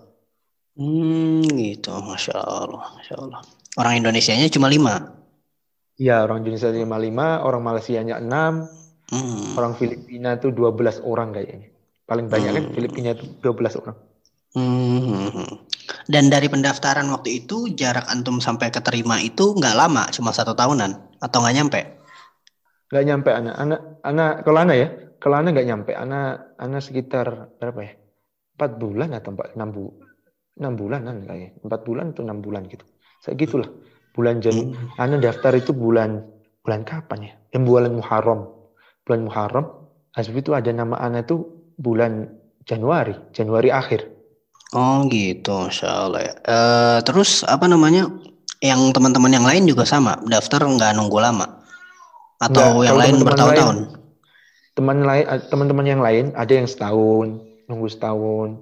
Hmm, 0.78 1.42
gitu, 1.44 1.90
Masya 1.92 2.38
Allah, 2.38 2.94
Masya 2.96 3.14
Allah. 3.18 3.40
Orang 3.76 4.00
Indonesianya 4.00 4.48
cuma 4.48 4.70
lima. 4.70 5.19
Iya, 6.00 6.24
orang 6.24 6.40
Indonesia 6.40 6.72
55, 6.72 7.44
orang 7.44 7.60
Malaysianya 7.60 8.16
6, 8.24 8.64
Hmm. 9.12 9.58
orang 9.58 9.76
Filipina 9.76 10.38
itu 10.40 10.48
12 10.48 11.02
orang 11.04 11.36
kayaknya. 11.36 11.68
Paling 12.08 12.26
banyak 12.32 12.50
kan 12.56 12.64
Hmm. 12.64 12.74
Filipina 12.74 13.10
itu 13.12 13.28
12 13.44 13.76
orang. 13.76 13.96
Hmm. 14.56 15.60
Dan 16.08 16.30
dari 16.32 16.48
pendaftaran 16.48 17.06
waktu 17.10 17.44
itu 17.44 17.70
jarak 17.74 18.06
antum 18.08 18.40
sampai 18.40 18.70
keterima 18.72 19.20
itu 19.20 19.52
nggak 19.54 19.76
lama, 19.76 20.08
cuma 20.14 20.32
satu 20.32 20.56
tahunan 20.56 21.20
atau 21.20 21.38
nggak 21.42 21.56
nyampe? 21.58 21.80
Nggak 22.90 23.04
nyampe 23.06 23.30
anak, 23.30 23.54
anak, 23.58 23.80
anak 24.02 24.32
kalau 24.42 24.58
anak 24.62 24.76
ya, 24.78 24.88
kalau 25.22 25.36
anak 25.38 25.50
nggak 25.54 25.68
nyampe, 25.68 25.92
anak, 25.94 26.56
anak 26.58 26.80
sekitar 26.82 27.26
berapa 27.60 27.80
ya? 27.84 27.92
4 28.58 28.70
bulan 28.80 29.10
atau 29.14 29.30
4, 29.34 29.54
6 29.54 29.68
bu, 29.70 29.84
6 30.58 30.72
bulanan 30.74 31.16
kayaknya, 31.28 31.50
4 31.62 31.80
bulan 31.86 32.06
atau 32.14 32.22
6 32.26 32.38
bulan 32.42 32.62
gitu. 32.66 32.84
Saya 33.22 33.34
gitulah. 33.36 33.70
Bulan 34.10 34.42
Jan, 34.42 34.74
Hmm. 34.74 34.90
anak 34.98 35.22
daftar 35.22 35.54
itu 35.54 35.70
bulan 35.70 36.26
bulan 36.66 36.82
kapan 36.82 37.30
ya? 37.30 37.32
Yang 37.54 37.62
bulan 37.66 37.92
Muharram. 37.94 38.40
Bulan 39.06 39.20
Muharram. 39.26 39.66
Habis 40.14 40.34
itu 40.34 40.50
ada 40.52 40.70
nama 40.74 40.98
anak 40.98 41.30
itu 41.30 41.46
bulan 41.78 42.26
Januari, 42.66 43.14
Januari 43.30 43.70
akhir. 43.70 44.06
Oh 44.70 45.02
gitu, 45.10 45.66
Masya 45.66 45.88
Allah 45.90 46.20
ya. 46.30 46.34
Eh, 46.46 46.98
terus 47.02 47.42
apa 47.42 47.66
namanya? 47.66 48.06
Yang 48.60 48.92
teman-teman 48.92 49.32
yang 49.32 49.46
lain 49.48 49.64
juga 49.64 49.88
sama, 49.88 50.20
daftar 50.28 50.68
nggak 50.68 50.92
nunggu 50.94 51.18
lama? 51.18 51.64
Atau 52.38 52.60
Nggak, 52.60 52.86
yang 52.86 52.98
lain 53.00 53.14
bertahun-tahun? 53.24 53.76
Teman 54.76 54.98
lain, 55.02 55.24
teman-teman 55.48 55.86
yang 55.88 56.00
lain 56.04 56.24
ada 56.36 56.52
yang 56.52 56.68
setahun, 56.68 57.40
nunggu 57.66 57.88
setahun. 57.88 58.60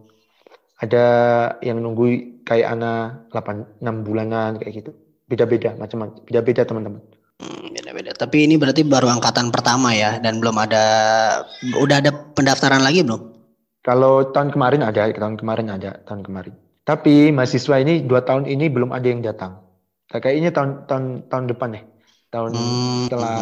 Ada 0.79 1.07
yang 1.67 1.83
nunggu 1.83 2.41
kayak 2.47 2.79
anak 2.79 3.29
8 3.35 3.83
6 3.83 4.07
bulanan 4.07 4.57
kayak 4.63 4.83
gitu. 4.83 4.91
Beda-beda 5.29 5.77
macam-macam. 5.77 6.25
Beda-beda 6.25 6.65
teman-teman. 6.65 7.05
Hmm, 7.39 7.71
beda-beda. 7.71 8.11
Tapi 8.17 8.49
ini 8.49 8.57
berarti 8.59 8.83
baru 8.83 9.13
angkatan 9.13 9.53
pertama 9.55 9.95
ya, 9.95 10.19
dan 10.19 10.41
belum 10.43 10.57
ada, 10.59 10.85
udah 11.79 11.97
ada 12.03 12.11
pendaftaran 12.35 12.83
lagi 12.83 13.05
belum? 13.07 13.37
Kalau 13.85 14.35
tahun 14.35 14.51
kemarin 14.51 14.83
ada, 14.83 15.07
tahun 15.13 15.39
kemarin 15.39 15.69
ada, 15.71 16.03
tahun 16.03 16.27
kemarin. 16.27 16.57
Tapi 16.83 17.31
mahasiswa 17.31 17.79
ini 17.85 18.03
dua 18.09 18.25
tahun 18.25 18.49
ini 18.49 18.73
belum 18.73 18.91
ada 18.97 19.07
yang 19.07 19.21
datang. 19.21 19.61
Kayaknya 20.09 20.51
tahun 20.57 20.71
tahun 20.89 21.05
tahun 21.29 21.45
depan 21.53 21.69
nih, 21.77 21.85
tahun 22.33 22.51
Hmm. 22.57 23.05
setelah 23.07 23.37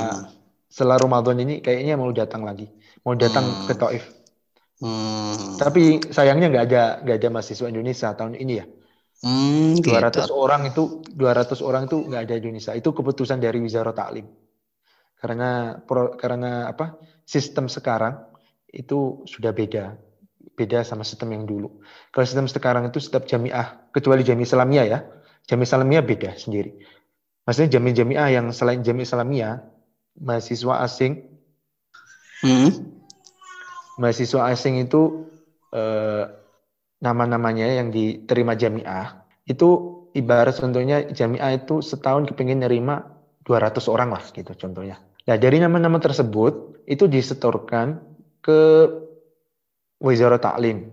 setelah 0.67 0.97
Ramadan 0.99 1.39
ini 1.41 1.55
kayaknya 1.63 1.95
mau 1.95 2.11
datang 2.11 2.43
lagi, 2.43 2.67
mau 3.07 3.15
datang 3.15 3.47
Hmm. 3.47 3.67
ke 3.71 3.75
Taif. 3.79 4.05
Hmm. 4.83 5.57
Tapi 5.57 6.05
sayangnya 6.11 6.51
nggak 6.51 6.65
ada 6.69 6.83
nggak 7.07 7.17
ada 7.23 7.29
mahasiswa 7.31 7.71
Indonesia 7.71 8.13
tahun 8.13 8.35
ini 8.37 8.53
ya. 8.61 8.67
Hmm, 9.25 9.81
200 9.81 10.29
gitu. 10.29 10.37
orang 10.37 10.69
itu 10.69 10.83
200 11.17 11.65
orang 11.65 11.89
itu 11.89 11.97
nggak 12.05 12.23
ada 12.29 12.35
Indonesia. 12.37 12.73
Itu 12.77 12.93
keputusan 12.93 13.41
dari 13.41 13.59
Wizara 13.61 13.97
Taklim. 13.97 14.29
Karena 15.17 15.81
pro- 15.81 16.15
karena 16.21 16.69
apa? 16.69 17.01
Sistem 17.25 17.67
sekarang 17.67 18.21
itu 18.69 19.25
sudah 19.25 19.51
beda. 19.57 19.97
Beda 20.57 20.85
sama 20.85 21.03
sistem 21.05 21.33
yang 21.37 21.45
dulu. 21.49 21.81
Kalau 22.13 22.25
sistem 22.29 22.47
sekarang 22.49 22.89
itu 22.89 23.01
setiap 23.01 23.25
jamiah, 23.25 23.89
kecuali 23.93 24.23
jamiah 24.25 24.47
Islamiyah 24.47 24.87
ya. 24.87 24.99
Jamiah 25.49 25.69
Islamiyah 25.69 26.05
beda 26.05 26.31
sendiri. 26.37 26.77
Maksudnya 27.47 27.79
jamiah-jamiah 27.79 28.29
yang 28.31 28.47
selain 28.51 28.83
jamiah 28.83 29.07
Islamiyah, 29.07 29.55
mahasiswa 30.19 30.75
asing, 30.83 31.13
Hmm. 32.45 32.69
mahasiswa 33.97 34.53
asing 34.53 34.85
itu 34.85 35.31
eh, 35.73 36.25
nama-namanya 37.01 37.81
yang 37.83 37.89
diterima 37.93 38.57
jamiah 38.57 39.27
itu 39.45 40.03
ibarat 40.17 40.57
contohnya 40.57 41.07
jamiah 41.13 41.53
itu 41.53 41.85
setahun 41.85 42.33
kepingin 42.33 42.65
nerima 42.65 43.05
200 43.45 43.79
orang 43.93 44.11
lah 44.17 44.25
gitu 44.33 44.53
contohnya. 44.57 44.99
Nah 45.27 45.37
dari 45.37 45.61
nama-nama 45.61 46.01
tersebut 46.01 46.83
itu 46.89 47.05
disetorkan 47.07 48.01
ke 48.41 48.91
Wizara 50.01 50.41
Taklim. 50.41 50.89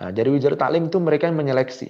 Nah 0.00 0.10
dari 0.10 0.28
Wizara 0.34 0.56
Taklim 0.58 0.90
itu 0.90 0.98
mereka 0.98 1.30
yang 1.30 1.38
menyeleksi. 1.38 1.88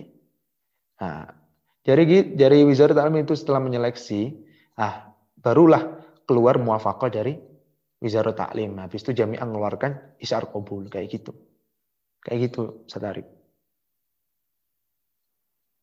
Nah 1.00 1.32
dari 1.80 2.04
dari 2.36 2.62
Wizara 2.62 2.92
Taklim 2.92 3.24
itu 3.24 3.34
setelah 3.34 3.58
menyeleksi, 3.58 4.30
ah 4.78 5.10
barulah 5.40 5.98
keluar 6.28 6.60
muafakah 6.60 7.10
dari 7.10 7.34
Wizara 7.98 8.36
Taklim. 8.36 8.78
Habis 8.78 9.02
itu 9.08 9.16
jamiah 9.16 9.42
mengeluarkan 9.42 10.20
isar 10.22 10.46
kabul 10.46 10.86
kayak 10.86 11.08
gitu. 11.18 11.34
Kayak 12.24 12.38
gitu, 12.50 12.84
Satari. 12.86 13.24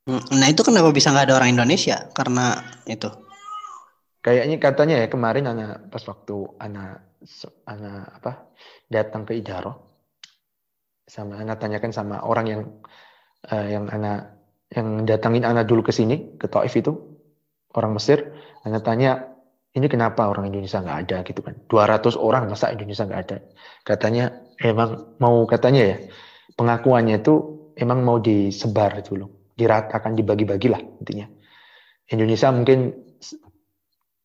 Hmm, 0.08 0.24
Nah 0.40 0.48
itu 0.48 0.64
kenapa 0.64 0.90
bisa 0.96 1.12
nggak 1.12 1.28
ada 1.28 1.36
orang 1.36 1.52
Indonesia? 1.52 2.08
Karena 2.16 2.56
itu. 2.88 3.12
Kayaknya 4.24 4.58
katanya 4.60 4.96
ya 5.04 5.08
kemarin 5.12 5.46
anak 5.52 5.92
pas 5.92 6.04
waktu 6.08 6.36
anak 6.60 7.08
anak 7.68 8.04
apa 8.20 8.32
datang 8.88 9.24
ke 9.28 9.36
Idaro 9.36 9.88
sama 11.08 11.40
anak 11.40 11.64
tanyakan 11.64 11.92
sama 11.96 12.24
orang 12.24 12.46
yang 12.48 12.62
eh, 13.48 13.68
yang 13.72 13.88
anak 13.88 14.36
yang 14.68 15.08
datangin 15.08 15.48
anak 15.48 15.64
dulu 15.64 15.88
ke 15.88 15.96
sini 15.96 16.36
ke 16.36 16.52
Taif 16.52 16.76
itu 16.76 16.92
orang 17.72 17.96
Mesir 17.96 18.36
anak 18.68 18.84
tanya 18.84 19.32
ini 19.72 19.88
kenapa 19.88 20.28
orang 20.28 20.52
Indonesia 20.52 20.84
nggak 20.84 21.00
ada 21.08 21.18
gitu 21.24 21.40
kan 21.40 21.56
200 21.72 22.20
orang 22.20 22.52
masa 22.52 22.76
Indonesia 22.76 23.08
nggak 23.08 23.22
ada 23.28 23.38
katanya 23.88 24.44
emang 24.60 25.16
mau 25.24 25.48
katanya 25.48 25.96
ya 25.96 25.98
pengakuannya 26.58 27.22
itu 27.22 27.34
emang 27.78 28.02
mau 28.02 28.18
disebar 28.18 29.00
dulu 29.06 29.54
diratakan 29.54 30.18
dibagi-bagi 30.18 30.68
lah 30.74 30.82
intinya. 30.82 31.30
Indonesia 32.10 32.50
mungkin 32.50 32.94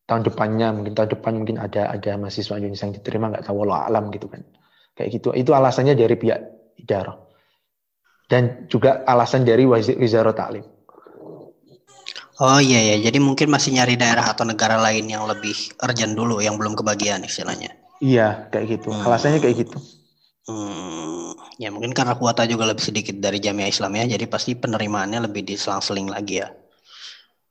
tahun 0.03 0.21
depannya 0.25 0.67
mungkin 0.75 0.93
tahun 0.97 1.09
depan 1.15 1.33
mungkin 1.39 1.57
ada 1.61 1.89
ada 1.93 2.17
mahasiswa 2.19 2.59
Indonesia 2.59 2.85
yang 2.89 2.95
diterima 2.97 3.31
nggak 3.31 3.45
tahu 3.45 3.63
Allah 3.69 3.87
alam 3.87 4.09
gitu 4.11 4.27
kan. 4.27 4.41
Kayak 4.93 5.21
gitu. 5.21 5.29
Itu 5.33 5.53
alasannya 5.53 5.93
dari 5.97 6.17
pihak 6.17 6.39
Idara 6.81 7.13
dan 8.33 8.65
juga 8.65 9.05
alasan 9.05 9.45
dari 9.45 9.63
Wiz- 9.67 9.93
Wizara 9.93 10.33
Taklim. 10.33 10.65
Oh 12.41 12.57
iya 12.57 12.97
ya, 12.97 13.09
jadi 13.09 13.21
mungkin 13.21 13.53
masih 13.53 13.77
nyari 13.77 13.93
daerah 13.93 14.25
atau 14.33 14.41
negara 14.41 14.81
lain 14.81 15.05
yang 15.05 15.29
lebih 15.29 15.53
urgent 15.85 16.17
dulu, 16.17 16.41
yang 16.41 16.57
belum 16.57 16.73
kebagian 16.73 17.21
istilahnya. 17.21 17.69
iya 18.01 18.49
kayak 18.49 18.81
gitu. 18.81 18.89
Hmm. 18.89 19.05
alasannya 19.05 19.39
kayak 19.39 19.63
gitu 19.63 19.77
Hmm, 20.43 21.31
ya 21.55 21.71
mungkin 21.71 21.95
karena 21.95 22.19
kuota 22.19 22.43
juga 22.43 22.67
lebih 22.67 22.83
sedikit 22.83 23.15
dari 23.15 23.39
Jamiah 23.39 23.71
Islamiyah, 23.71 24.11
jadi 24.11 24.27
pasti 24.27 24.59
penerimaannya 24.59 25.23
lebih 25.23 25.47
diselang-seling 25.47 26.11
lagi 26.11 26.43
ya. 26.43 26.51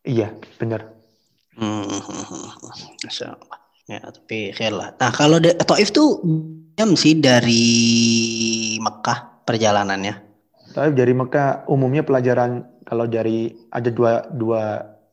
iya 0.02 0.34
benar 0.58 1.02
Hmm. 1.52 1.84
Ya, 3.90 4.00
tapi 4.08 4.56
khair 4.56 4.72
lah. 4.72 4.96
Nah, 4.96 5.12
kalau 5.12 5.36
de- 5.36 5.52
Taif 5.52 5.92
tuh 5.92 6.22
jam 6.78 6.96
sih 6.96 7.18
dari 7.20 7.66
Mekah 8.80 9.44
perjalanannya. 9.44 10.14
Tapi 10.72 10.96
dari 10.96 11.12
Mekah 11.12 11.68
umumnya 11.68 12.00
pelajaran 12.00 12.64
kalau 12.88 13.04
dari 13.04 13.52
ada 13.68 13.92
dua 13.92 14.24
dua 14.32 14.62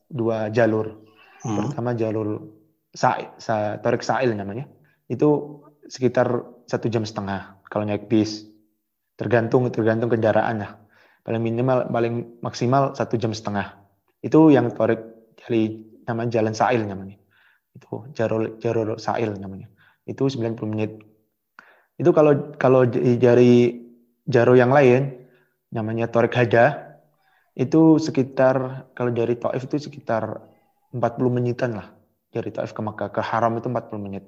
dua 0.08 0.48
jalur. 0.48 1.04
Hmm. 1.44 1.76
Pertama 1.76 1.92
jalur 1.92 2.40
Sa'il, 2.96 3.28
sa, 3.36 3.76
Tarik 3.84 4.00
Sa'il 4.00 4.32
namanya. 4.32 4.64
Itu 5.12 5.60
sekitar 5.92 6.48
satu 6.70 6.88
jam 6.88 7.04
setengah 7.04 7.59
kalau 7.70 7.86
naik 7.86 8.10
bis. 8.10 8.50
Tergantung 9.16 9.70
tergantung 9.70 10.10
kendaraan. 10.10 10.66
Paling 11.24 11.42
minimal 11.44 11.88
paling 11.94 12.42
maksimal 12.42 12.98
satu 12.98 13.16
jam 13.16 13.32
setengah. 13.32 13.78
Itu 14.20 14.50
yang 14.50 14.74
Tarik 14.74 15.00
dari 15.40 15.80
nama 16.04 16.26
jalan 16.26 16.58
Sa'il 16.58 16.84
namanya. 16.84 17.16
Itu 17.76 18.10
jalur 18.18 18.58
jalur 18.60 18.98
Sa'il 18.98 19.32
namanya. 19.38 19.70
Itu 20.04 20.28
90 20.28 20.66
menit. 20.66 20.92
Itu 22.00 22.16
kalau 22.16 22.56
kalau 22.58 22.88
dari 22.90 23.86
jalur 24.26 24.56
yang 24.56 24.72
lain 24.74 25.20
namanya 25.70 26.10
Torik 26.10 26.34
Hada 26.34 26.98
itu 27.58 28.00
sekitar 28.00 28.88
kalau 28.96 29.12
dari 29.12 29.36
Taif 29.36 29.68
itu 29.68 29.78
sekitar 29.90 30.24
40 30.96 31.30
menitan 31.30 31.76
lah 31.76 31.92
dari 32.32 32.50
Taif 32.56 32.72
ke 32.72 32.82
Makkah 32.82 33.10
ke 33.12 33.22
Haram 33.22 33.58
itu 33.60 33.68
40 33.68 34.00
menit 34.00 34.24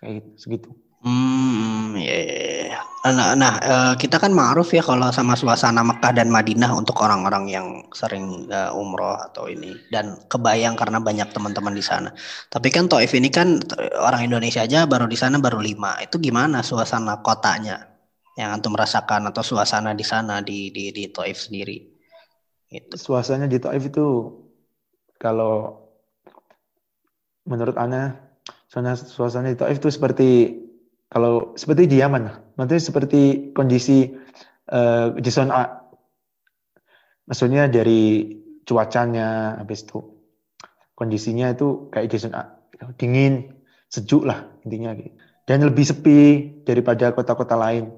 kayak 0.00 0.24
gitu, 0.24 0.30
segitu 0.40 0.70
Hmm, 1.04 1.94
ya. 2.00 2.16
ya, 2.16 2.55
ya. 2.76 2.96
Nah, 3.06 3.38
nah, 3.38 3.54
eh, 3.62 3.94
kita 3.96 4.18
kan 4.18 4.34
ma'ruf 4.34 4.74
ya 4.74 4.82
kalau 4.82 5.08
sama 5.14 5.38
suasana 5.38 5.86
Mekah 5.86 6.10
dan 6.10 6.28
Madinah 6.28 6.74
untuk 6.74 6.98
orang-orang 6.98 7.46
yang 7.46 7.66
sering 7.94 8.50
eh, 8.50 8.70
umroh 8.74 9.14
atau 9.30 9.46
ini 9.46 9.78
dan 9.94 10.18
kebayang 10.26 10.74
karena 10.74 10.98
banyak 10.98 11.30
teman-teman 11.30 11.72
di 11.72 11.84
sana. 11.84 12.10
Tapi 12.50 12.68
kan 12.74 12.90
Taif 12.90 13.14
ini 13.14 13.30
kan 13.30 13.62
eh, 13.78 13.94
orang 13.96 14.26
Indonesia 14.26 14.66
aja 14.66 14.84
baru 14.90 15.06
di 15.06 15.14
sana 15.14 15.38
baru 15.38 15.62
lima. 15.62 16.02
Itu 16.02 16.18
gimana 16.18 16.66
suasana 16.66 17.22
kotanya 17.22 17.86
yang 18.36 18.58
antum 18.58 18.74
merasakan 18.74 19.30
atau 19.30 19.40
suasana 19.40 19.94
di 19.94 20.04
sana 20.04 20.42
di 20.42 20.74
di 20.74 20.90
di 20.90 21.06
Taif 21.08 21.46
sendiri? 21.46 21.78
Gitu. 22.66 22.98
suasananya 22.98 23.46
di 23.46 23.58
Taif 23.62 23.82
itu 23.86 24.34
kalau 25.22 25.86
menurut 27.46 27.78
Ana 27.78 28.18
suasana 28.66 28.98
suasana 28.98 29.54
di 29.54 29.58
Taif 29.58 29.78
itu 29.78 29.88
seperti 29.94 30.30
kalau 31.06 31.54
seperti 31.54 31.86
di 31.86 32.02
Yaman. 32.02 32.45
Maksudnya 32.56 32.82
seperti 32.82 33.22
kondisi 33.52 34.10
eh, 34.72 35.06
di 35.14 35.30
zona 35.30 35.84
maksudnya 37.28 37.68
dari 37.68 38.32
cuacanya 38.66 39.60
habis 39.62 39.86
itu 39.86 40.00
kondisinya 40.96 41.52
itu 41.52 41.92
kayak 41.92 42.08
di 42.10 42.18
zona 42.18 42.56
dingin 42.96 43.56
sejuk 43.86 44.26
lah 44.26 44.50
intinya 44.66 44.96
gitu. 44.98 45.14
dan 45.46 45.62
lebih 45.62 45.84
sepi 45.86 46.18
daripada 46.66 47.14
kota-kota 47.14 47.54
lain. 47.54 47.92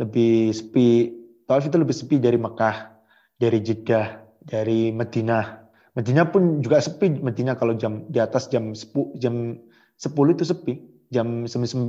Lebih 0.00 0.54
sepi 0.56 1.12
Taif 1.44 1.66
itu 1.66 1.76
lebih 1.76 1.92
sepi 1.92 2.16
dari 2.22 2.38
Mekah 2.40 2.88
dari 3.36 3.58
Jeddah 3.60 4.22
dari 4.40 4.94
Madinah 4.94 5.60
Madinah 5.92 6.24
pun 6.30 6.62
juga 6.64 6.80
sepi 6.80 7.20
Madinah 7.20 7.58
kalau 7.58 7.76
jam 7.76 8.06
di 8.08 8.16
atas 8.22 8.48
jam 8.48 8.72
10 8.72 9.18
jam 9.20 9.58
10 10.00 10.34
itu 10.38 10.44
sepi. 10.46 10.74
Jam 11.10 11.42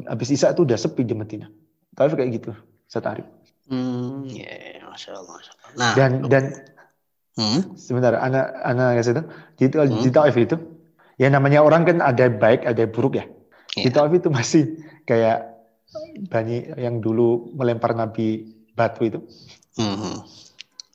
habis 0.09 0.33
isya 0.33 0.57
itu 0.57 0.65
udah 0.65 0.81
sepi 0.81 1.05
di 1.05 1.13
Madinah 1.13 1.45
Taif 1.93 2.15
kayak 2.15 2.31
gitu 2.35 2.51
setari 2.87 3.23
Hmm, 3.71 4.27
ya, 4.27 4.51
ya, 4.51 4.83
masya 4.83 5.15
Allah, 5.15 5.31
masya 5.39 5.51
Allah. 5.55 5.71
Nah, 5.79 5.93
dan 5.95 6.11
dan 6.27 6.43
hmm, 7.39 7.79
sebentar 7.79 8.19
anak 8.19 8.51
anak 8.67 8.99
kasih 8.99 9.13
itu 9.15 9.23
di, 9.55 9.65
di 9.71 10.09
Hmm. 10.11 10.11
Taif 10.11 10.35
itu 10.35 10.55
ya 11.15 11.31
namanya 11.31 11.63
orang 11.63 11.87
kan 11.87 11.97
ada 12.03 12.27
baik 12.27 12.67
ada 12.67 12.83
buruk 12.85 13.15
ya 13.15 13.25
di 13.71 13.87
Iya. 13.87 13.95
Taif 13.95 14.11
itu 14.11 14.27
masih 14.27 14.63
kayak 15.07 15.55
banyak 16.27 16.75
yang 16.75 16.99
dulu 16.99 17.55
melempar 17.55 17.95
Nabi 17.95 18.43
batu 18.75 19.07
itu 19.07 19.19
hmm, 19.79 19.95
hmm. 19.95 20.15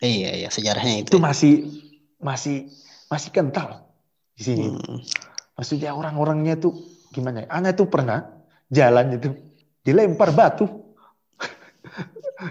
iya, 0.05 0.45
iya, 0.45 0.49
sejarahnya 0.53 1.01
itu 1.01 1.13
itu. 1.13 1.17
ya. 1.17 1.23
masih 1.25 1.55
masih 2.21 2.69
masih 3.09 3.31
kental 3.33 3.89
di 4.37 4.43
sini 4.45 4.69
Hmm. 4.69 5.01
maksudnya 5.57 5.97
orang-orangnya 5.97 6.61
tuh 6.61 6.77
gimana 7.09 7.45
ya 7.45 7.49
anak 7.49 7.81
tuh 7.81 7.89
pernah 7.89 8.21
jalan 8.69 9.17
itu 9.17 9.33
dilempar 9.81 10.37
batu 10.37 10.69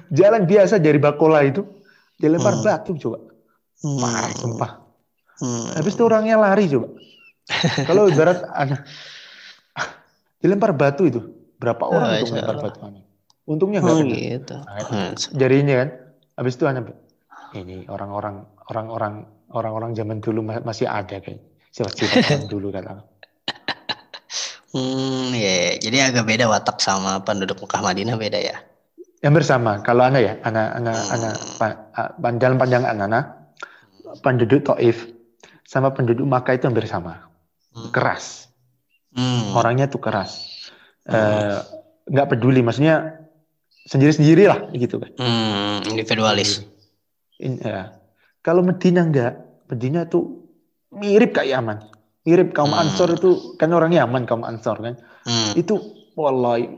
jalan 0.09 0.43
biasa 0.43 0.81
dari 0.81 0.97
Bakola 0.97 1.45
itu 1.45 1.61
dilempar 2.15 2.57
Hmm. 2.57 2.65
batu 2.65 2.91
coba 2.97 3.19
Hmm. 3.83 3.99
parah 4.01 4.31
sumpah 4.33 4.71
Hmm. 5.35 5.67
habis 5.75 5.93
itu 5.93 6.03
orangnya 6.07 6.39
lari 6.39 6.65
coba 6.65 6.87
kalau 7.85 8.07
ibarat 8.11 8.39
anak 8.55 8.87
dilempar 10.39 10.71
batu 10.73 11.03
itu 11.05 11.21
berapa 11.57 11.83
orang 11.85 12.07
Oh, 12.09 12.15
itu 12.15 12.23
insya 12.29 12.33
melempar 12.39 12.55
Allah. 12.55 12.65
batu 12.69 12.79
anak 12.85 13.03
untungnya 13.45 13.79
nggak 13.83 13.93
Oh 13.93 13.99
kena 14.01 14.15
gitu. 14.17 14.55
Nah, 14.57 14.77
itu. 14.81 14.91
Hmm. 14.95 15.11
Jadi 15.37 15.55
ini 15.61 15.73
kan, 15.77 15.89
habis 16.33 16.53
itu 16.57 16.65
anak 16.65 16.83
ini 17.53 17.85
orang-orang 17.85 18.35
orang-orang 18.67 19.13
orang-orang 19.53 19.91
zaman 19.93 20.17
dulu 20.17 20.41
ma- 20.41 20.63
masih 20.65 20.89
ada 20.89 21.21
kayak 21.21 21.39
sifat-sifat 21.69 22.25
zaman 22.25 22.49
dulu 22.53 22.73
kata. 22.73 23.05
Hmm, 24.75 25.31
ya, 25.31 25.79
jadi 25.79 26.11
agak 26.11 26.27
beda 26.27 26.51
watak 26.51 26.83
sama 26.83 27.23
penduduk 27.23 27.63
Mekah 27.63 27.79
Madinah 27.79 28.19
beda 28.19 28.39
ya. 28.41 28.59
Yang 29.25 29.41
bersama, 29.41 29.81
kalau 29.81 30.05
anak 30.05 30.21
ya, 30.21 30.33
anak 30.45 30.67
anak 30.77 30.97
Hmm. 31.01 31.13
anak 31.17 31.33
pa- 31.57 31.79
a- 31.97 32.13
pan- 32.13 32.37
dalam 32.37 32.61
pandangan 32.61 32.93
anak, 32.93 33.23
penduduk 34.21 34.61
Taif 34.61 35.09
sama 35.65 35.89
penduduk 35.89 36.29
Makkah 36.29 36.53
itu 36.53 36.69
hampir 36.69 36.85
sama, 36.85 37.25
Hmm. 37.73 37.89
keras. 37.89 38.53
Hmm. 39.17 39.57
Orangnya 39.57 39.89
tuh 39.89 39.97
keras, 39.97 40.53
Eh, 41.05 41.57
nggak 42.09 42.33
peduli, 42.33 42.65
maksudnya 42.65 43.21
sendiri-sendiri 43.85 44.49
lah 44.49 44.73
gitu 44.73 44.97
kan. 44.97 45.13
Hmm, 45.21 45.85
individualis. 45.85 46.65
In- 47.37 47.61
ya. 47.61 47.93
Kalau 48.41 48.65
Medina 48.65 49.05
enggak, 49.05 49.37
Medina 49.69 50.09
tuh 50.09 50.49
mirip 50.89 51.37
kayak 51.37 51.49
Yaman. 51.53 51.77
Mirip 52.25 52.57
kaum 52.57 52.73
Hmm. 52.73 52.81
Ansor 52.81 53.13
itu 53.13 53.53
kan 53.61 53.69
orang 53.69 53.93
Yaman 53.93 54.25
kaum 54.25 54.41
Ansor 54.41 54.81
kan. 54.81 54.97
Hmm. 55.29 55.53
Itu 55.53 55.77
wallahi 56.17 56.73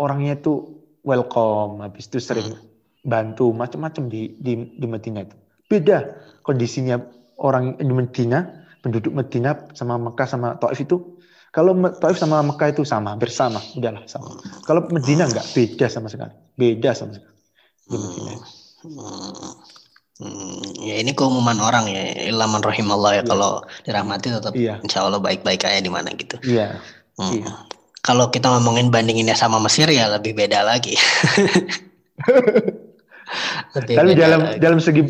orangnya 0.00 0.40
tuh 0.40 0.85
welcome, 1.06 1.80
habis 1.80 2.10
itu 2.10 2.18
sering 2.18 2.58
bantu 3.06 3.54
macam-macam 3.54 4.10
di 4.10 4.34
di 4.42 4.74
di 4.74 4.86
Medina 4.90 5.22
itu. 5.22 5.38
Beda 5.70 6.02
kondisinya 6.42 6.98
orang 7.38 7.78
di 7.78 7.86
Medina, 7.86 8.66
penduduk 8.82 9.14
Medina 9.14 9.54
sama 9.72 9.94
Mekah 9.96 10.26
sama 10.26 10.48
Taif 10.58 10.82
itu 10.82 11.16
kalau 11.54 11.72
Taif 12.02 12.18
sama 12.20 12.42
Mekah 12.44 12.74
itu 12.74 12.82
sama, 12.84 13.16
bersama, 13.16 13.62
udahlah 13.78 14.04
sama. 14.10 14.36
Kalau 14.66 14.84
Medina 14.92 15.24
enggak, 15.24 15.46
beda 15.56 15.86
sama 15.88 16.10
sekali. 16.10 16.34
Beda 16.58 16.92
sama 16.92 17.16
sekali. 17.16 17.32
Di 17.86 17.96
Medina. 17.96 18.30
Hmm. 18.84 19.54
Hmm, 20.16 20.64
ya 20.80 20.96
ini 20.96 21.12
keumuman 21.12 21.60
orang 21.60 21.92
ya, 21.92 22.32
ilaman 22.32 22.64
rahimallah 22.64 23.20
ya 23.20 23.22
Iya. 23.24 23.28
kalau 23.28 23.50
dirahmati 23.84 24.32
tetap 24.32 24.52
Iya. 24.56 24.80
insya 24.80 25.04
Allah 25.04 25.20
baik-baik 25.20 25.60
aja 25.68 25.76
di 25.76 25.92
mana 25.92 26.08
gitu. 26.16 26.40
Iya. 26.40 26.80
Hmm. 27.20 27.36
Iya. 27.36 27.52
Kalau 28.06 28.30
kita 28.30 28.46
ngomongin 28.48 28.88
bandinginnya 28.88 29.34
sama 29.34 29.58
Mesir 29.58 29.90
ya 29.90 30.06
lebih 30.06 30.32
beda 30.32 30.62
lagi. 30.62 30.94
lebih 33.76 33.94
Tapi 33.98 34.10
beda 34.14 34.22
dalam 34.22 34.40
lagi. 34.46 34.58
dalam 34.62 34.78
segi 34.78 35.02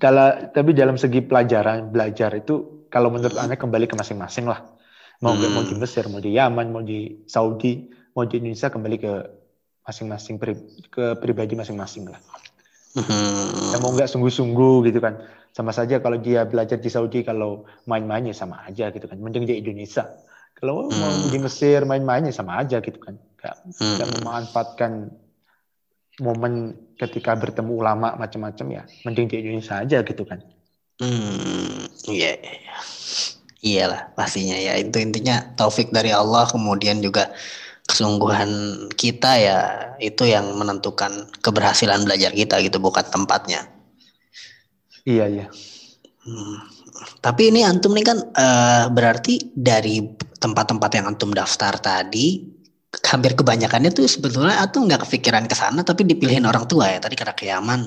kalau 0.00 0.26
tapi 0.50 0.70
dalam 0.72 0.96
segi 0.96 1.20
pelajaran 1.20 1.92
belajar 1.92 2.32
itu 2.32 2.88
kalau 2.88 3.12
menurut 3.12 3.36
Hmm. 3.36 3.44
Anda 3.46 3.54
kembali 3.54 3.86
ke 3.86 3.94
masing-masing 3.94 4.48
lah. 4.48 4.64
Mau 5.20 5.36
nggak 5.36 5.52
mau 5.52 5.62
di 5.62 5.76
Hmm. 5.76 5.82
Mesir, 5.84 6.04
mau 6.08 6.18
di 6.18 6.32
Yaman, 6.32 6.72
mau 6.72 6.80
di 6.80 6.98
Saudi, 7.28 7.84
mau 8.16 8.24
di 8.24 8.40
Indonesia 8.40 8.72
kembali 8.72 8.96
ke 8.96 9.12
masing-masing 9.84 10.40
pri- 10.40 10.64
ke 10.88 11.20
pribadi 11.20 11.52
masing-masing 11.52 12.08
lah. 12.08 12.18
Hmm. 12.96 13.70
Ya 13.70 13.78
mau 13.78 13.92
nggak 13.92 14.08
sungguh-sungguh 14.08 14.88
gitu 14.88 14.98
kan. 14.98 15.20
Sama 15.52 15.70
saja 15.70 16.00
kalau 16.00 16.16
dia 16.16 16.48
belajar 16.48 16.80
di 16.80 16.88
Saudi 16.88 17.20
kalau 17.20 17.68
main-mainnya 17.84 18.32
sama 18.32 18.64
aja 18.64 18.88
gitu 18.88 19.04
kan. 19.04 19.20
Mending 19.20 19.44
di 19.44 19.60
Indonesia. 19.60 20.08
Kalau 20.60 20.92
mau 20.92 21.08
Hmm. 21.08 21.32
di 21.32 21.38
Mesir 21.40 21.88
main-mainnya 21.88 22.36
sama 22.36 22.60
aja 22.60 22.84
gitu 22.84 23.00
kan. 23.00 23.16
Nggak 23.40 23.56
Hmm. 23.80 24.14
memanfaatkan 24.20 24.92
momen 26.20 26.76
ketika 27.00 27.32
bertemu 27.32 27.80
ulama 27.80 28.12
macam-macam 28.20 28.66
ya. 28.68 28.82
Mending 29.08 29.26
di 29.32 29.36
Indonesia 29.40 29.80
aja 29.80 30.04
gitu 30.04 30.22
kan. 30.28 30.44
Hmm, 31.00 31.88
iya, 32.12 32.36
iya. 32.36 32.76
iyalah 33.60 34.16
pastinya 34.16 34.56
ya 34.56 34.80
itu 34.80 34.96
intinya 35.04 35.52
taufik 35.52 35.92
dari 35.92 36.08
Allah 36.08 36.48
kemudian 36.48 37.04
juga 37.04 37.28
kesungguhan 37.84 38.48
kita 38.96 39.36
ya 39.36 39.58
itu 40.00 40.24
yang 40.24 40.56
menentukan 40.56 41.28
keberhasilan 41.44 42.08
belajar 42.08 42.32
kita 42.32 42.56
gitu 42.64 42.80
bukan 42.80 43.04
tempatnya. 43.04 43.68
Iya 45.04 45.24
iya. 45.28 45.46
Hmm. 46.24 46.56
Tapi 47.20 47.52
ini 47.52 47.60
antum 47.64 47.92
nih 47.92 48.04
kan 48.04 48.18
eh, 48.32 48.84
berarti 48.88 49.52
dari 49.52 50.08
tempat-tempat 50.40 50.90
yang 50.96 51.06
antum 51.12 51.30
daftar 51.36 51.76
tadi 51.76 52.48
hampir 53.06 53.38
kebanyakannya 53.38 53.94
tuh 53.94 54.10
sebetulnya 54.10 54.58
antum 54.58 54.88
nggak 54.88 55.06
kepikiran 55.06 55.46
ke 55.46 55.54
sana 55.54 55.86
tapi 55.86 56.02
dipilihin 56.08 56.42
orang 56.48 56.66
tua 56.66 56.90
ya 56.90 56.98
tadi 56.98 57.14
karena 57.14 57.34
ke 57.36 57.44
Yaman 57.46 57.80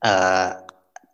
eh 0.00 0.50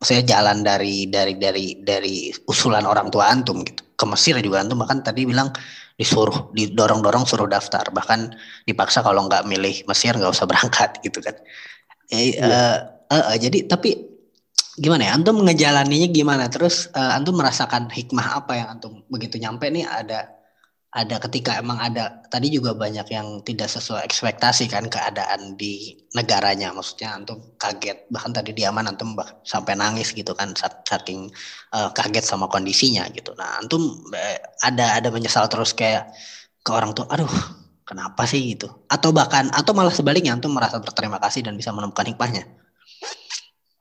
saya 0.03 0.21
jalan 0.27 0.67
dari 0.67 1.07
dari 1.07 1.39
dari 1.39 1.79
dari 1.79 2.35
usulan 2.51 2.83
orang 2.85 3.09
tua 3.09 3.31
antum 3.31 3.63
gitu. 3.63 3.87
Ke 3.95 4.05
Mesir 4.05 4.35
juga 4.43 4.67
antum 4.67 4.83
bahkan 4.83 4.99
tadi 4.99 5.23
bilang 5.23 5.55
disuruh 5.95 6.51
didorong-dorong 6.51 7.23
suruh 7.23 7.47
daftar. 7.47 7.87
Bahkan 7.95 8.35
dipaksa 8.67 9.07
kalau 9.07 9.31
nggak 9.31 9.47
milih 9.47 9.87
Mesir 9.87 10.19
nggak 10.19 10.35
usah 10.35 10.47
berangkat 10.51 10.99
gitu 11.07 11.23
kan. 11.23 11.39
Eh, 12.11 12.35
eh, 12.35 12.77
eh, 13.09 13.25
eh, 13.33 13.37
jadi 13.39 13.71
tapi 13.71 13.95
gimana 14.75 15.07
ya 15.07 15.13
antum 15.15 15.39
ngejalaninya 15.47 16.09
gimana? 16.11 16.51
Terus 16.51 16.91
eh, 16.91 17.13
antum 17.15 17.39
merasakan 17.39 17.87
hikmah 17.87 18.43
apa 18.43 18.59
yang 18.59 18.69
antum 18.75 19.07
begitu 19.07 19.39
nyampe 19.39 19.71
nih? 19.71 19.87
Ada 19.87 20.27
ada 20.93 21.17
ketika 21.25 21.57
emang 21.57 21.81
ada 21.81 22.21
tadi 22.29 22.53
juga 22.53 22.77
banyak 22.77 23.09
yang 23.09 23.41
tidak 23.49 23.73
sesuai 23.73 24.05
ekspektasi 24.05 24.69
kan 24.69 24.93
keadaan 24.93 25.57
di 25.57 25.97
negaranya. 26.13 26.69
Maksudnya 26.77 27.17
antum 27.17 27.41
kaget 27.57 28.13
bahkan 28.13 28.37
tadi 28.37 28.53
di 28.53 28.61
Yaman 28.61 28.93
antum 28.93 29.17
bah- 29.17 29.41
sampai 29.41 29.73
nangis 29.73 30.13
gitu 30.13 30.37
kan 30.37 30.53
sak- 30.53 30.85
saking 30.85 31.33
eh, 31.73 31.91
kaget 31.97 32.29
sama 32.29 32.45
kondisinya 32.53 33.09
gitu. 33.17 33.33
Nah 33.41 33.57
antum 33.65 33.81
eh, 34.13 34.37
ada 34.61 35.01
ada 35.01 35.09
menyesal 35.09 35.49
terus 35.49 35.73
kayak 35.73 36.13
ke 36.61 36.71
orang 36.71 36.93
tua 36.93 37.09
aduh 37.09 37.33
kenapa 37.89 38.29
sih? 38.29 38.53
gitu. 38.53 38.69
Atau 38.93 39.17
bahkan 39.17 39.49
atau 39.49 39.73
malah 39.73 39.97
sebaliknya 39.97 40.37
antum 40.37 40.53
merasa 40.53 40.77
berterima 40.77 41.17
kasih 41.17 41.41
dan 41.41 41.57
bisa 41.57 41.73
menemukan 41.73 42.05
hikmahnya. 42.05 42.45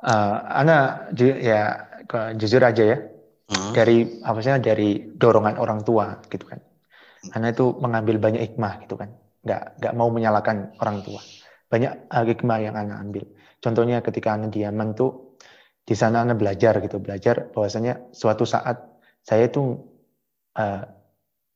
Eh, 0.02 0.36
Ana 0.48 1.12
ju- 1.12 1.40
ya 1.44 1.92
jujur 2.40 2.64
aja 2.64 2.84
ya. 2.88 2.98
Hmm. 3.52 3.76
dari 3.76 4.24
apa 4.24 4.40
sih 4.40 4.56
dari 4.64 5.12
dorongan 5.12 5.60
orang 5.60 5.84
tua 5.84 6.24
gitu 6.32 6.48
kan. 6.48 6.71
Ana 7.30 7.54
itu 7.54 7.78
mengambil 7.78 8.18
banyak 8.18 8.42
hikmah 8.42 8.82
gitu 8.86 8.98
kan. 8.98 9.14
Nggak 9.46 9.62
nggak 9.78 9.94
mau 9.94 10.10
menyalahkan 10.10 10.74
orang 10.82 11.06
tua. 11.06 11.22
Banyak 11.70 12.10
eh, 12.10 12.26
hikmah 12.34 12.58
yang 12.58 12.74
Ana 12.74 12.98
ambil. 12.98 13.30
Contohnya 13.62 14.02
ketika 14.02 14.34
Ana 14.34 14.50
di 14.50 14.66
Yaman 14.66 14.98
tuh 14.98 15.38
di 15.86 15.94
sana 15.94 16.26
Ana 16.26 16.34
belajar 16.34 16.82
gitu, 16.82 16.98
belajar 16.98 17.54
bahwasanya 17.54 18.10
suatu 18.10 18.42
saat 18.50 18.82
saya 19.22 19.46
itu 19.46 19.78
eh, 20.58 20.82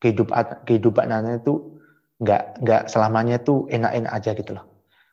kehidupan 0.06 0.70
kehidupan 0.70 1.10
Ana 1.10 1.42
itu 1.42 1.82
nggak 2.22 2.62
nggak 2.62 2.84
selamanya 2.88 3.42
tuh 3.42 3.66
enak-enak 3.74 4.12
aja 4.14 4.32
gitu 4.38 4.54
loh. 4.54 4.66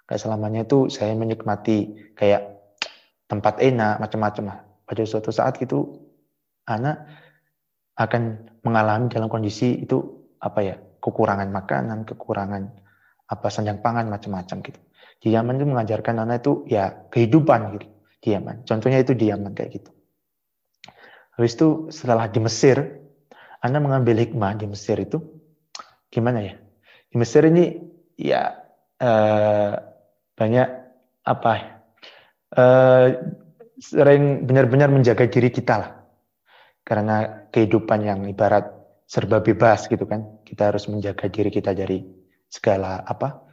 Nggak 0.04 0.20
selamanya 0.20 0.62
tuh 0.68 0.92
saya 0.92 1.16
menikmati 1.16 2.12
kayak 2.12 2.44
tempat 3.24 3.56
enak 3.64 3.96
macam-macam 4.04 4.44
lah. 4.52 4.58
Pada 4.84 5.02
suatu 5.08 5.32
saat 5.32 5.56
gitu 5.56 5.96
anak 6.68 7.08
akan 7.96 8.52
mengalami 8.60 9.08
dalam 9.08 9.32
kondisi 9.32 9.80
itu 9.80 10.21
apa 10.42 10.60
ya 10.66 10.76
kekurangan 10.98 11.48
makanan, 11.54 12.02
kekurangan 12.02 12.62
apa 13.30 13.46
sandang 13.48 13.78
pangan 13.78 14.10
macam-macam 14.10 14.58
gitu. 14.66 14.80
Di 15.22 15.30
Yaman 15.30 15.62
itu 15.62 15.66
mengajarkan 15.70 16.18
anak 16.18 16.42
itu 16.42 16.66
ya 16.66 17.06
kehidupan 17.14 17.78
gitu 17.78 17.86
di 18.18 18.28
Yaman. 18.34 18.66
Contohnya 18.66 18.98
itu 18.98 19.14
di 19.14 19.30
Yaman 19.30 19.54
kayak 19.54 19.70
gitu. 19.78 19.90
Habis 21.38 21.52
itu 21.56 21.68
setelah 21.94 22.26
di 22.28 22.42
Mesir, 22.42 22.76
anak 23.62 23.80
mengambil 23.80 24.18
hikmah 24.18 24.58
di 24.58 24.66
Mesir 24.66 24.98
itu 24.98 25.22
gimana 26.10 26.42
ya? 26.42 26.54
Di 27.08 27.16
Mesir 27.16 27.46
ini 27.46 27.78
ya 28.18 28.52
eh, 28.98 29.74
banyak 30.34 30.68
apa 31.22 31.50
ya, 31.54 31.68
eh, 32.58 33.06
sering 33.78 34.42
benar-benar 34.44 34.90
menjaga 34.90 35.30
diri 35.30 35.54
kita 35.54 35.74
lah. 35.78 35.90
Karena 36.82 37.46
kehidupan 37.54 38.02
yang 38.02 38.20
ibarat 38.26 38.81
serba 39.12 39.44
bebas 39.44 39.92
gitu 39.92 40.08
kan. 40.08 40.40
Kita 40.40 40.72
harus 40.72 40.88
menjaga 40.88 41.28
diri 41.28 41.52
kita 41.52 41.76
dari 41.76 42.00
segala 42.48 43.04
apa 43.04 43.44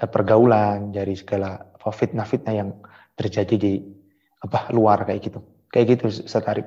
eh, 0.00 0.08
pergaulan, 0.08 0.88
dari 0.88 1.12
segala 1.12 1.60
fitnah-fitnah 1.76 2.54
yang 2.56 2.80
terjadi 3.12 3.54
di 3.60 3.72
apa 4.40 4.72
luar 4.72 5.04
kayak 5.04 5.20
gitu. 5.20 5.44
Kayak 5.68 6.00
gitu 6.00 6.24
Ustaz 6.24 6.48
Arif. 6.48 6.64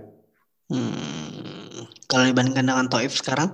Hmm, 0.70 1.90
kalau 2.06 2.30
dibandingkan 2.30 2.66
dengan 2.70 2.88
Taif 2.90 3.18
sekarang, 3.18 3.50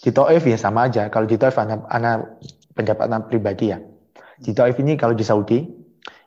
Di 0.00 0.16
Taif 0.16 0.48
ya 0.48 0.56
sama 0.56 0.88
aja. 0.88 1.12
Kalau 1.12 1.28
di 1.28 1.36
Taif 1.36 1.60
anak, 1.60 1.84
anak 1.92 2.40
pendapat 2.72 3.04
anak 3.04 3.28
pribadi 3.28 3.68
ya. 3.68 3.78
Di 4.40 4.56
Taif 4.56 4.80
ini 4.80 4.96
kalau 4.96 5.12
di 5.12 5.24
Saudi 5.24 5.60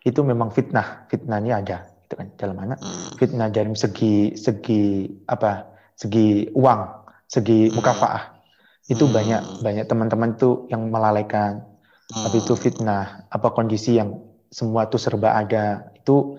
itu 0.06 0.20
memang 0.22 0.54
fitnah, 0.54 1.10
fitnahnya 1.10 1.58
ada 1.58 1.78
gitu 2.14 2.22
kan 2.22 2.28
dalam 2.38 2.56
mana 2.56 2.76
hmm, 2.78 3.18
fitnah 3.18 3.50
dari 3.50 3.74
segi 3.74 4.38
segi 4.38 5.10
apa 5.26 5.66
segi 5.98 6.54
uang 6.54 7.03
segi 7.34 7.74
Hmm. 7.74 7.82
mukafaah. 7.82 8.24
Itu 8.86 9.10
Hmm. 9.10 9.16
banyak 9.16 9.42
banyak 9.66 9.86
teman-teman 9.90 10.38
tuh 10.38 10.70
yang 10.70 10.86
melalaikan. 10.94 11.66
Tapi 12.14 12.46
itu 12.46 12.54
hmm, 12.54 12.62
fitnah. 12.62 13.26
Apa 13.34 13.50
kondisi 13.50 13.98
yang 13.98 14.22
semua 14.54 14.86
tuh 14.86 15.02
serba 15.02 15.34
ada 15.34 15.90
itu 15.98 16.38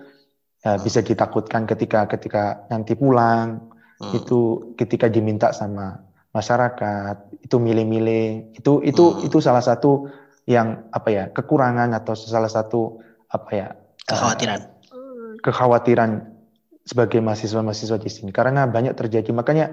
ya, 0.63 0.79
bisa 0.79 1.03
ditakutkan 1.03 1.67
ketika 1.67 2.07
ketika 2.07 2.63
nanti 2.71 2.95
pulang. 2.95 3.67
Hmm, 3.95 4.11
itu 4.15 4.71
ketika 4.75 5.07
diminta 5.07 5.51
sama 5.51 5.99
masyarakat 6.31 7.43
itu 7.43 7.55
milih-milih. 7.59 8.55
Itu 8.55 8.79
itu 8.83 9.03
Hmm. 9.03 9.25
itu 9.27 9.37
salah 9.43 9.63
satu 9.63 10.07
yang 10.45 10.85
apa 10.93 11.09
ya 11.09 11.23
kekurangan 11.33 11.91
atau 11.91 12.13
salah 12.13 12.51
satu 12.51 13.01
apa 13.27 13.49
ya 13.51 13.67
eh, 13.73 13.75
kekhawatiran. 14.05 14.59
kekhawatiran 15.41 16.11
sebagai 16.85 17.17
mahasiswa-mahasiswa 17.19 17.97
di 17.97 18.09
sini. 18.13 18.29
Karena 18.29 18.69
banyak 18.69 18.93
terjadi. 18.93 19.33
Makanya 19.33 19.65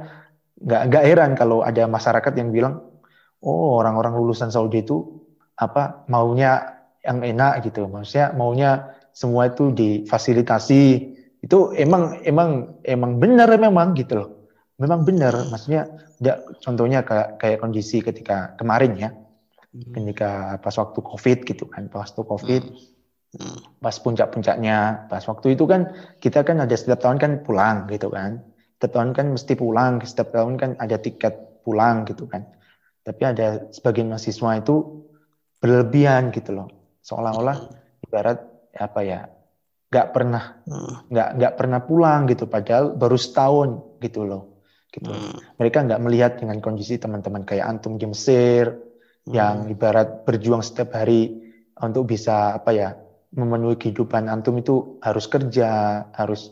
nggak 0.62 0.82
nggak 0.88 1.04
heran 1.04 1.30
kalau 1.34 1.66
ada 1.66 1.84
masyarakat 1.90 2.32
yang 2.38 2.54
bilang 2.54 2.82
oh 3.42 3.82
orang-orang 3.82 4.14
lulusan 4.14 4.54
Saudi 4.54 4.86
itu 4.86 5.22
apa 5.58 6.06
maunya 6.08 6.82
yang 7.02 7.20
enak 7.20 7.66
gitu. 7.66 7.90
Maksudnya 7.90 8.32
maunya 8.32 8.70
semua 9.12 9.50
itu 9.50 9.74
difasilitasi. 9.74 10.82
Itu 11.42 11.74
emang 11.74 12.22
emang 12.22 12.80
emang 12.86 13.18
benar 13.18 13.50
memang 13.58 13.98
gitu 13.98 14.22
loh. 14.22 14.28
Memang 14.78 15.02
benar 15.06 15.34
maksudnya 15.50 15.90
ya, 16.22 16.38
contohnya 16.62 17.02
kayak 17.02 17.38
kayak 17.42 17.58
kondisi 17.58 17.98
ketika 17.98 18.54
kemarin 18.54 18.94
ya. 18.94 19.10
Hmm, 19.72 19.88
ketika 19.96 20.60
pas 20.60 20.76
waktu 20.76 21.00
covid 21.00 21.38
gitu 21.48 21.64
kan 21.64 21.88
pas 21.88 22.04
waktu 22.04 22.22
covid 22.28 22.62
hmm, 23.32 23.80
pas 23.80 23.96
puncak-puncaknya, 23.96 25.08
pas 25.08 25.24
waktu 25.24 25.56
itu 25.56 25.64
kan 25.64 25.96
kita 26.20 26.44
kan 26.44 26.60
ada 26.60 26.76
setiap 26.76 27.00
tahun 27.00 27.18
kan 27.18 27.32
pulang 27.40 27.88
gitu 27.88 28.12
kan. 28.12 28.44
Setiap 28.82 28.98
tahun 28.98 29.14
kan 29.14 29.30
mesti 29.30 29.54
pulang, 29.54 30.02
setiap 30.02 30.34
tahun 30.34 30.58
kan 30.58 30.70
ada 30.82 30.98
tiket 30.98 31.62
pulang 31.62 32.02
gitu 32.02 32.26
kan. 32.26 32.42
Tapi 33.06 33.22
ada 33.22 33.70
sebagian 33.70 34.10
mahasiswa 34.10 34.58
itu 34.58 35.06
berlebihan 35.62 36.34
gitu 36.34 36.50
loh. 36.50 36.66
Seolah-olah 36.98 37.62
ibarat 38.02 38.42
apa 38.74 39.00
ya, 39.06 39.30
nggak 39.86 40.06
pernah 40.10 40.58
hmm, 40.66 41.14
nggak 41.14 41.28
nggak 41.38 41.54
pernah 41.54 41.80
pulang 41.86 42.26
gitu, 42.26 42.50
padahal 42.50 42.98
baru 42.98 43.14
setahun 43.14 44.02
gitu 44.02 44.26
loh. 44.26 44.66
Gitu. 44.90 45.14
hmm, 45.14 45.62
Mereka 45.62 45.86
nggak 45.86 46.02
melihat 46.02 46.32
dengan 46.42 46.58
kondisi 46.58 46.98
teman-teman 46.98 47.46
kayak 47.46 47.70
antum 47.70 48.02
di 48.02 48.10
Mesir, 48.10 48.66
hmm, 48.66 49.30
yang 49.30 49.70
ibarat 49.70 50.26
berjuang 50.26 50.66
setiap 50.66 50.90
hari 50.98 51.38
untuk 51.78 52.10
bisa 52.10 52.58
apa 52.58 52.74
ya 52.74 52.98
memenuhi 53.30 53.78
kehidupan 53.78 54.26
antum 54.26 54.58
itu 54.58 54.98
harus 55.06 55.30
kerja, 55.30 56.02
harus 56.18 56.50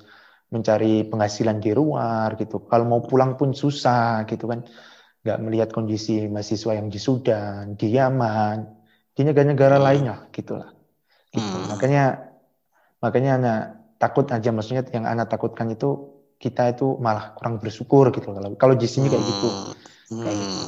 mencari 0.50 1.06
penghasilan 1.06 1.62
di 1.62 1.70
luar 1.74 2.34
gitu. 2.36 2.62
Kalau 2.66 2.84
mau 2.86 3.00
pulang 3.02 3.38
pun 3.38 3.54
susah 3.54 4.26
gitu 4.26 4.50
kan. 4.50 4.66
Nggak 5.20 5.38
melihat 5.44 5.68
kondisi 5.70 6.24
mahasiswa 6.26 6.72
yang 6.80 6.88
di 6.88 6.96
Sudan, 6.96 7.76
di 7.76 7.92
Yaman, 7.92 8.64
di 9.12 9.20
negara-negara 9.20 9.76
Hmm. 9.76 9.84
lainnya 9.84 10.16
gitulah. 10.32 10.70
Gitu. 11.30 11.44
Hmm. 11.44 11.68
Makanya 11.70 12.04
makanya 13.00 13.30
anak 13.36 13.60
takut 14.00 14.26
aja 14.32 14.48
maksudnya 14.52 14.82
yang 14.92 15.04
anak 15.04 15.28
takutkan 15.28 15.68
itu 15.72 16.08
kita 16.40 16.72
itu 16.72 16.96
malah 16.96 17.36
kurang 17.36 17.60
bersyukur 17.60 18.08
gitu 18.16 18.32
kalau 18.32 18.56
kalau 18.56 18.74
di 18.76 18.88
sini 18.88 19.12
kayak 19.12 19.24
gitu 19.28 19.48
Hmm, 20.10 20.24
Kayak 20.26 20.36
gitu. 20.42 20.66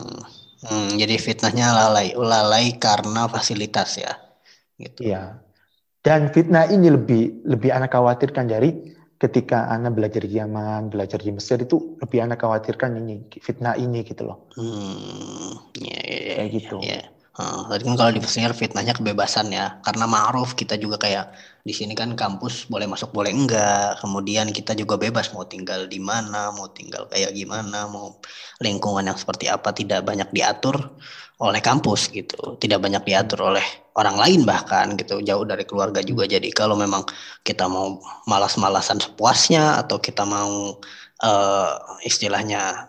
hmm, 0.68 0.88
jadi 1.00 1.14
fitnahnya 1.18 1.66
lalai, 1.74 2.14
lalai 2.14 2.66
karena 2.78 3.26
fasilitas 3.26 3.98
ya. 3.98 4.14
Gitu. 4.78 5.10
Iya. 5.10 5.42
Dan 5.98 6.30
fitnah 6.30 6.70
ini 6.70 6.94
lebih 6.94 7.42
lebih 7.42 7.74
anak 7.74 7.90
khawatirkan 7.90 8.46
dari 8.46 8.94
ketika 9.22 9.56
anak 9.74 9.90
belajar 9.96 10.20
di 10.26 10.32
Yaman, 10.38 10.82
belajar 10.92 11.18
di 11.26 11.30
Mesir 11.36 11.58
itu 11.66 11.76
lebih 12.02 12.18
anak 12.24 12.38
khawatirkan 12.42 12.90
ini 13.00 13.12
fitnah 13.46 13.74
ini 13.84 13.98
gitu 14.08 14.22
loh. 14.28 14.36
Hmm, 14.56 15.50
ya, 15.86 15.96
ya, 16.10 16.18
ya, 16.30 16.36
Kayak 16.36 16.50
gitu. 16.56 16.74
ya. 16.88 16.96
Hmm, 17.32 17.64
tadi 17.70 17.82
kan 17.88 17.94
kalau 17.96 18.12
di 18.16 18.20
Mesir 18.20 18.50
fitnahnya 18.60 18.92
kebebasan 18.98 19.46
ya, 19.56 19.62
karena 19.86 20.04
ma'ruf 20.04 20.52
kita 20.60 20.74
juga 20.76 20.96
kayak 21.04 21.24
di 21.64 21.72
sini 21.78 21.92
kan 22.00 22.12
kampus 22.20 22.68
boleh 22.72 22.84
masuk 22.92 23.08
boleh 23.16 23.32
enggak, 23.32 23.96
kemudian 24.04 24.46
kita 24.52 24.76
juga 24.80 24.94
bebas 25.00 25.32
mau 25.32 25.44
tinggal 25.48 25.88
di 25.88 25.96
mana, 26.10 26.52
mau 26.56 26.68
tinggal 26.76 27.02
kayak 27.12 27.32
gimana, 27.38 27.88
mau 27.88 28.20
lingkungan 28.64 29.04
yang 29.08 29.16
seperti 29.22 29.48
apa 29.48 29.68
tidak 29.72 30.04
banyak 30.08 30.28
diatur 30.36 30.76
oleh 31.40 31.60
kampus 31.64 32.00
gitu, 32.12 32.36
tidak 32.60 32.78
banyak 32.84 33.02
diatur 33.08 33.38
oleh 33.48 33.64
orang 33.96 34.16
lain 34.16 34.40
bahkan 34.48 34.96
gitu, 34.96 35.20
jauh 35.20 35.44
dari 35.44 35.64
keluarga 35.68 36.00
juga. 36.00 36.24
Jadi 36.28 36.48
kalau 36.54 36.74
memang 36.78 37.04
kita 37.44 37.68
mau 37.68 38.00
malas-malasan 38.28 38.98
sepuasnya 39.00 39.80
atau 39.84 40.00
kita 40.00 40.24
mau 40.24 40.76
eh, 41.22 41.72
istilahnya 42.08 42.88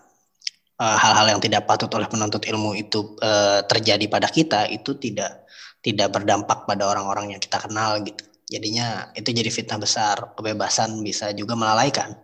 eh, 0.80 0.97
hal-hal 1.04 1.38
yang 1.38 1.41
tidak 1.43 1.68
patut 1.68 1.91
oleh 1.95 2.08
penuntut 2.08 2.43
ilmu 2.47 2.76
itu 2.78 3.16
eh, 3.20 3.62
terjadi 3.68 4.06
pada 4.08 4.28
kita 4.32 4.68
itu 4.72 4.95
tidak 4.97 5.43
tidak 5.84 6.16
berdampak 6.16 6.64
pada 6.64 6.88
orang-orang 6.88 7.36
yang 7.36 7.41
kita 7.43 7.60
kenal 7.60 7.99
gitu. 8.01 8.24
Jadinya 8.47 9.12
itu 9.18 9.30
jadi 9.36 9.49
fitnah 9.51 9.80
besar. 9.82 10.36
Kebebasan 10.38 11.04
bisa 11.04 11.32
juga 11.36 11.60
melalaikan. 11.60 12.16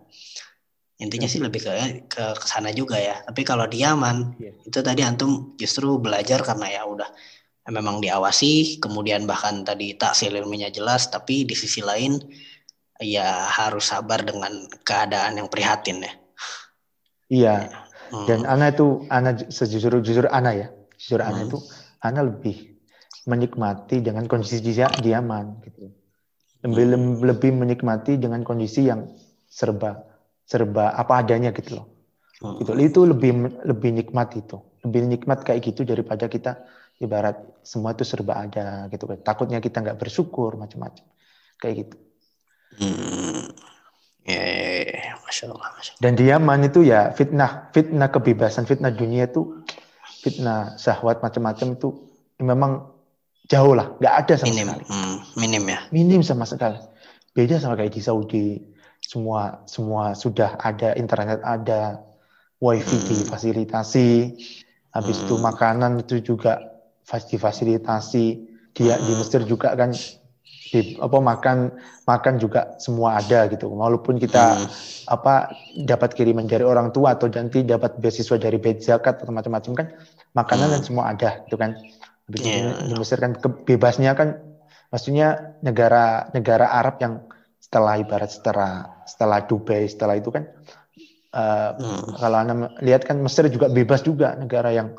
Intinya 1.00 1.24
sih 1.28 1.40
lebih 1.40 1.64
ke 1.64 1.72
ke 2.08 2.24
sana 2.44 2.72
juga 2.76 3.00
ya. 3.00 3.24
Tapi 3.24 3.40
kalau 3.44 3.64
di 3.68 3.80
Yaman 3.84 4.36
Iya. 4.36 4.52
itu 4.68 4.78
tadi 4.84 5.00
antum 5.04 5.56
justru 5.56 5.96
belajar 5.96 6.44
karena 6.44 6.66
ya 6.68 6.82
udah 6.84 7.08
memang 7.70 8.02
diawasi, 8.02 8.82
kemudian 8.82 9.24
bahkan 9.24 9.62
tadi 9.62 9.94
taksil 9.94 10.34
ilmunya 10.34 10.68
jelas, 10.68 11.08
tapi 11.08 11.46
di 11.46 11.54
sisi 11.54 11.80
lain 11.80 12.18
ya 13.00 13.48
harus 13.48 13.88
sabar 13.88 14.20
dengan 14.20 14.68
keadaan 14.84 15.40
yang 15.40 15.48
prihatin 15.48 16.04
ya. 16.04 16.12
Iya. 17.30 17.54
Hmm. 18.10 18.26
Dan 18.26 18.40
Ana 18.44 18.74
itu, 18.74 19.06
Ana 19.06 19.38
sejujur 19.38 20.02
jujur 20.02 20.26
Ana 20.28 20.50
ya, 20.52 20.68
jujur 20.98 21.22
Ana 21.22 21.46
Hmm. 21.46 21.48
itu, 21.48 21.58
Ana 22.02 22.26
lebih 22.26 22.74
menikmati 23.30 24.02
dengan 24.02 24.26
kondisi 24.26 24.58
dia 24.60 24.90
di 24.90 25.14
Yaman 25.14 25.62
gitu. 25.62 25.94
Lebih 26.66 26.84
lem- 26.92 27.22
lebih 27.24 27.50
menikmati 27.56 28.20
dengan 28.20 28.44
kondisi 28.44 28.90
yang 28.90 29.08
serba 29.48 30.04
serba 30.44 30.92
apa 30.98 31.22
adanya 31.22 31.54
gitu 31.54 31.78
loh. 31.80 31.86
Hmm. 32.42 32.58
Gitu. 32.58 32.70
Itu 32.82 33.00
lebih 33.06 33.62
lebih 33.62 33.90
nikmat 33.94 34.34
itu, 34.34 34.58
lebih 34.82 35.06
nikmat 35.06 35.46
kayak 35.46 35.62
gitu 35.70 35.86
daripada 35.86 36.26
kita 36.26 36.58
ibarat 36.98 37.38
semua 37.62 37.92
itu 37.94 38.04
serba 38.04 38.40
ada 38.40 38.88
gitu 38.88 39.04
kan. 39.06 39.18
Takutnya 39.20 39.58
kita 39.58 39.80
nggak 39.84 39.98
bersyukur 40.00 40.56
macam-macam 40.56 41.04
kayak 41.60 41.74
gitu. 41.86 41.96
Hmm. 42.78 43.50
Ya, 44.28 44.36
ya, 44.36 44.98
ya, 45.10 45.12
masya 45.24 45.48
Allah, 45.50 45.68
masya 45.74 45.90
Allah. 45.96 46.02
Dan 46.04 46.12
di 46.14 46.24
Yaman 46.28 46.60
itu 46.68 46.80
ya 46.84 47.10
fitnah, 47.16 47.72
fitnah 47.72 48.08
kebebasan, 48.12 48.68
fitnah 48.68 48.92
dunia 48.92 49.26
itu, 49.26 49.64
fitnah 50.20 50.76
syahwat 50.76 51.24
macam-macam 51.24 51.74
itu 51.74 51.88
memang 52.38 52.92
jauh 53.50 53.74
lah, 53.74 53.96
nggak 53.98 54.14
ada 54.14 54.34
sama 54.38 54.54
Minim, 54.54 54.68
sekali, 54.70 54.84
hmm, 54.86 55.14
minim 55.34 55.64
ya. 55.66 55.78
minim 55.90 56.20
sama 56.22 56.46
sekali. 56.46 56.78
Beda 57.34 57.58
sama 57.58 57.74
kayak 57.74 57.96
di 57.96 58.02
Saudi, 58.04 58.48
semua 59.02 59.64
semua 59.66 60.14
sudah 60.14 60.54
ada 60.62 60.94
internet 60.94 61.42
ada, 61.42 61.98
wifi 62.62 63.00
Hmm. 63.00 63.08
difasilitasi, 63.08 64.10
habis 64.94 65.16
itu 65.24 65.34
Hmm. 65.34 65.44
makanan 65.48 66.04
itu 66.06 66.20
juga 66.22 66.60
difasilitasi. 67.18 68.26
Dia 68.70 68.94
di 69.02 69.10
Hmm. 69.10 69.18
Mesir 69.18 69.42
juga 69.42 69.74
kan 69.74 69.90
di, 70.70 70.94
apa 71.02 71.18
makan 71.18 71.74
makan 72.06 72.38
juga 72.38 72.78
semua 72.78 73.18
ada 73.18 73.50
gitu. 73.50 73.66
Walaupun 73.66 74.22
kita 74.22 74.62
Hmm. 74.62 74.68
apa 75.10 75.50
dapat 75.82 76.14
kiriman 76.14 76.46
dari 76.46 76.62
orang 76.62 76.94
tua 76.94 77.18
atau 77.18 77.26
nanti 77.26 77.66
dapat 77.66 77.98
beasiswa 77.98 78.38
dari 78.38 78.62
bait 78.62 78.78
zakat 78.78 79.18
atau 79.18 79.34
macam-macam 79.34 79.72
kan 79.74 79.86
makanan 80.38 80.70
Hmm. 80.70 80.74
dan 80.78 80.82
semua 80.86 81.04
ada 81.10 81.42
gitu 81.48 81.58
kan 81.58 81.74
Habis 82.30 82.46
Iya. 82.46 82.86
di 82.86 82.94
Mesir 82.94 83.18
kan 83.18 83.34
kebebasnya 83.34 84.14
kan 84.14 84.38
maksudnya 84.94 85.58
negara 85.66 86.30
negara 86.30 86.70
Arab 86.70 87.02
yang 87.02 87.26
setelah 87.58 87.98
ibarat 87.98 88.30
setelah 88.30 89.02
setelah 89.02 89.42
Dubai 89.42 89.90
setelah 89.90 90.14
itu 90.14 90.30
kan 90.30 90.46
eh, 91.34 91.70
Hmm. 91.74 92.14
kalau 92.14 92.38
anda 92.38 92.54
lihat 92.78 93.02
kan 93.02 93.18
Mesir 93.18 93.50
juga 93.50 93.66
bebas 93.66 94.06
juga 94.06 94.38
negara 94.38 94.70
yang 94.70 94.94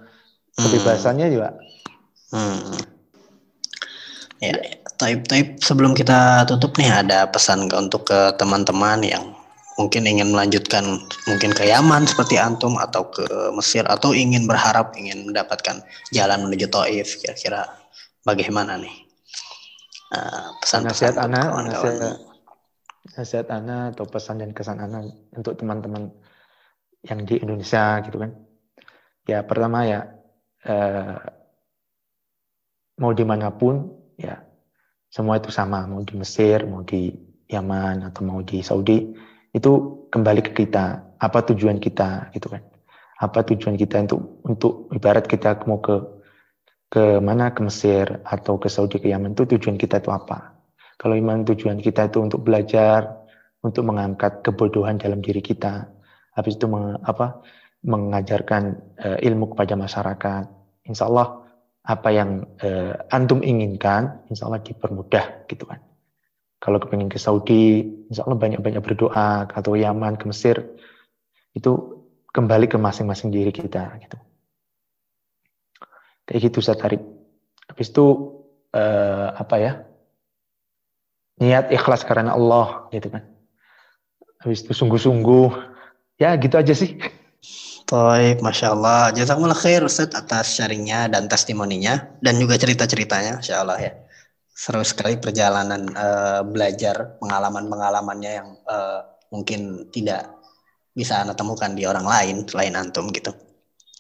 kebebasannya 0.52 1.32
juga 1.32 1.56
Hmm. 2.32 2.80
Ya, 4.42 4.58
taib. 4.98 5.28
Sebelum 5.62 5.94
kita 5.94 6.50
tutup 6.50 6.74
nih 6.82 6.90
ada 6.90 7.30
pesan 7.30 7.70
ke 7.70 7.76
untuk 7.78 8.10
ke 8.10 8.34
teman-teman 8.42 9.06
yang 9.06 9.38
mungkin 9.78 10.10
ingin 10.10 10.34
melanjutkan 10.34 10.84
mungkin 11.30 11.52
ke 11.54 11.70
Yaman 11.70 12.10
seperti 12.10 12.42
antum 12.42 12.76
atau 12.82 13.08
ke 13.14 13.24
Mesir 13.54 13.86
atau 13.86 14.12
ingin 14.18 14.50
berharap 14.50 14.98
ingin 14.98 15.30
mendapatkan 15.30 15.86
jalan 16.10 16.50
menuju 16.50 16.68
Taif 16.70 17.22
kira-kira 17.22 17.66
bagaimana 18.26 18.78
nih 18.78 19.12
Eh, 20.12 20.46
pesan-pesan 20.60 20.92
nasihat 20.92 21.16
untuk 21.16 21.28
anak 21.32 21.48
nasihat 21.72 22.16
nasihat 23.16 23.48
anak 23.48 23.84
atau 23.96 24.06
pesan 24.12 24.44
dan 24.44 24.52
kesan 24.52 24.84
anak 24.84 25.08
untuk 25.32 25.56
teman-teman 25.56 26.12
yang 27.08 27.24
di 27.24 27.40
Indonesia 27.40 28.04
gitu 28.04 28.20
kan 28.20 28.36
ya 29.24 29.40
pertama 29.48 29.88
ya 29.88 30.12
eh, 30.68 31.16
mau 33.00 33.12
di 33.16 33.24
mana 33.24 33.54
pun 33.54 33.88
ya 34.20 34.42
semua 35.12 35.38
itu 35.38 35.52
sama. 35.52 35.84
Mau 35.86 36.02
di 36.02 36.16
Mesir 36.16 36.64
mau 36.66 36.82
di 36.88 37.12
Yaman 37.52 38.08
atau 38.08 38.24
mau 38.24 38.40
di 38.40 38.64
Saudi 38.64 39.12
itu 39.52 39.72
kembali 40.08 40.42
ke 40.42 40.52
kita. 40.66 41.16
Apa 41.22 41.46
tujuan 41.52 41.78
kita 41.78 42.32
gitu 42.34 42.48
kan? 42.50 42.64
Apa 43.22 43.46
tujuan 43.46 43.78
kita 43.78 44.08
untuk 44.10 44.42
untuk 44.48 44.74
ibarat 44.96 45.28
kita 45.28 45.62
mau 45.68 45.84
ke 45.84 46.00
ke 46.90 47.20
mana? 47.20 47.52
Ke 47.52 47.62
Mesir 47.62 48.24
atau 48.24 48.58
ke 48.58 48.72
Saudi 48.72 48.98
ke 48.98 49.12
Yaman 49.12 49.36
itu 49.36 49.46
tujuan 49.46 49.76
kita 49.76 50.00
itu 50.02 50.10
apa? 50.10 50.58
Kalau 50.96 51.14
iman 51.18 51.44
tujuan 51.46 51.78
kita 51.84 52.10
itu 52.10 52.24
untuk 52.24 52.42
belajar 52.48 53.22
untuk 53.62 53.86
mengangkat 53.86 54.42
kebodohan 54.42 54.98
dalam 54.98 55.22
diri 55.22 55.42
kita 55.44 55.92
habis 56.34 56.56
itu 56.56 56.66
meng- 56.72 56.98
apa? 57.04 57.44
Mengajarkan 57.82 58.64
eh, 59.02 59.18
ilmu 59.28 59.54
kepada 59.54 59.74
masyarakat 59.74 60.44
insya 60.86 61.10
Allah 61.10 61.41
apa 61.82 62.10
yang 62.14 62.46
eh, 62.62 62.94
antum 63.10 63.42
inginkan 63.42 64.22
insya 64.30 64.46
Allah 64.46 64.62
dipermudah 64.62 65.50
gitu 65.50 65.66
kan. 65.66 65.82
Kalau 66.62 66.78
kepingin 66.78 67.10
ke 67.10 67.18
Saudi 67.18 67.82
insya 68.10 68.26
Allah 68.30 68.38
banyak-banyak 68.38 68.82
berdoa 68.86 69.50
atau 69.50 69.74
Yaman 69.74 70.22
ke 70.22 70.30
Mesir 70.30 70.62
itu 71.58 72.06
kembali 72.30 72.70
ke 72.70 72.78
masing-masing 72.78 73.34
diri 73.34 73.50
kita 73.50 73.98
gitu. 73.98 74.18
Kayak 76.30 76.42
gitu 76.54 76.60
saya 76.62 76.78
tarik 76.78 77.02
habis 77.66 77.90
itu 77.90 78.06
eh, 78.78 79.28
apa 79.34 79.56
ya 79.58 79.74
niat 81.42 81.74
ikhlas 81.74 82.06
karena 82.06 82.38
Allah 82.38 82.94
gitu 82.94 83.10
kan. 83.10 83.26
Habis 84.46 84.70
itu 84.70 84.74
sungguh-sungguh 84.78 85.50
ya 86.22 86.38
gitu 86.38 86.62
aja 86.62 86.78
sih 86.78 87.02
Baik, 87.92 88.40
Masya 88.40 88.68
Allah. 88.72 89.12
Jazakumullah 89.12 89.58
khair 89.58 89.84
Ustaz 89.84 90.16
atas 90.16 90.56
sharingnya 90.56 91.12
dan 91.12 91.28
testimoninya 91.28 91.94
dan 92.24 92.40
juga 92.40 92.56
cerita-ceritanya, 92.56 93.44
Masya 93.44 93.56
Allah 93.60 93.78
ya. 93.84 93.92
Seru 94.56 94.80
sekali 94.86 95.20
perjalanan 95.20 95.92
eh, 95.92 96.42
belajar 96.48 97.20
pengalaman-pengalamannya 97.20 98.32
yang 98.32 98.50
eh, 98.64 99.00
mungkin 99.36 99.92
tidak 99.92 100.24
bisa 100.96 101.20
anda 101.20 101.36
temukan 101.36 101.76
di 101.76 101.84
orang 101.84 102.08
lain 102.08 102.36
selain 102.48 102.80
antum 102.80 103.12
gitu. 103.12 103.36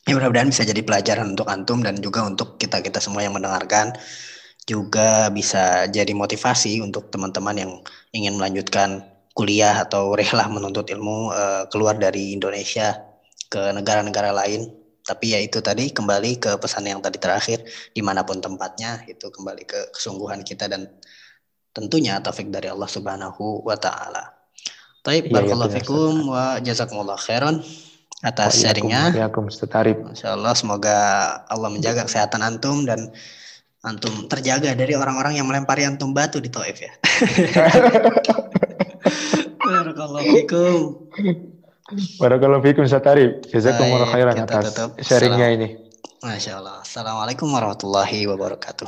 Ya 0.08 0.16
mudah-mudahan 0.16 0.48
bisa 0.56 0.64
jadi 0.64 0.82
pelajaran 0.88 1.36
untuk 1.36 1.52
antum 1.52 1.84
dan 1.84 2.00
juga 2.00 2.24
untuk 2.24 2.56
kita-kita 2.56 3.04
semua 3.04 3.28
yang 3.28 3.36
mendengarkan 3.36 3.92
juga 4.64 5.28
bisa 5.36 5.92
jadi 5.92 6.16
motivasi 6.16 6.80
untuk 6.80 7.12
teman-teman 7.12 7.56
yang 7.60 7.72
ingin 8.16 8.40
melanjutkan 8.40 9.04
kuliah 9.36 9.84
atau 9.84 10.16
rehlah 10.16 10.48
menuntut 10.48 10.88
ilmu 10.88 11.36
eh, 11.36 11.64
keluar 11.68 12.00
dari 12.00 12.32
Indonesia 12.40 13.11
ke 13.52 13.76
negara-negara 13.76 14.32
lain. 14.32 14.72
Tapi 15.04 15.36
ya 15.36 15.44
itu 15.44 15.60
tadi 15.60 15.92
kembali 15.92 16.40
ke 16.40 16.52
pesan 16.62 16.88
yang 16.88 17.04
tadi 17.04 17.20
terakhir, 17.20 17.68
di 17.92 18.00
mana 18.00 18.24
pun 18.24 18.40
tempatnya 18.40 19.04
itu 19.12 19.28
kembali 19.28 19.68
ke 19.68 19.92
kesungguhan 19.92 20.48
kita 20.48 20.72
dan 20.72 20.88
tentunya 21.76 22.16
taufik 22.24 22.48
dari 22.48 22.72
Allah 22.72 22.88
Subhanahu 22.88 23.68
wa 23.68 23.76
Ta'ala. 23.76 24.40
Taib, 25.02 25.34
barakallahu 25.34 25.74
benar, 25.74 25.82
fikum 25.82 26.14
wa 26.30 26.62
jazakumullah 26.62 27.18
khairan 27.18 27.66
atas 28.22 28.62
sharingnya. 28.62 29.10
Ya. 29.10 29.26
Masya 29.98 30.38
Allah, 30.38 30.54
semoga 30.54 30.98
Allah 31.50 31.74
menjaga 31.74 32.06
kesehatan 32.06 32.46
antum 32.46 32.86
dan 32.86 33.10
antum 33.82 34.30
terjaga 34.30 34.78
dari 34.78 34.94
orang-orang 34.94 35.42
yang 35.42 35.50
melempari 35.50 35.90
antum 35.90 36.14
batu 36.14 36.38
di 36.38 36.54
Taif 36.54 36.86
ya. 36.86 36.94
Barakallahu 39.66 40.26
fikum. 40.38 41.10
Barakallahu 42.20 42.64
fikum 42.64 42.88
Satari. 42.88 43.42
Jazakumullah 43.52 44.08
khairan 44.08 44.36
atas 44.40 44.72
tutup. 44.72 44.90
sharingnya 45.04 45.48
Salam. 45.52 45.58
ini. 45.60 45.68
Masya 46.22 46.52
Allah. 46.62 46.76
Assalamualaikum 46.86 47.50
warahmatullahi 47.52 48.30
wabarakatuh. 48.30 48.88